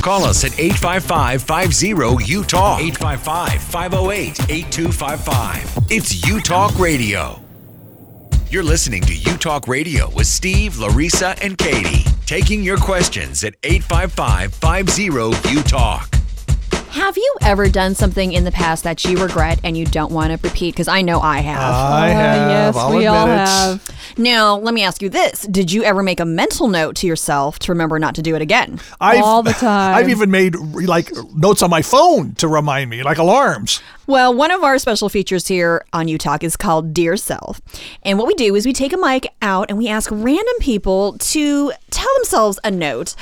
Call 0.00 0.24
us 0.24 0.44
at 0.44 0.58
855 0.58 1.42
50 1.42 1.88
U 2.32 2.44
Talk. 2.44 2.80
855 2.80 3.62
508 3.62 4.50
8255. 4.50 5.78
It's 5.90 6.26
U 6.26 6.40
Talk 6.40 6.78
Radio. 6.78 7.40
You're 8.50 8.64
listening 8.64 9.02
to 9.02 9.14
U 9.14 9.36
Talk 9.36 9.68
Radio 9.68 10.10
with 10.10 10.26
Steve, 10.26 10.76
Larissa, 10.78 11.36
and 11.42 11.56
Kati. 11.56 12.04
Taking 12.26 12.62
your 12.64 12.78
questions 12.78 13.44
at 13.44 13.54
855 13.62 14.54
50 14.54 15.04
U 15.52 15.62
Talk. 15.62 16.14
Have 16.90 17.16
you 17.16 17.36
ever 17.42 17.68
done 17.68 17.94
something 17.94 18.32
in 18.32 18.42
the 18.42 18.50
past 18.50 18.82
that 18.82 19.04
you 19.04 19.16
regret 19.22 19.60
and 19.62 19.76
you 19.76 19.86
don't 19.86 20.10
want 20.10 20.32
to 20.32 20.48
repeat? 20.48 20.74
Because 20.74 20.88
I 20.88 21.02
know 21.02 21.20
I 21.20 21.38
have. 21.38 21.60
I 21.60 22.10
Uh, 22.10 22.12
have. 22.14 22.50
yes, 22.50 22.76
I'll 22.76 22.96
we 22.96 23.06
all 23.06 23.26
it. 23.28 23.36
have. 23.36 24.14
Now, 24.18 24.56
let 24.58 24.74
me 24.74 24.82
ask 24.82 25.00
you 25.00 25.08
this. 25.08 25.42
Did 25.42 25.70
you 25.70 25.84
ever 25.84 26.02
make 26.02 26.18
a 26.18 26.24
mental 26.24 26.66
note 26.66 26.96
to 26.96 27.06
yourself 27.06 27.60
to 27.60 27.72
remember 27.72 28.00
not 28.00 28.16
to 28.16 28.22
do 28.22 28.34
it 28.34 28.42
again? 28.42 28.80
I've, 29.00 29.22
All 29.22 29.44
the 29.44 29.52
time. 29.52 29.94
I've 29.98 30.08
even 30.08 30.32
made 30.32 30.56
like 30.56 31.12
notes 31.36 31.62
on 31.62 31.70
my 31.70 31.82
phone 31.82 32.34
to 32.34 32.48
remind 32.48 32.90
me, 32.90 33.04
like 33.04 33.18
alarms. 33.18 33.80
Well, 34.10 34.34
one 34.34 34.50
of 34.50 34.64
our 34.64 34.76
special 34.80 35.08
features 35.08 35.46
here 35.46 35.84
on 35.92 36.08
U 36.08 36.18
Talk 36.18 36.42
is 36.42 36.56
called 36.56 36.92
Dear 36.92 37.16
Self. 37.16 37.60
And 38.02 38.18
what 38.18 38.26
we 38.26 38.34
do 38.34 38.56
is 38.56 38.66
we 38.66 38.72
take 38.72 38.92
a 38.92 38.96
mic 38.96 39.32
out 39.40 39.66
and 39.68 39.78
we 39.78 39.86
ask 39.86 40.10
random 40.10 40.54
people 40.58 41.16
to 41.18 41.72
tell 41.90 42.12
themselves 42.16 42.58
a 42.64 42.72
note 42.72 43.14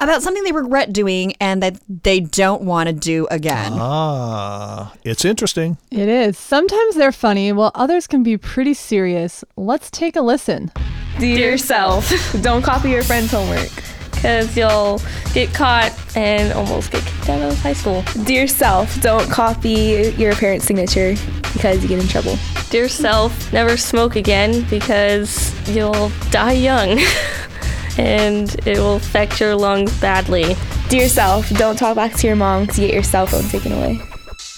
about 0.00 0.20
something 0.20 0.42
they 0.42 0.50
regret 0.50 0.92
doing 0.92 1.34
and 1.40 1.62
that 1.62 1.76
they 2.02 2.18
don't 2.18 2.62
want 2.62 2.88
to 2.88 2.92
do 2.92 3.28
again. 3.30 3.70
Ah, 3.76 4.92
it's 5.04 5.24
interesting. 5.24 5.78
It 5.92 6.08
is. 6.08 6.36
Sometimes 6.38 6.96
they're 6.96 7.12
funny, 7.12 7.52
while 7.52 7.70
others 7.76 8.08
can 8.08 8.24
be 8.24 8.36
pretty 8.36 8.74
serious. 8.74 9.44
Let's 9.54 9.92
take 9.92 10.16
a 10.16 10.22
listen. 10.22 10.72
Dear 11.20 11.56
self, 11.56 12.10
don't 12.42 12.62
copy 12.62 12.90
your 12.90 13.04
friend's 13.04 13.30
homework. 13.30 13.70
Because 14.22 14.56
you'll 14.56 15.00
get 15.34 15.52
caught 15.52 15.92
and 16.16 16.52
almost 16.52 16.92
get 16.92 17.04
kicked 17.04 17.28
out 17.28 17.42
of 17.42 17.58
high 17.58 17.72
school. 17.72 18.04
Dear 18.22 18.46
self, 18.46 19.00
don't 19.00 19.28
copy 19.28 20.14
your 20.16 20.32
parents' 20.36 20.64
signature 20.64 21.16
because 21.52 21.82
you 21.82 21.88
get 21.88 22.00
in 22.00 22.06
trouble. 22.06 22.36
Dear 22.70 22.88
self, 22.88 23.52
never 23.52 23.76
smoke 23.76 24.14
again 24.14 24.64
because 24.70 25.52
you'll 25.68 26.12
die 26.30 26.52
young 26.52 27.00
and 27.98 28.54
it 28.64 28.78
will 28.78 28.94
affect 28.94 29.40
your 29.40 29.56
lungs 29.56 30.00
badly. 30.00 30.54
Dear 30.88 31.08
self, 31.08 31.50
don't 31.50 31.76
talk 31.76 31.96
back 31.96 32.14
to 32.14 32.26
your 32.28 32.36
mom 32.36 32.62
because 32.62 32.78
you 32.78 32.86
get 32.86 32.94
your 32.94 33.02
cell 33.02 33.26
phone 33.26 33.48
taken 33.48 33.72
away. 33.72 34.00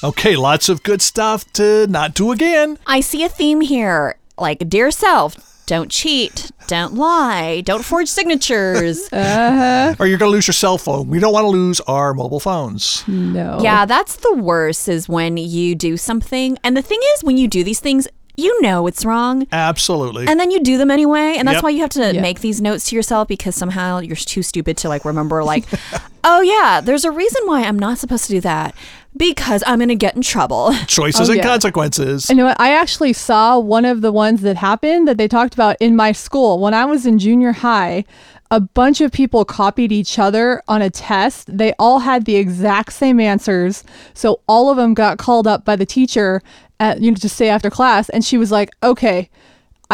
Okay, 0.03 0.37
lots 0.37 0.69
of 0.69 0.83
good 0.83 1.01
stuff 1.01 1.51
to 1.55 1.87
not 1.87 2.13
do 2.13 2.33
again. 2.33 2.79
I 2.87 3.01
see 3.01 3.25
a 3.25 3.31
theme 3.31 3.63
here. 3.63 4.17
Like, 4.37 4.69
dear 4.69 4.91
self, 4.91 5.54
don't 5.67 5.91
cheat, 5.91 6.51
don't 6.67 6.95
lie, 6.95 7.63
don't 7.63 7.85
forge 7.85 8.09
signatures. 8.09 9.09
uh-huh. 9.13 9.95
Or 9.99 10.07
you're 10.07 10.19
going 10.19 10.31
to 10.31 10.35
lose 10.35 10.47
your 10.47 10.53
cell 10.55 10.79
phone. 10.79 11.09
We 11.09 11.19
don't 11.19 11.33
want 11.33 11.45
to 11.45 11.49
lose 11.49 11.81
our 11.83 12.13
mobile 12.15 12.41
phones. 12.41 13.07
No. 13.09 13.59
Yeah, 13.63 13.87
that's 13.87 14.17
the 14.17 14.35
worst 14.35 14.89
is 14.89 15.09
when 15.09 15.37
you 15.37 15.75
do 15.75 15.97
something. 15.97 16.59
And 16.65 16.77
the 16.77 16.83
thing 16.83 17.01
is, 17.17 17.25
when 17.25 17.37
you 17.39 17.49
do 17.49 17.65
these 17.65 17.81
things, 17.81 18.07
you 18.37 18.61
know 18.63 18.87
it's 18.87 19.05
wrong. 19.05 19.47
Absolutely. 19.53 20.27
And 20.27 20.41
then 20.41 20.51
you 20.51 20.61
do 20.61 20.77
them 20.77 20.91
anyway. 20.91 21.37
And 21.39 21.47
that's 21.47 21.57
Yep. 21.59 21.63
why 21.63 21.71
you 21.71 21.81
have 21.81 21.91
to 21.91 22.15
Yeah. 22.15 22.21
make 22.21 22.41
these 22.41 22.61
notes 22.61 22.89
to 22.91 22.97
yourself 22.97 23.29
because 23.29 23.55
somehow 23.55 24.01
you're 24.01 24.17
too 24.17 24.43
stupid 24.43 24.77
to 24.79 24.89
like 24.89 25.05
remember, 25.05 25.45
like, 25.45 25.65
oh, 26.25 26.41
yeah, 26.41 26.81
there's 26.83 27.05
a 27.05 27.11
reason 27.13 27.43
why 27.47 27.63
I'm 27.63 27.79
not 27.79 27.99
supposed 27.99 28.25
to 28.27 28.33
do 28.33 28.41
that 28.41 28.75
because 29.17 29.63
I'm 29.67 29.79
going 29.79 29.89
to 29.89 29.95
get 29.95 30.17
in 30.17 30.23
trouble. 30.23 30.73
Choices 30.87 31.29
Oh, 31.29 31.33
and 31.33 31.39
yeah. 31.39 31.47
consequences. 31.49 32.29
You 32.29 32.35
know 32.37 32.47
what? 32.47 32.61
I 32.61 32.73
actually 32.75 33.13
saw 33.13 33.59
one 33.59 33.85
of 33.85 34.01
the 34.01 34.13
ones 34.13 34.43
that 34.43 34.57
happened 34.57 35.07
that 35.09 35.19
they 35.19 35.29
talked 35.29 35.55
about 35.55 35.77
in 35.81 35.95
my 35.97 36.13
school. 36.13 36.59
When 36.59 36.75
I 36.75 36.85
was 36.85 37.07
in 37.07 37.19
junior 37.19 37.53
high, 37.53 38.05
a 38.51 38.61
bunch 38.61 39.01
of 39.01 39.11
people 39.13 39.45
copied 39.45 39.91
each 39.93 40.19
other 40.19 40.63
on 40.69 40.83
a 40.83 40.91
test. 40.91 41.57
They 41.57 41.73
all 41.79 42.01
had 42.01 42.25
the 42.25 42.37
exact 42.37 42.93
same 42.93 43.19
answers. 43.21 43.85
So 44.15 44.41
all 44.49 44.71
of 44.71 44.77
them 44.77 44.95
got 44.95 45.19
called 45.19 45.47
up 45.47 45.65
by 45.65 45.77
the 45.77 45.87
teacher 45.87 46.43
at, 46.81 47.01
you 47.01 47.11
know, 47.11 47.17
to 47.17 47.29
stay 47.29 47.49
after 47.49 47.71
class. 47.71 48.09
And 48.09 48.25
she 48.25 48.37
was 48.37 48.51
like, 48.53 48.71
okay, 48.83 49.31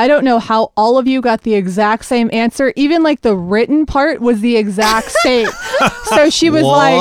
I 0.01 0.09
don't 0.09 0.25
know 0.25 0.39
how 0.39 0.73
all 0.79 0.97
of 0.97 1.07
you 1.07 1.21
got 1.21 1.43
the 1.43 1.53
exact 1.53 2.07
same 2.07 2.31
answer. 2.33 2.73
Even 2.75 3.03
like 3.03 3.21
the 3.21 3.37
written 3.37 3.85
part 3.85 4.23
was 4.23 4.41
the 4.41 4.57
exact 4.57 5.11
same. 5.23 5.47
so 6.05 6.31
she 6.31 6.49
was 6.49 6.63
like, 6.63 6.99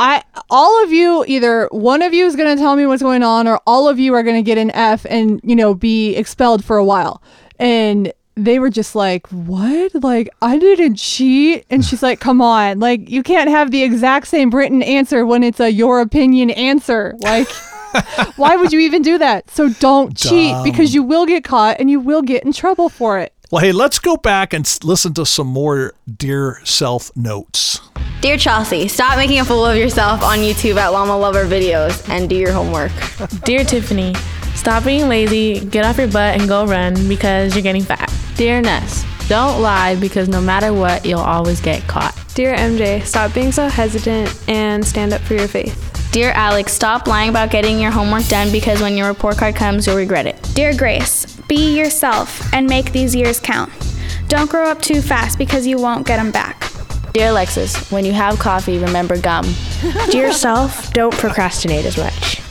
I 0.00 0.24
all 0.48 0.82
of 0.82 0.90
you 0.90 1.26
either 1.28 1.68
one 1.72 2.00
of 2.00 2.14
you 2.14 2.24
is 2.24 2.34
going 2.34 2.56
to 2.56 2.58
tell 2.58 2.74
me 2.74 2.86
what's 2.86 3.02
going 3.02 3.22
on 3.22 3.46
or 3.46 3.60
all 3.66 3.86
of 3.86 3.98
you 3.98 4.14
are 4.14 4.22
going 4.22 4.36
to 4.36 4.42
get 4.42 4.56
an 4.56 4.70
F 4.70 5.04
and 5.10 5.42
you 5.44 5.54
know 5.54 5.74
be 5.74 6.16
expelled 6.16 6.64
for 6.64 6.78
a 6.78 6.84
while. 6.84 7.22
And 7.58 8.10
they 8.34 8.58
were 8.58 8.70
just 8.70 8.94
like, 8.94 9.26
"What? 9.26 9.94
Like 10.02 10.30
I 10.40 10.56
didn't 10.56 10.94
cheat." 10.94 11.66
And 11.68 11.84
she's 11.84 12.02
like, 12.02 12.18
"Come 12.18 12.40
on. 12.40 12.80
Like 12.80 13.10
you 13.10 13.22
can't 13.22 13.50
have 13.50 13.70
the 13.70 13.82
exact 13.82 14.26
same 14.28 14.48
written 14.48 14.82
answer 14.82 15.26
when 15.26 15.42
it's 15.42 15.60
a 15.60 15.70
your 15.70 16.00
opinion 16.00 16.48
answer. 16.48 17.14
Like 17.20 17.48
why 18.36 18.56
would 18.56 18.72
you 18.72 18.80
even 18.80 19.02
do 19.02 19.18
that? 19.18 19.50
So 19.50 19.68
don't 19.68 20.16
cheat 20.16 20.54
because 20.64 20.94
you 20.94 21.02
will 21.02 21.26
get 21.26 21.44
caught 21.44 21.80
and 21.80 21.90
you 21.90 22.00
will 22.00 22.22
get 22.22 22.44
in 22.44 22.52
trouble 22.52 22.88
for 22.88 23.18
it." 23.18 23.32
Well, 23.50 23.60
hey, 23.62 23.72
let's 23.72 23.98
go 23.98 24.16
back 24.16 24.54
and 24.54 24.66
listen 24.82 25.12
to 25.12 25.26
some 25.26 25.46
more 25.46 25.92
Dear 26.10 26.60
Self 26.64 27.14
notes. 27.14 27.80
Dear 28.22 28.38
Chelsea, 28.38 28.88
stop 28.88 29.16
making 29.16 29.40
a 29.40 29.44
fool 29.44 29.66
of 29.66 29.76
yourself 29.76 30.22
on 30.22 30.38
YouTube 30.38 30.76
at 30.76 30.88
Llama 30.88 31.18
Lover 31.18 31.44
videos 31.44 32.08
and 32.08 32.30
do 32.30 32.36
your 32.36 32.52
homework. 32.52 32.92
Dear 33.44 33.64
Tiffany, 33.64 34.14
stop 34.54 34.84
being 34.84 35.08
lazy, 35.08 35.60
get 35.66 35.84
off 35.84 35.98
your 35.98 36.08
butt 36.08 36.40
and 36.40 36.48
go 36.48 36.64
run 36.64 37.08
because 37.08 37.54
you're 37.54 37.62
getting 37.62 37.82
fat. 37.82 38.10
Dear 38.36 38.62
Ness, 38.62 39.04
don't 39.28 39.60
lie 39.60 39.96
because 39.96 40.28
no 40.28 40.40
matter 40.40 40.72
what, 40.72 41.04
you'll 41.04 41.20
always 41.20 41.60
get 41.60 41.82
caught. 41.88 42.16
Dear 42.34 42.54
MJ, 42.54 43.04
stop 43.04 43.34
being 43.34 43.52
so 43.52 43.68
hesitant 43.68 44.34
and 44.48 44.82
stand 44.82 45.12
up 45.12 45.20
for 45.20 45.34
your 45.34 45.48
faith. 45.48 45.91
Dear 46.12 46.32
Alex, 46.32 46.74
stop 46.74 47.06
lying 47.06 47.30
about 47.30 47.50
getting 47.50 47.80
your 47.80 47.90
homework 47.90 48.26
done 48.26 48.52
because 48.52 48.82
when 48.82 48.98
your 48.98 49.08
report 49.08 49.38
card 49.38 49.56
comes, 49.56 49.86
you'll 49.86 49.96
regret 49.96 50.26
it. 50.26 50.36
Dear 50.52 50.76
Grace, 50.76 51.24
be 51.48 51.74
yourself 51.74 52.52
and 52.52 52.66
make 52.66 52.92
these 52.92 53.14
years 53.14 53.40
count. 53.40 53.72
Don't 54.28 54.50
grow 54.50 54.68
up 54.68 54.82
too 54.82 55.00
fast 55.00 55.38
because 55.38 55.66
you 55.66 55.78
won't 55.78 56.06
get 56.06 56.18
them 56.18 56.30
back. 56.30 56.70
Dear 57.14 57.30
Alexis, 57.30 57.90
when 57.90 58.04
you 58.04 58.12
have 58.12 58.38
coffee, 58.38 58.76
remember 58.76 59.18
gum. 59.18 59.54
Dear 60.10 60.34
self, 60.34 60.92
don't 60.92 61.14
procrastinate 61.14 61.86
as 61.86 61.96
much. 61.96 62.42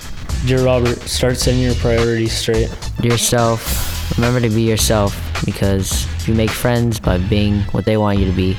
Dear 0.47 0.65
Robert, 0.65 0.99
start 1.01 1.37
setting 1.37 1.61
your 1.61 1.75
priorities 1.75 2.33
straight. 2.33 2.75
Dear 2.99 3.19
self, 3.19 4.17
remember 4.17 4.39
to 4.39 4.49
be 4.49 4.63
yourself 4.63 5.15
because 5.45 6.05
if 6.15 6.27
you 6.27 6.33
make 6.33 6.49
friends 6.49 6.99
by 6.99 7.19
being 7.19 7.59
what 7.73 7.85
they 7.85 7.97
want 7.97 8.17
you 8.17 8.25
to 8.25 8.35
be, 8.35 8.57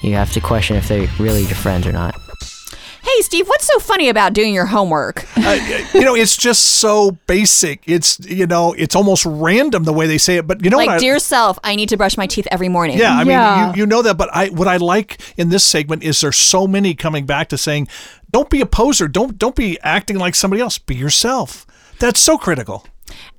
you 0.00 0.14
have 0.14 0.32
to 0.32 0.40
question 0.40 0.76
if 0.76 0.88
they're 0.88 1.06
really 1.18 1.42
your 1.42 1.54
friends 1.54 1.86
or 1.86 1.92
not. 1.92 2.18
Hey, 3.08 3.22
Steve, 3.22 3.48
what's 3.48 3.66
so 3.66 3.78
funny 3.78 4.10
about 4.10 4.34
doing 4.34 4.52
your 4.52 4.66
homework? 4.66 5.26
Uh, 5.48 5.56
you 5.94 6.02
know, 6.02 6.14
it's 6.14 6.36
just 6.36 6.62
so 6.62 7.12
basic. 7.26 7.82
It's, 7.86 8.20
you 8.20 8.46
know, 8.46 8.74
it's 8.74 8.94
almost 8.94 9.24
random 9.24 9.84
the 9.84 9.94
way 9.94 10.06
they 10.06 10.18
say 10.18 10.36
it. 10.36 10.46
But 10.46 10.62
you 10.62 10.68
know 10.68 10.76
like, 10.76 10.88
what? 10.88 10.96
I, 10.96 10.98
dear 10.98 11.18
self, 11.18 11.58
I 11.64 11.74
need 11.74 11.88
to 11.88 11.96
brush 11.96 12.18
my 12.18 12.26
teeth 12.26 12.46
every 12.50 12.68
morning. 12.68 12.98
Yeah, 12.98 13.16
I 13.16 13.24
mean, 13.24 13.74
you, 13.74 13.80
you 13.80 13.86
know 13.86 14.02
that, 14.02 14.18
but 14.18 14.28
I 14.36 14.48
what 14.48 14.68
I 14.68 14.76
like 14.76 15.22
in 15.38 15.48
this 15.48 15.64
segment 15.64 16.02
is 16.02 16.20
there's 16.20 16.36
so 16.36 16.66
many 16.66 16.94
coming 16.94 17.24
back 17.24 17.48
to 17.48 17.56
saying, 17.56 17.88
don't 18.30 18.50
be 18.50 18.60
a 18.60 18.66
poser, 18.66 19.08
don't 19.08 19.38
don't 19.38 19.56
be 19.56 19.80
acting 19.80 20.18
like 20.18 20.34
somebody 20.34 20.60
else, 20.60 20.76
be 20.76 20.96
yourself. 20.96 21.66
That's 21.98 22.20
so 22.20 22.36
critical. 22.36 22.86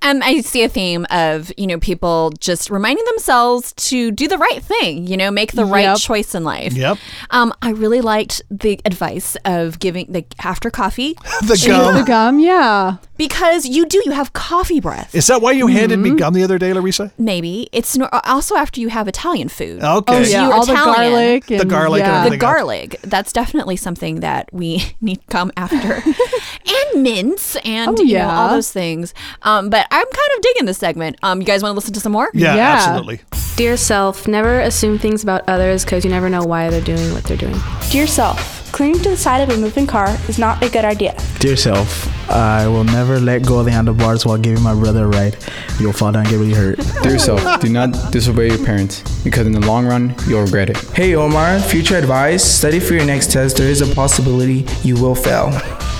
Um, 0.02 0.22
I 0.24 0.42
see 0.42 0.64
a 0.64 0.70
theme 0.70 1.06
of 1.12 1.52
you 1.58 1.68
know 1.68 1.80
people 1.80 2.32
just 2.40 2.70
reminding 2.70 3.04
themselves 3.06 3.74
to 3.74 4.12
do 4.12 4.28
the 4.28 4.38
right 4.38 4.64
thing, 4.64 5.06
you 5.08 5.18
know, 5.18 5.30
make 5.32 5.52
the 5.54 5.66
right 5.66 5.98
choice 5.98 6.34
in 6.34 6.44
life. 6.44 6.74
Yep. 6.74 6.98
Um, 7.32 7.54
I 7.62 7.72
really 7.72 8.02
liked 8.02 8.42
the 8.50 8.80
advice 8.86 9.36
of 9.46 9.80
giving 9.80 10.12
the 10.12 10.26
after 10.44 10.70
coffee 10.70 11.14
The 11.42 11.62
gum. 11.68 11.96
the 11.96 12.04
gum, 12.04 12.40
yeah. 12.40 12.98
because 13.18 13.66
you 13.66 13.86
do 13.86 14.02
you 14.06 14.12
have 14.12 14.32
coffee 14.34 14.80
breath. 14.80 15.14
Is 15.14 15.28
that 15.28 15.42
why 15.42 15.52
you 15.52 15.68
handed 15.68 16.00
Mm-hmm. 16.00 16.14
me 16.14 16.20
gum 16.20 16.34
the 16.34 16.44
other 16.44 16.58
day, 16.58 16.72
Larissa? 16.74 17.12
Maybe 17.18 17.68
it's 17.74 17.98
no, 17.98 18.08
also 18.24 18.56
after 18.56 18.80
you 18.80 18.88
have 18.90 19.08
Italian 19.10 19.50
food. 19.50 19.84
Okay. 19.84 20.16
Oh, 20.16 20.20
yeah, 20.22 20.46
you're 20.46 20.54
all 20.54 20.66
the 20.66 20.72
Italian. 20.74 21.12
garlic 21.12 21.46
The 21.48 21.66
garlic 21.66 22.00
yeah. 22.02 22.18
everything. 22.20 22.40
the 22.40 22.42
garlic. 22.42 23.00
That's 23.02 23.34
definitely 23.34 23.76
something 23.76 24.22
that 24.22 24.48
we 24.54 24.82
need 25.02 25.18
to 25.22 25.28
come 25.28 25.52
after, 25.58 26.02
and 26.94 27.04
mints 27.04 27.58
and 27.66 28.00
Oh, 28.00 28.04
you 28.04 28.14
know 28.20 28.30
all 28.30 28.50
those 28.50 28.72
things. 28.72 29.14
Um, 29.42 29.59
but 29.67 29.86
I'm 29.91 30.06
kind 30.06 30.30
of 30.38 30.41
digging 30.41 30.65
this 30.65 30.78
segment. 30.78 31.17
Um, 31.24 31.41
you 31.41 31.45
guys 31.45 31.62
want 31.62 31.74
to 31.74 31.76
listen 31.76 31.93
to 31.95 32.00
some 32.00 32.13
more? 32.13 32.30
Yeah, 32.34 32.56
Yeah. 32.56 32.76
absolutely. 32.80 33.19
Dear 33.58 33.76
self, 33.76 34.26
never 34.26 34.62
assume 34.62 34.98
things 34.98 35.22
about 35.24 35.41
others 35.50 35.84
because 35.84 36.06
you 36.06 36.12
never 36.12 36.30
know 36.30 36.45
why 36.45 36.69
they're 36.69 36.80
doing 36.80 37.12
what 37.13 37.26
they're 37.26 37.36
doing. 37.36 37.56
Dear 37.91 38.08
self, 38.08 38.69
clinging 38.72 39.02
to 39.04 39.10
the 39.10 39.18
side 39.18 39.42
of 39.42 39.50
a 39.56 39.60
moving 39.60 39.88
car 39.88 40.10
is 40.28 40.38
not 40.40 40.64
a 40.64 40.70
good 40.70 40.86
idea. 40.86 41.16
Dear 41.40 41.56
self, 41.56 42.08
I 42.30 42.68
will 42.68 42.84
never 42.84 43.20
let 43.20 43.46
go 43.46 43.60
of 43.60 43.66
the 43.66 43.72
handlebars 43.72 44.26
while 44.26 44.38
giving 44.38 44.62
my 44.62 44.74
brother 44.74 45.06
a 45.06 45.08
ride. 45.08 45.38
You'll 45.80 45.94
fall 45.94 46.12
down 46.12 46.22
and 46.24 46.30
get 46.30 46.38
really 46.38 46.54
hurt. 46.54 46.80
Dear 47.02 47.18
self, 47.20 47.62
do 47.62 47.70
not 47.70 48.12
disobey 48.12 48.50
your 48.50 48.64
parents 48.64 49.04
because 49.24 49.48
in 49.48 49.54
the 49.54 49.66
long 49.66 49.86
run, 49.86 50.16
you'll 50.28 50.44
regret 50.44 50.70
it. 50.70 50.78
Hey 50.92 51.16
Omar, 51.16 51.60
future 51.60 51.96
advice 51.96 52.44
study 52.44 52.80
for 52.80 52.94
your 52.94 53.06
next 53.06 53.32
test. 53.32 53.58
There 53.58 53.70
is 53.70 53.82
a 53.82 53.94
possibility 53.96 54.66
you 54.84 54.96
will 54.96 55.16
fail. 55.16 55.52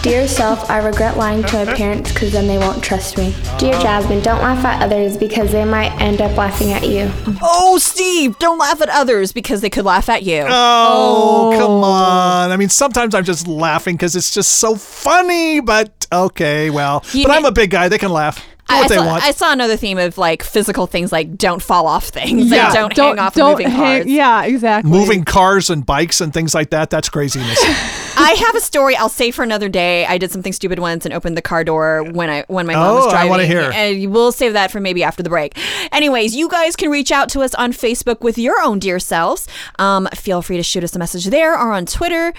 Dear 0.02 0.30
self, 0.30 0.70
I 0.70 0.78
regret 0.78 1.18
lying 1.18 1.44
to 1.44 1.66
my 1.66 1.74
parents 1.74 2.14
because 2.14 2.32
then 2.32 2.48
they 2.48 2.58
won't 2.58 2.82
trust 2.82 3.18
me. 3.18 3.36
Dear 3.58 3.74
Jasmine, 3.82 4.22
don't 4.22 4.42
laugh 4.42 4.64
at 4.64 4.82
others 4.82 5.18
because 5.18 5.52
they 5.52 5.66
might 5.66 5.92
end 6.00 6.22
up 6.22 6.38
laughing 6.38 6.72
at 6.72 6.88
you. 6.88 7.12
Oh, 7.42 7.78
Steve, 7.80 8.40
don't 8.40 8.58
laugh 8.58 8.82
at 8.82 8.88
others 8.88 9.34
because 9.34 9.60
they 9.60 9.70
could 9.70 9.84
laugh 9.84 10.08
at 10.08 10.24
you. 10.24 10.46
Oh, 10.48 11.54
come 11.60 11.84
on. 11.84 12.50
I 12.50 12.56
mean, 12.60 12.70
sometimes 12.70 13.16
I'm 13.16 13.24
just 13.24 13.48
laughing 13.48 13.96
because 13.96 14.16
it's 14.16 14.32
just 14.34 14.52
so 14.52 14.76
funny, 14.76 15.62
but 15.62 16.06
okay, 16.12 16.70
well. 16.70 17.04
You 17.14 17.26
but 17.26 17.32
I'm 17.32 17.46
a 17.46 17.52
big 17.52 17.72
guy. 17.72 17.88
They 17.88 17.98
can 17.98 18.12
laugh. 18.12 18.46
Do 18.70 18.76
I, 18.76 18.78
what 18.80 18.86
I 18.86 18.88
they 18.88 18.96
saw, 18.96 19.06
want. 19.06 19.24
I 19.24 19.32
saw 19.32 19.52
another 19.52 19.76
theme 19.78 19.98
of 19.98 20.18
like 20.18 20.44
physical 20.44 20.88
things 20.88 21.12
like 21.12 21.38
don't 21.38 21.62
fall 21.62 21.88
off 21.88 22.06
things. 22.10 22.50
Yeah. 22.50 22.66
Like, 22.66 22.74
don't, 22.74 22.96
don't 22.96 23.18
hang 23.18 23.26
off 23.26 23.34
don't 23.34 23.52
moving 23.52 23.70
hang, 23.70 24.02
cars. 24.04 24.06
Yeah, 24.12 24.44
exactly. 24.44 24.92
Moving 24.92 25.24
cars 25.26 25.70
and 25.70 25.86
bikes 25.86 26.22
and 26.22 26.34
things 26.34 26.54
like 26.54 26.70
that. 26.70 26.90
That's 26.90 27.10
craziness. 27.10 27.60
I 28.22 28.34
have 28.46 28.56
a 28.56 28.60
story 28.60 28.96
I'll 28.96 29.08
save 29.10 29.36
for 29.36 29.44
another 29.44 29.70
day. 29.70 30.06
I 30.06 30.18
did 30.18 30.32
something 30.32 30.52
stupid 30.54 30.80
once 30.80 31.06
and 31.06 31.14
opened 31.14 31.38
the 31.38 31.42
car 31.42 31.64
door 31.64 32.04
when 32.04 32.30
I 32.30 32.44
when 32.48 32.66
my 32.68 32.74
mom 32.76 32.92
Oh, 32.92 32.96
was 32.98 33.08
I 33.08 33.12
driving. 33.12 33.30
wanna 33.30 33.46
hear. 33.46 33.72
And 33.74 34.12
we'll 34.14 34.32
save 34.32 34.54
that 34.54 34.72
for 34.72 34.80
maybe 34.80 35.04
after 35.04 35.24
the 35.24 35.30
break. 35.30 35.58
Anyways, 35.94 36.36
you 36.36 36.50
guys 36.50 36.76
can 36.76 36.90
reach 36.90 37.12
out 37.12 37.30
to 37.30 37.42
us 37.42 37.56
on 37.56 37.72
Facebook 37.72 38.22
with 38.22 38.38
your 38.38 38.62
own 38.62 38.80
dear 38.80 39.00
selves. 39.00 39.48
Um, 39.80 40.08
feel 40.14 40.42
free 40.42 40.58
to 40.58 40.64
shoot 40.64 40.84
us 40.84 40.96
a 40.96 41.00
message 41.00 41.26
there 41.26 41.54
or 41.54 41.72
on 41.72 41.86
Twitter. 41.86 42.34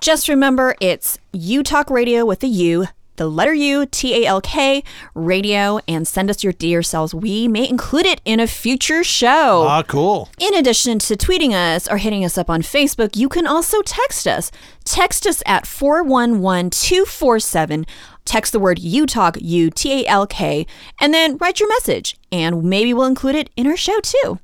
Just 0.00 0.28
remember, 0.28 0.74
it's 0.80 1.18
U 1.32 1.62
Talk 1.62 1.90
Radio 1.90 2.24
with 2.24 2.40
the 2.40 2.48
U, 2.48 2.86
the 3.16 3.28
letter 3.28 3.54
U, 3.54 3.86
T 3.86 4.24
A 4.24 4.26
L 4.26 4.40
K, 4.40 4.82
radio, 5.14 5.80
and 5.86 6.06
send 6.06 6.30
us 6.30 6.42
your 6.44 6.52
dear 6.52 6.82
selves. 6.82 7.14
We 7.14 7.48
may 7.48 7.68
include 7.68 8.06
it 8.06 8.20
in 8.24 8.40
a 8.40 8.46
future 8.46 9.02
show. 9.04 9.64
ah, 9.66 9.82
cool. 9.82 10.28
In 10.38 10.54
addition 10.54 10.98
to 11.00 11.16
tweeting 11.16 11.52
us 11.52 11.88
or 11.88 11.98
hitting 11.98 12.24
us 12.24 12.38
up 12.38 12.48
on 12.50 12.62
Facebook, 12.62 13.16
you 13.16 13.28
can 13.28 13.46
also 13.46 13.82
text 13.82 14.26
us. 14.26 14.50
Text 14.84 15.26
us 15.26 15.42
at 15.46 15.64
411-247. 15.64 17.86
Text 18.24 18.52
the 18.52 18.58
word 18.58 18.78
U 18.80 19.06
Talk, 19.06 19.36
U 19.40 19.70
T 19.70 20.04
A 20.04 20.08
L 20.08 20.26
K, 20.26 20.66
and 21.00 21.14
then 21.14 21.36
write 21.36 21.60
your 21.60 21.68
message, 21.68 22.16
and 22.32 22.64
maybe 22.64 22.92
we'll 22.92 23.06
include 23.06 23.36
it 23.36 23.50
in 23.56 23.68
our 23.68 23.76
show 23.76 24.00
too. 24.00 24.40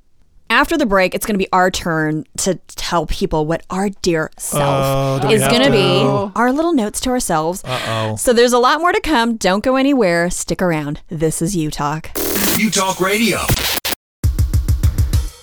After 0.53 0.77
the 0.77 0.85
break, 0.85 1.15
it's 1.15 1.25
going 1.25 1.33
to 1.35 1.39
be 1.39 1.49
our 1.51 1.71
turn 1.71 2.25
to 2.39 2.57
tell 2.77 3.07
people 3.07 3.47
what 3.47 3.65
our 3.71 3.89
dear 4.03 4.31
Oh, 4.37 4.39
self 4.39 5.23
do 5.23 5.29
is 5.31 5.41
going 5.41 5.63
to 5.63 5.69
to? 5.69 5.73
be. 5.73 6.33
Our 6.39 6.53
little 6.53 6.75
notes 6.75 7.01
to 7.01 7.11
ourselves. 7.11 7.65
Uh-oh. 7.65 8.17
So 8.17 8.35
there's 8.35 8.53
a 8.53 8.59
lot 8.59 8.79
more 8.81 8.93
to 8.93 9.01
come. 9.01 9.37
Don't 9.39 9.65
go 9.65 9.77
anywhere. 9.77 10.29
Stick 10.29 10.61
around. 10.61 11.01
This 11.09 11.41
is 11.41 11.57
U 11.57 11.71
Talk. 11.71 12.11
U 12.59 12.71
Talk 12.71 13.01
Radio. 13.01 13.39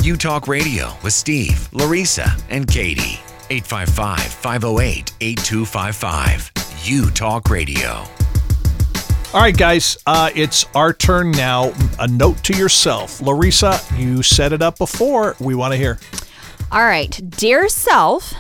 U 0.04 0.16
Talk 0.16 0.48
Radio 0.48 0.94
with 1.04 1.14
Steve, 1.14 1.68
Larissa, 1.74 2.32
and 2.52 2.68
Kati. 2.68 3.20
855 3.50 4.20
508 4.22 5.12
8255. 5.22 6.52
U 6.86 7.10
Talk 7.10 7.50
Radio. 7.50 8.04
All 9.32 9.42
right, 9.42 9.56
guys, 9.56 9.96
uh, 10.08 10.32
it's 10.34 10.66
our 10.74 10.92
turn 10.92 11.30
now. 11.30 11.72
A 12.00 12.08
note 12.08 12.44
to 12.46 12.58
yourself. 12.58 13.22
Larissa, 13.22 13.80
you 13.96 14.24
set 14.24 14.54
it 14.54 14.64
up 14.64 14.80
before. 14.80 15.36
We 15.40 15.54
want 15.54 15.72
to 15.72 15.78
hear. 15.78 16.00
All 16.72 16.84
right. 16.84 17.22
Dear 17.30 17.70
self, 17.70 18.34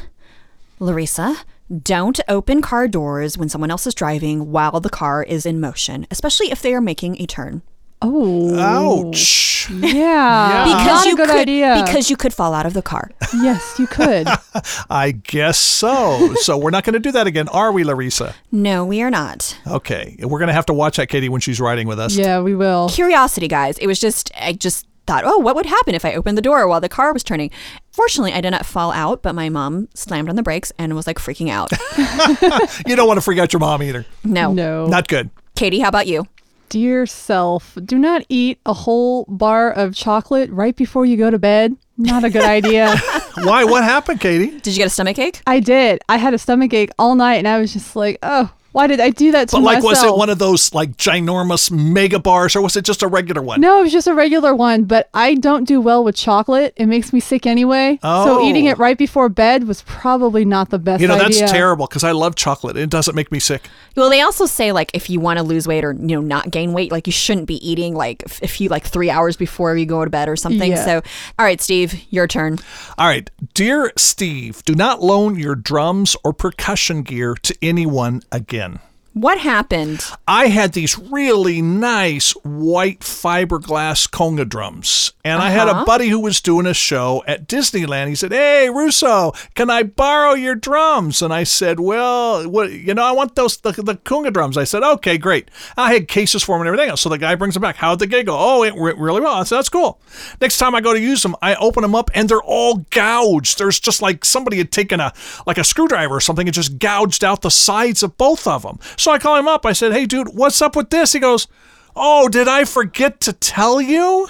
Larissa, 0.79 1.37
don't 1.83 2.19
open 2.27 2.63
car 2.63 2.87
doors 2.87 3.37
when 3.37 3.49
someone 3.49 3.69
else 3.69 3.85
is 3.85 3.93
driving 3.93 4.51
while 4.51 4.79
the 4.79 4.89
car 4.89 5.21
is 5.21 5.45
in 5.45 5.59
motion, 5.59 6.07
especially 6.09 6.49
if 6.49 6.59
they 6.59 6.73
are 6.73 6.81
making 6.81 7.21
a 7.21 7.27
turn. 7.27 7.61
Oh. 8.01 8.57
Ouch. 8.57 9.69
Yeah. 9.69 10.63
Because 10.65 10.85
Not 10.85 11.05
a 11.05 11.09
you 11.09 11.17
good 11.17 11.27
could, 11.27 11.35
idea. 11.37 11.83
Because 11.85 12.09
you 12.09 12.15
could 12.15 12.33
fall 12.33 12.53
out 12.53 12.65
of 12.65 12.73
the 12.73 12.81
car. 12.81 13.11
yes, 13.33 13.77
you 13.77 13.87
could. 13.87 14.27
I 14.89 15.11
guess 15.11 15.59
so. 15.59 16.33
so 16.35 16.57
we're 16.57 16.69
not 16.71 16.85
going 16.85 16.93
to 16.93 16.99
do 16.99 17.11
that 17.11 17.27
again, 17.27 17.47
are 17.49 17.71
we, 17.71 17.83
Larissa? 17.83 18.35
No, 18.51 18.85
we 18.85 19.01
are 19.01 19.11
not. 19.11 19.57
Okay. 19.67 20.15
We're 20.21 20.39
going 20.39 20.47
to 20.47 20.53
have 20.53 20.65
to 20.67 20.73
watch 20.73 20.95
that, 20.97 21.09
Kati, 21.09 21.29
when 21.29 21.41
she's 21.41 21.59
riding 21.59 21.87
with 21.87 21.99
us. 21.99 22.15
yeah, 22.15 22.39
we 22.41 22.55
will. 22.55 22.87
Curiosity, 22.89 23.47
guys. 23.49 23.77
It 23.79 23.87
was 23.87 23.99
just, 23.99 24.31
I 24.39 24.53
just 24.53 24.87
thought, 25.05 25.23
oh, 25.25 25.37
what 25.39 25.55
would 25.55 25.65
happen 25.65 25.93
if 25.93 26.05
I 26.05 26.13
opened 26.13 26.37
the 26.37 26.41
door 26.41 26.67
while 26.67 26.79
the 26.79 26.87
car 26.89 27.11
was 27.11 27.23
turning? 27.23 27.51
Fortunately, 27.91 28.31
I 28.31 28.39
did 28.41 28.51
not 28.51 28.65
fall 28.65 28.91
out, 28.93 29.21
but 29.21 29.35
my 29.35 29.49
mom 29.49 29.89
slammed 29.93 30.29
on 30.29 30.35
the 30.37 30.43
brakes 30.43 30.71
and 30.77 30.95
was 30.95 31.05
like 31.05 31.17
freaking 31.19 31.49
out. 31.49 31.71
You 32.87 32.95
don't 32.95 33.07
want 33.07 33.17
to 33.17 33.21
freak 33.21 33.39
out 33.39 33.51
your 33.53 33.59
mom 33.59 33.83
either. 33.83 34.05
No. 34.23 34.53
No. 34.53 34.85
Not 34.87 35.07
good. 35.09 35.29
Kati, 35.55 35.81
how 35.81 35.89
about 35.89 36.07
you? 36.07 36.25
Dear 36.69 37.07
self, 37.07 37.77
do 37.83 37.97
not 37.97 38.23
eat 38.29 38.59
a 38.65 38.73
whole 38.73 39.25
bar 39.27 39.71
of 39.71 39.95
chocolate 39.95 40.51
right 40.51 40.75
before 40.75 41.03
you 41.03 41.17
go 41.17 41.31
to 41.31 41.39
bed. 41.39 41.75
Not 41.97 42.23
a 42.23 42.29
good 42.29 42.43
idea. 42.43 42.95
Why? 43.43 43.63
What 43.63 43.83
happened, 43.83 44.21
Kati? 44.21 44.61
Did 44.61 44.73
you 44.73 44.77
get 44.77 44.87
a 44.87 44.89
stomach 44.91 45.17
ache? 45.17 45.41
I 45.47 45.59
did. 45.59 45.99
I 46.07 46.17
had 46.17 46.33
a 46.33 46.37
stomach 46.37 46.71
ache 46.73 46.91
all 46.99 47.15
night 47.15 47.35
and 47.35 47.47
I 47.47 47.59
was 47.59 47.73
just 47.73 47.95
like, 47.95 48.19
oh, 48.21 48.51
why 48.71 48.87
did 48.87 48.99
I 48.99 49.09
do 49.09 49.31
that 49.31 49.49
to 49.49 49.55
But 49.57 49.63
like, 49.63 49.83
myself? 49.83 49.91
was 49.91 50.03
it 50.03 50.17
one 50.17 50.29
of 50.29 50.39
those 50.39 50.73
like 50.73 50.95
ginormous 50.97 51.71
mega 51.71 52.19
bars, 52.19 52.55
or 52.55 52.61
was 52.61 52.75
it 52.75 52.85
just 52.85 53.01
a 53.01 53.07
regular 53.07 53.41
one? 53.41 53.61
No, 53.61 53.79
it 53.79 53.83
was 53.83 53.91
just 53.91 54.07
a 54.07 54.13
regular 54.13 54.53
one, 54.55 54.83
but 54.83 55.09
I 55.13 55.35
don't 55.35 55.63
do 55.65 55.81
well 55.81 56.03
with 56.03 56.15
chocolate. 56.15 56.73
It 56.77 56.85
makes 56.85 57.11
me 57.11 57.19
sick 57.19 57.45
anyway. 57.45 57.99
Oh. 58.03 58.25
So 58.25 58.43
eating 58.45 58.65
it 58.65 58.77
right 58.77 58.97
before 58.97 59.29
bed 59.29 59.67
was 59.67 59.81
probably 59.83 60.45
not 60.45 60.69
the 60.69 60.79
best 60.79 61.01
You 61.01 61.07
know, 61.07 61.15
idea. 61.15 61.39
that's 61.39 61.51
terrible 61.51 61.87
because 61.87 62.03
I 62.03 62.11
love 62.11 62.35
chocolate. 62.35 62.77
It 62.77 62.89
doesn't 62.89 63.15
make 63.15 63.31
me 63.31 63.39
sick. 63.39 63.63
Well, 63.95 64.09
they 64.09 64.21
also 64.21 64.45
say 64.45 64.71
like 64.71 64.91
if 64.93 65.09
you 65.09 65.19
want 65.19 65.37
to 65.39 65.43
lose 65.43 65.67
weight 65.67 65.83
or 65.83 65.93
you 65.93 66.15
know 66.15 66.21
not 66.21 66.51
gain 66.51 66.73
weight, 66.73 66.91
like 66.91 67.07
you 67.07 67.13
shouldn't 67.13 67.47
be 67.47 67.55
eating 67.67 67.95
like 67.95 68.23
f- 68.25 68.39
if 68.43 68.61
you 68.61 68.69
like 68.69 68.85
three 68.85 69.09
hours 69.09 69.35
before 69.35 69.75
you 69.75 69.85
go 69.85 70.03
to 70.05 70.11
bed 70.11 70.29
or 70.29 70.35
something. 70.35 70.71
Yeah. 70.71 70.85
So, 70.85 70.95
all 71.39 71.45
right, 71.45 71.59
Steve, 71.59 72.01
your 72.11 72.27
turn. 72.27 72.57
All 72.97 73.07
right. 73.07 73.29
Dear 73.53 73.91
Steve, 73.97 74.63
do 74.65 74.75
not 74.75 75.01
loan 75.01 75.37
your 75.39 75.55
drums 75.55 76.15
or 76.23 76.33
percussion 76.33 77.01
gear 77.01 77.33
to 77.35 77.55
anyone 77.61 78.21
again 78.31 78.58
again. 78.59 78.88
What 79.19 79.39
happened? 79.39 80.05
I 80.29 80.47
had 80.47 80.71
these 80.71 80.97
really 80.97 81.61
nice 81.61 82.31
white 82.45 83.01
fiberglass 83.01 84.07
conga 84.09 84.47
drums. 84.47 85.11
And 85.25 85.41
I 85.41 85.49
had 85.49 85.67
a 85.67 85.71
Uh-huh. 85.71 85.85
buddy 85.85 86.07
who 86.07 86.19
was 86.21 86.39
doing 86.39 86.65
a 86.65 86.73
show 86.73 87.21
at 87.27 87.45
Disneyland. 87.47 88.07
He 88.07 88.15
said, 88.15 88.31
Hey, 88.31 88.69
Russo, 88.69 89.33
can 89.55 89.69
I 89.69 89.83
borrow 89.83 90.33
your 90.35 90.55
drums? 90.55 91.21
And 91.21 91.33
I 91.33 91.43
said, 91.43 91.81
Well, 91.81 92.49
what, 92.49 92.71
you 92.71 92.93
know, 92.93 93.03
I 93.03 93.11
want 93.11 93.35
those, 93.35 93.57
the, 93.57 93.73
the 93.73 93.95
conga 93.95 94.31
drums. 94.31 94.57
I 94.57 94.63
said, 94.63 94.83
Okay, 94.83 95.17
great. 95.17 95.51
I 95.75 95.91
had 95.93 96.07
cases 96.07 96.41
for 96.41 96.53
them 96.55 96.61
and 96.61 96.67
everything 96.69 96.89
else. 96.89 97.01
So 97.01 97.09
the 97.09 97.17
guy 97.17 97.35
brings 97.35 97.55
them 97.55 97.61
back. 97.61 97.75
How'd 97.75 97.99
the 97.99 98.07
gig 98.07 98.27
go? 98.27 98.37
Oh, 98.39 98.63
it 98.63 98.73
went 98.75 98.97
really 98.97 99.19
well. 99.19 99.33
I 99.33 99.43
said, 99.43 99.57
That's 99.57 99.69
cool. 99.69 99.99
Next 100.39 100.57
time 100.59 100.73
I 100.75 100.79
go 100.81 100.93
to 100.93 100.99
use 100.99 101.21
them, 101.23 101.35
I 101.41 101.55
open 101.55 101.81
them 101.81 101.93
up 101.93 102.09
and 102.15 102.29
they're 102.29 102.41
all 102.41 102.85
gouged. 102.89 103.57
There's 103.59 103.79
just 103.81 104.01
like 104.01 104.23
somebody 104.23 104.57
had 104.57 104.71
taken 104.71 105.01
a, 105.01 105.11
like 105.45 105.57
a 105.57 105.65
screwdriver 105.65 106.15
or 106.15 106.21
something 106.21 106.47
and 106.47 106.53
just 106.55 106.79
gouged 106.79 107.25
out 107.25 107.41
the 107.41 107.51
sides 107.51 108.01
of 108.01 108.17
both 108.17 108.47
of 108.47 108.63
them. 108.63 108.79
So 108.97 109.08
I 109.09 109.19
call 109.19 109.35
him 109.37 109.47
up. 109.47 109.65
I 109.65 109.73
said, 109.73 109.91
Hey, 109.93 110.05
dude, 110.05 110.29
what's 110.33 110.61
up 110.61 110.75
with 110.75 110.89
this? 110.89 111.13
He 111.13 111.19
goes, 111.19 111.47
Oh, 111.95 112.29
did 112.29 112.47
I 112.47 112.65
forget 112.65 113.19
to 113.21 113.33
tell 113.33 113.81
you? 113.81 114.29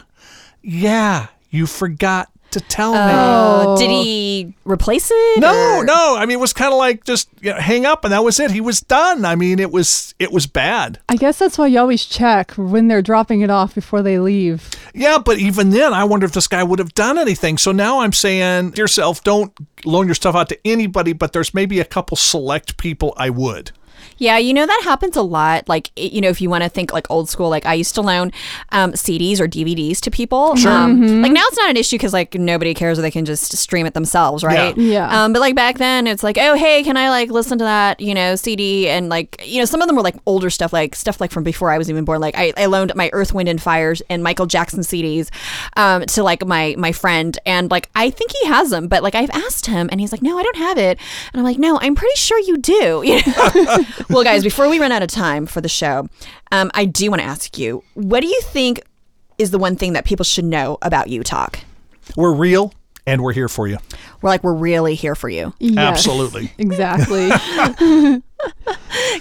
Yeah, 0.62 1.28
you 1.50 1.66
forgot 1.68 2.30
to 2.52 2.60
tell 2.60 2.94
me. 2.94 3.00
Oh, 3.00 3.78
did 3.78 3.90
he 3.92 4.54
replace 4.66 5.12
it? 5.14 5.40
No, 5.40 5.78
or- 5.78 5.86
no. 5.86 6.16
I 6.18 6.26
mean, 6.26 6.38
it 6.38 6.42
was 6.42 6.52
kind 6.54 6.74
of 6.74 6.80
like 6.80 7.04
just 7.04 7.30
you 7.42 7.52
know, 7.54 7.60
hang 7.60 7.86
up, 7.86 8.04
and 8.04 8.12
that 8.12 8.24
was 8.24 8.40
it. 8.40 8.50
He 8.52 8.60
was 8.62 8.82
done. 8.82 9.24
I 9.24 9.36
mean, 9.36 9.60
it 9.60 9.72
was 9.72 10.16
it 10.18 10.32
was 10.32 10.48
bad. 10.48 11.00
I 11.10 11.16
guess 11.16 11.38
that's 11.38 11.58
why 11.60 11.68
you 11.68 11.80
always 11.80 12.06
check 12.06 12.52
when 12.54 12.88
they're 12.88 13.04
dropping 13.04 13.42
it 13.42 13.50
off 13.52 13.76
before 13.76 14.02
they 14.02 14.18
leave. 14.20 14.68
Yeah, 14.96 15.20
but 15.20 15.38
even 15.38 15.70
then, 15.70 15.94
I 15.94 16.04
wonder 16.06 16.26
if 16.26 16.32
this 16.32 16.48
guy 16.48 16.64
would 16.64 16.80
have 16.80 16.96
done 16.96 17.20
anything. 17.20 17.58
So 17.60 17.72
now 17.72 18.00
I'm 18.00 18.14
saying 18.14 18.72
to 18.72 18.82
yourself, 18.82 19.24
don't 19.24 19.54
loan 19.86 20.08
your 20.08 20.16
stuff 20.16 20.36
out 20.36 20.50
to 20.50 20.58
anybody. 20.66 21.14
But 21.14 21.34
there's 21.34 21.54
maybe 21.54 21.80
a 21.80 21.86
couple 21.86 22.18
select 22.18 22.78
people 22.78 23.14
I 23.16 23.30
would. 23.30 23.72
Yeah, 24.18 24.38
you 24.38 24.54
know 24.54 24.66
that 24.66 24.82
happens 24.84 25.16
a 25.16 25.22
lot. 25.22 25.68
Like 25.70 25.92
you 25.96 26.22
know, 26.22 26.30
if 26.30 26.42
you 26.42 26.50
want 26.50 26.64
to 26.64 26.70
think 26.70 26.94
like 26.94 27.10
old 27.10 27.30
school, 27.30 27.50
like 27.50 27.66
I 27.66 27.74
used 27.74 27.96
to 27.96 28.02
loan 28.02 28.32
um, 28.72 28.94
CDs 28.94 29.40
or 29.40 29.48
DVDs 29.48 30.00
to 30.02 30.12
people. 30.12 30.56
Sure. 30.56 30.72
Um, 30.72 31.22
Like 31.22 31.32
now 31.32 31.44
it's 31.46 31.58
not 31.58 31.70
an 31.70 31.78
issue 31.78 31.98
because 31.98 32.14
like 32.14 32.36
nobody 32.36 32.74
cares 32.74 33.00
or 33.00 33.02
they 33.02 33.12
can 33.12 33.26
just 33.26 33.56
stream 33.58 33.86
it 33.86 33.94
themselves, 33.94 34.44
right? 34.44 34.76
Yeah. 34.78 34.90
Yeah. 34.90 35.24
Um, 35.24 35.34
but 35.34 35.40
like 35.40 35.56
back 35.56 35.78
then, 35.78 36.08
it's 36.08 36.24
like, 36.24 36.38
oh 36.40 36.56
hey, 36.56 36.84
can 36.84 36.98
I 36.98 37.10
like 37.10 37.30
listen 37.32 37.58
to 37.60 37.64
that 37.64 38.00
you 38.00 38.14
know 38.14 38.36
CD 38.36 38.90
and 38.90 39.10
like 39.10 39.42
you 39.46 39.60
know 39.60 39.66
some 39.66 39.82
of 39.82 39.88
them 39.88 39.96
were 39.96 40.02
like 40.04 40.16
older 40.26 40.50
stuff, 40.50 40.74
like 40.74 40.96
stuff 40.96 41.22
like 41.22 41.32
from 41.32 41.44
before 41.44 41.72
I 41.72 41.78
was 41.78 41.90
even 41.90 42.06
born. 42.06 42.20
Like 42.22 42.36
I, 42.38 42.54
I 42.58 42.66
loaned 42.66 42.94
my 42.96 43.10
Earth, 43.14 43.34
Wind 43.34 43.50
and 43.50 43.62
Fires 43.62 44.02
and 44.10 44.24
Michael 44.24 44.46
Jackson 44.46 44.82
CDs 44.82 45.30
um, 45.76 46.06
to 46.08 46.24
like 46.24 46.46
my 46.46 46.76
my 46.78 46.92
friend, 46.92 47.38
and 47.46 47.70
like 47.72 47.90
I 47.96 48.10
think 48.10 48.32
he 48.42 48.48
has 48.48 48.70
them, 48.70 48.88
but 48.88 49.04
like 49.04 49.16
I've 49.16 49.30
asked 49.32 49.66
him 49.68 49.90
and 49.92 50.00
he's 50.02 50.12
like, 50.12 50.22
no, 50.22 50.38
I 50.38 50.44
don't 50.44 50.58
have 50.58 50.78
it, 50.78 50.98
and 51.34 51.40
I'm 51.40 51.44
like, 51.44 51.58
no, 51.58 51.80
I'm 51.80 51.96
pretty 51.96 52.16
sure 52.16 52.40
you 52.40 52.58
do. 52.58 53.04
You 53.10 53.16
know? 53.26 53.86
well, 54.10 54.24
guys, 54.24 54.44
before 54.44 54.70
we 54.70 54.80
run 54.80 54.92
out 54.92 55.02
of 55.04 55.10
time 55.10 55.46
for 55.46 55.62
the 55.62 55.70
show, 55.70 56.08
um, 56.52 56.72
I 56.74 56.86
do 56.86 57.10
want 57.10 57.22
to 57.22 57.28
ask 57.28 57.58
you, 57.58 57.84
what 57.94 58.22
do 58.22 58.28
you 58.28 58.42
think 58.44 58.82
is 59.38 59.52
the 59.52 59.60
one 59.60 59.76
thing 59.76 59.94
that 59.94 60.06
people 60.06 60.24
should 60.24 60.46
know 60.46 60.78
about 60.82 61.10
U 61.10 61.24
Talk? 61.24 61.60
We're 62.16 62.34
real, 62.34 62.74
and 63.06 63.24
we're 63.24 63.34
here 63.34 63.48
for 63.50 63.68
you. 63.68 63.78
We're 64.22 64.30
like, 64.30 64.44
we're 64.44 64.54
really 64.54 64.96
here 64.96 65.16
for 65.16 65.30
you. 65.30 65.54
Yes, 65.60 65.78
Absolutely. 65.78 66.52
Exactly. 66.58 67.30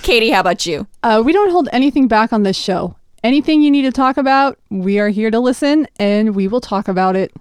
Kati, 0.01 0.33
how 0.33 0.41
about 0.41 0.67
you? 0.67 0.87
uh, 1.03 1.23
we 1.25 1.33
don't 1.33 1.51
hold 1.51 1.69
anything 1.73 2.09
back 2.09 2.33
on 2.33 2.43
this 2.43 2.57
show. 2.57 2.97
Anything 3.25 3.63
you 3.63 3.71
need 3.71 3.83
to 3.83 3.91
talk 3.93 4.17
about, 4.17 4.59
we 4.71 4.99
are 5.01 5.09
here 5.09 5.31
to 5.31 5.41
listen 5.41 5.89
and 5.99 6.35
we 6.37 6.47
will 6.47 6.61
talk 6.61 6.87
about 6.89 7.17
it. 7.17 7.33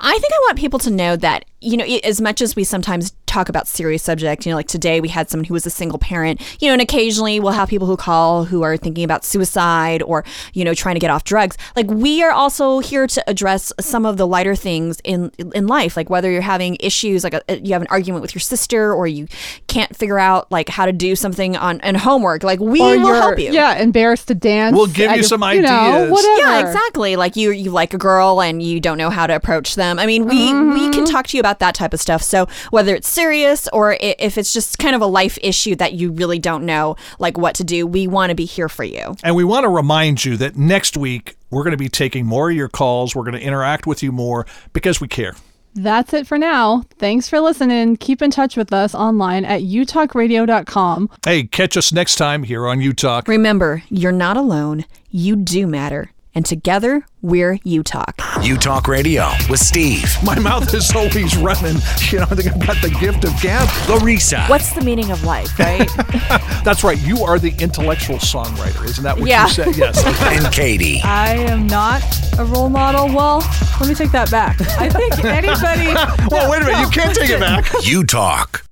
I 0.00 0.12
think 0.12 0.32
I 0.32 0.38
want 0.46 0.58
people 0.58 0.78
to 0.80 0.90
know 0.90 1.16
that, 1.16 1.44
you 1.60 1.76
know, 1.76 1.84
as 2.04 2.20
much 2.20 2.40
as 2.42 2.54
we 2.54 2.62
sometimes 2.62 3.14
talk 3.28 3.48
about 3.48 3.68
serious 3.68 4.02
subjects, 4.02 4.46
you 4.46 4.50
know, 4.50 4.56
like 4.56 4.66
today 4.66 5.00
we 5.00 5.08
had 5.08 5.30
someone 5.30 5.44
who 5.44 5.54
was 5.54 5.66
a 5.66 5.70
single 5.70 5.98
parent, 5.98 6.40
you 6.60 6.68
know, 6.68 6.72
and 6.72 6.82
occasionally 6.82 7.38
we'll 7.38 7.52
have 7.52 7.68
people 7.68 7.86
who 7.86 7.96
call 7.96 8.44
who 8.44 8.62
are 8.62 8.76
thinking 8.76 9.04
about 9.04 9.24
suicide 9.24 10.02
or, 10.02 10.24
you 10.54 10.64
know, 10.64 10.74
trying 10.74 10.94
to 10.94 11.00
get 11.00 11.10
off 11.10 11.24
drugs. 11.24 11.56
Like 11.76 11.86
we 11.88 12.22
are 12.22 12.32
also 12.32 12.80
here 12.80 13.06
to 13.06 13.30
address 13.30 13.72
some 13.78 14.06
of 14.06 14.16
the 14.16 14.26
lighter 14.26 14.56
things 14.56 15.00
in 15.04 15.30
in 15.54 15.66
life, 15.66 15.96
like 15.96 16.10
whether 16.10 16.30
you're 16.30 16.40
having 16.40 16.76
issues, 16.80 17.24
like 17.24 17.34
a, 17.34 17.60
you 17.60 17.72
have 17.72 17.82
an 17.82 17.88
argument 17.90 18.22
with 18.22 18.34
your 18.34 18.40
sister 18.40 18.92
or 18.92 19.06
you 19.06 19.28
can't 19.66 19.94
figure 19.94 20.18
out 20.18 20.50
like 20.50 20.68
how 20.68 20.86
to 20.86 20.92
do 20.92 21.14
something 21.14 21.56
on 21.56 21.80
and 21.82 21.96
homework. 21.96 22.42
Like 22.42 22.60
we 22.60 22.80
or 22.80 22.84
will 22.84 22.96
you're, 22.96 23.14
help 23.14 23.38
you. 23.38 23.52
Yeah, 23.52 23.78
embarrassed 23.78 24.28
to 24.28 24.34
dance. 24.34 24.74
We'll 24.74 24.86
give 24.86 25.10
you 25.10 25.16
your- 25.16 25.24
some 25.24 25.42
you 25.52 25.62
know, 25.62 25.68
ideas. 25.68 26.10
whatever. 26.10 26.40
Yeah, 26.40 26.66
exactly. 26.66 27.16
Like 27.16 27.36
you 27.36 27.50
you 27.50 27.70
like 27.70 27.94
a 27.94 27.98
girl 27.98 28.40
and 28.40 28.62
you 28.62 28.80
don't 28.80 28.98
know 28.98 29.10
how 29.10 29.26
to 29.26 29.34
approach 29.34 29.74
them. 29.74 29.98
I 29.98 30.06
mean, 30.06 30.24
we 30.24 30.38
we 30.38 30.90
can 30.90 30.92
mm-hmm. 30.92 31.04
talk 31.04 31.26
to 31.28 31.36
you 31.36 31.40
about 31.40 31.58
that 31.58 31.74
type 31.74 31.92
of 31.92 32.00
stuff. 32.00 32.22
So 32.22 32.48
whether 32.70 32.94
it's 32.94 33.08
serious 33.18 33.68
or 33.72 33.96
if 34.00 34.38
it's 34.38 34.52
just 34.52 34.78
kind 34.78 34.94
of 34.94 35.02
a 35.02 35.06
life 35.06 35.38
issue 35.42 35.74
that 35.76 35.94
you 35.94 36.12
really 36.12 36.38
don't 36.38 36.64
know 36.64 36.94
like 37.18 37.36
what 37.36 37.56
to 37.56 37.64
do, 37.64 37.84
we 37.84 38.06
want 38.06 38.30
to 38.30 38.36
be 38.36 38.44
here 38.44 38.68
for 38.68 38.84
you. 38.84 39.16
And 39.24 39.34
we 39.34 39.42
want 39.42 39.64
to 39.64 39.68
remind 39.68 40.24
you 40.24 40.36
that 40.36 40.56
next 40.56 40.96
week 40.96 41.36
we're 41.50 41.64
going 41.64 41.72
to 41.72 41.76
be 41.76 41.88
taking 41.88 42.26
more 42.26 42.50
of 42.50 42.56
your 42.56 42.68
calls. 42.68 43.16
We're 43.16 43.24
going 43.24 43.34
to 43.34 43.42
interact 43.42 43.86
with 43.86 44.02
you 44.02 44.12
more 44.12 44.46
because 44.72 45.00
we 45.00 45.08
care. 45.08 45.34
That's 45.74 46.12
it 46.12 46.26
for 46.26 46.38
now. 46.38 46.84
Thanks 46.98 47.28
for 47.28 47.40
listening. 47.40 47.96
Keep 47.96 48.22
in 48.22 48.30
touch 48.30 48.56
with 48.56 48.72
us 48.72 48.94
online 48.94 49.44
at 49.44 49.62
utalkradio.com. 49.62 51.10
Hey, 51.24 51.44
catch 51.44 51.76
us 51.76 51.92
next 51.92 52.16
time 52.16 52.42
here 52.44 52.66
on 52.66 52.80
U 52.80 52.92
Talk. 52.92 53.28
Remember, 53.28 53.82
you're 53.88 54.12
not 54.12 54.36
alone. 54.36 54.84
You 55.10 55.36
do 55.36 55.66
matter. 55.66 56.10
And 56.38 56.46
together, 56.46 57.04
we're 57.20 57.58
U 57.64 57.82
Talk. 57.82 58.20
U 58.42 58.56
Talk 58.56 58.86
Radio 58.86 59.28
with 59.50 59.58
Steve, 59.58 60.08
My 60.22 60.38
mouth 60.38 60.72
is 60.72 60.88
always 60.94 61.36
running. 61.36 61.78
You 62.12 62.18
know, 62.20 62.26
I 62.30 62.36
think 62.36 62.46
I've 62.54 62.64
got 62.64 62.76
the 62.80 62.96
gift 63.00 63.24
of 63.24 63.32
gab. 63.42 63.68
Larissa, 63.88 64.44
What's 64.46 64.70
the 64.72 64.80
meaning 64.82 65.10
of 65.10 65.24
life, 65.24 65.58
right? 65.58 65.90
That's 66.64 66.84
right. 66.84 66.96
You 67.04 67.24
are 67.24 67.40
the 67.40 67.52
intellectual 67.60 68.18
songwriter, 68.18 68.84
isn't 68.84 69.02
that 69.02 69.18
what 69.18 69.28
Yeah. 69.28 69.48
you 69.48 69.52
said? 69.52 69.76
Yes. 69.76 69.98
and 70.06 70.46
Kati. 70.54 71.04
I 71.04 71.34
am 71.34 71.66
not 71.66 72.02
A 72.38 72.44
role 72.44 72.68
model? 72.70 73.08
Well, 73.08 73.38
let 73.80 73.88
me 73.88 73.96
take 73.96 74.12
that 74.12 74.30
back. 74.30 74.60
I 74.78 74.88
think 74.88 75.24
anybody. 75.24 75.92
well, 76.30 76.48
wait 76.48 76.62
a 76.62 76.66
minute. 76.66 76.78
You 76.82 76.88
can't 76.90 77.16
take 77.16 77.30
it 77.30 77.40
back. 77.40 77.68
U 77.84 78.04
Talk. 78.04 78.64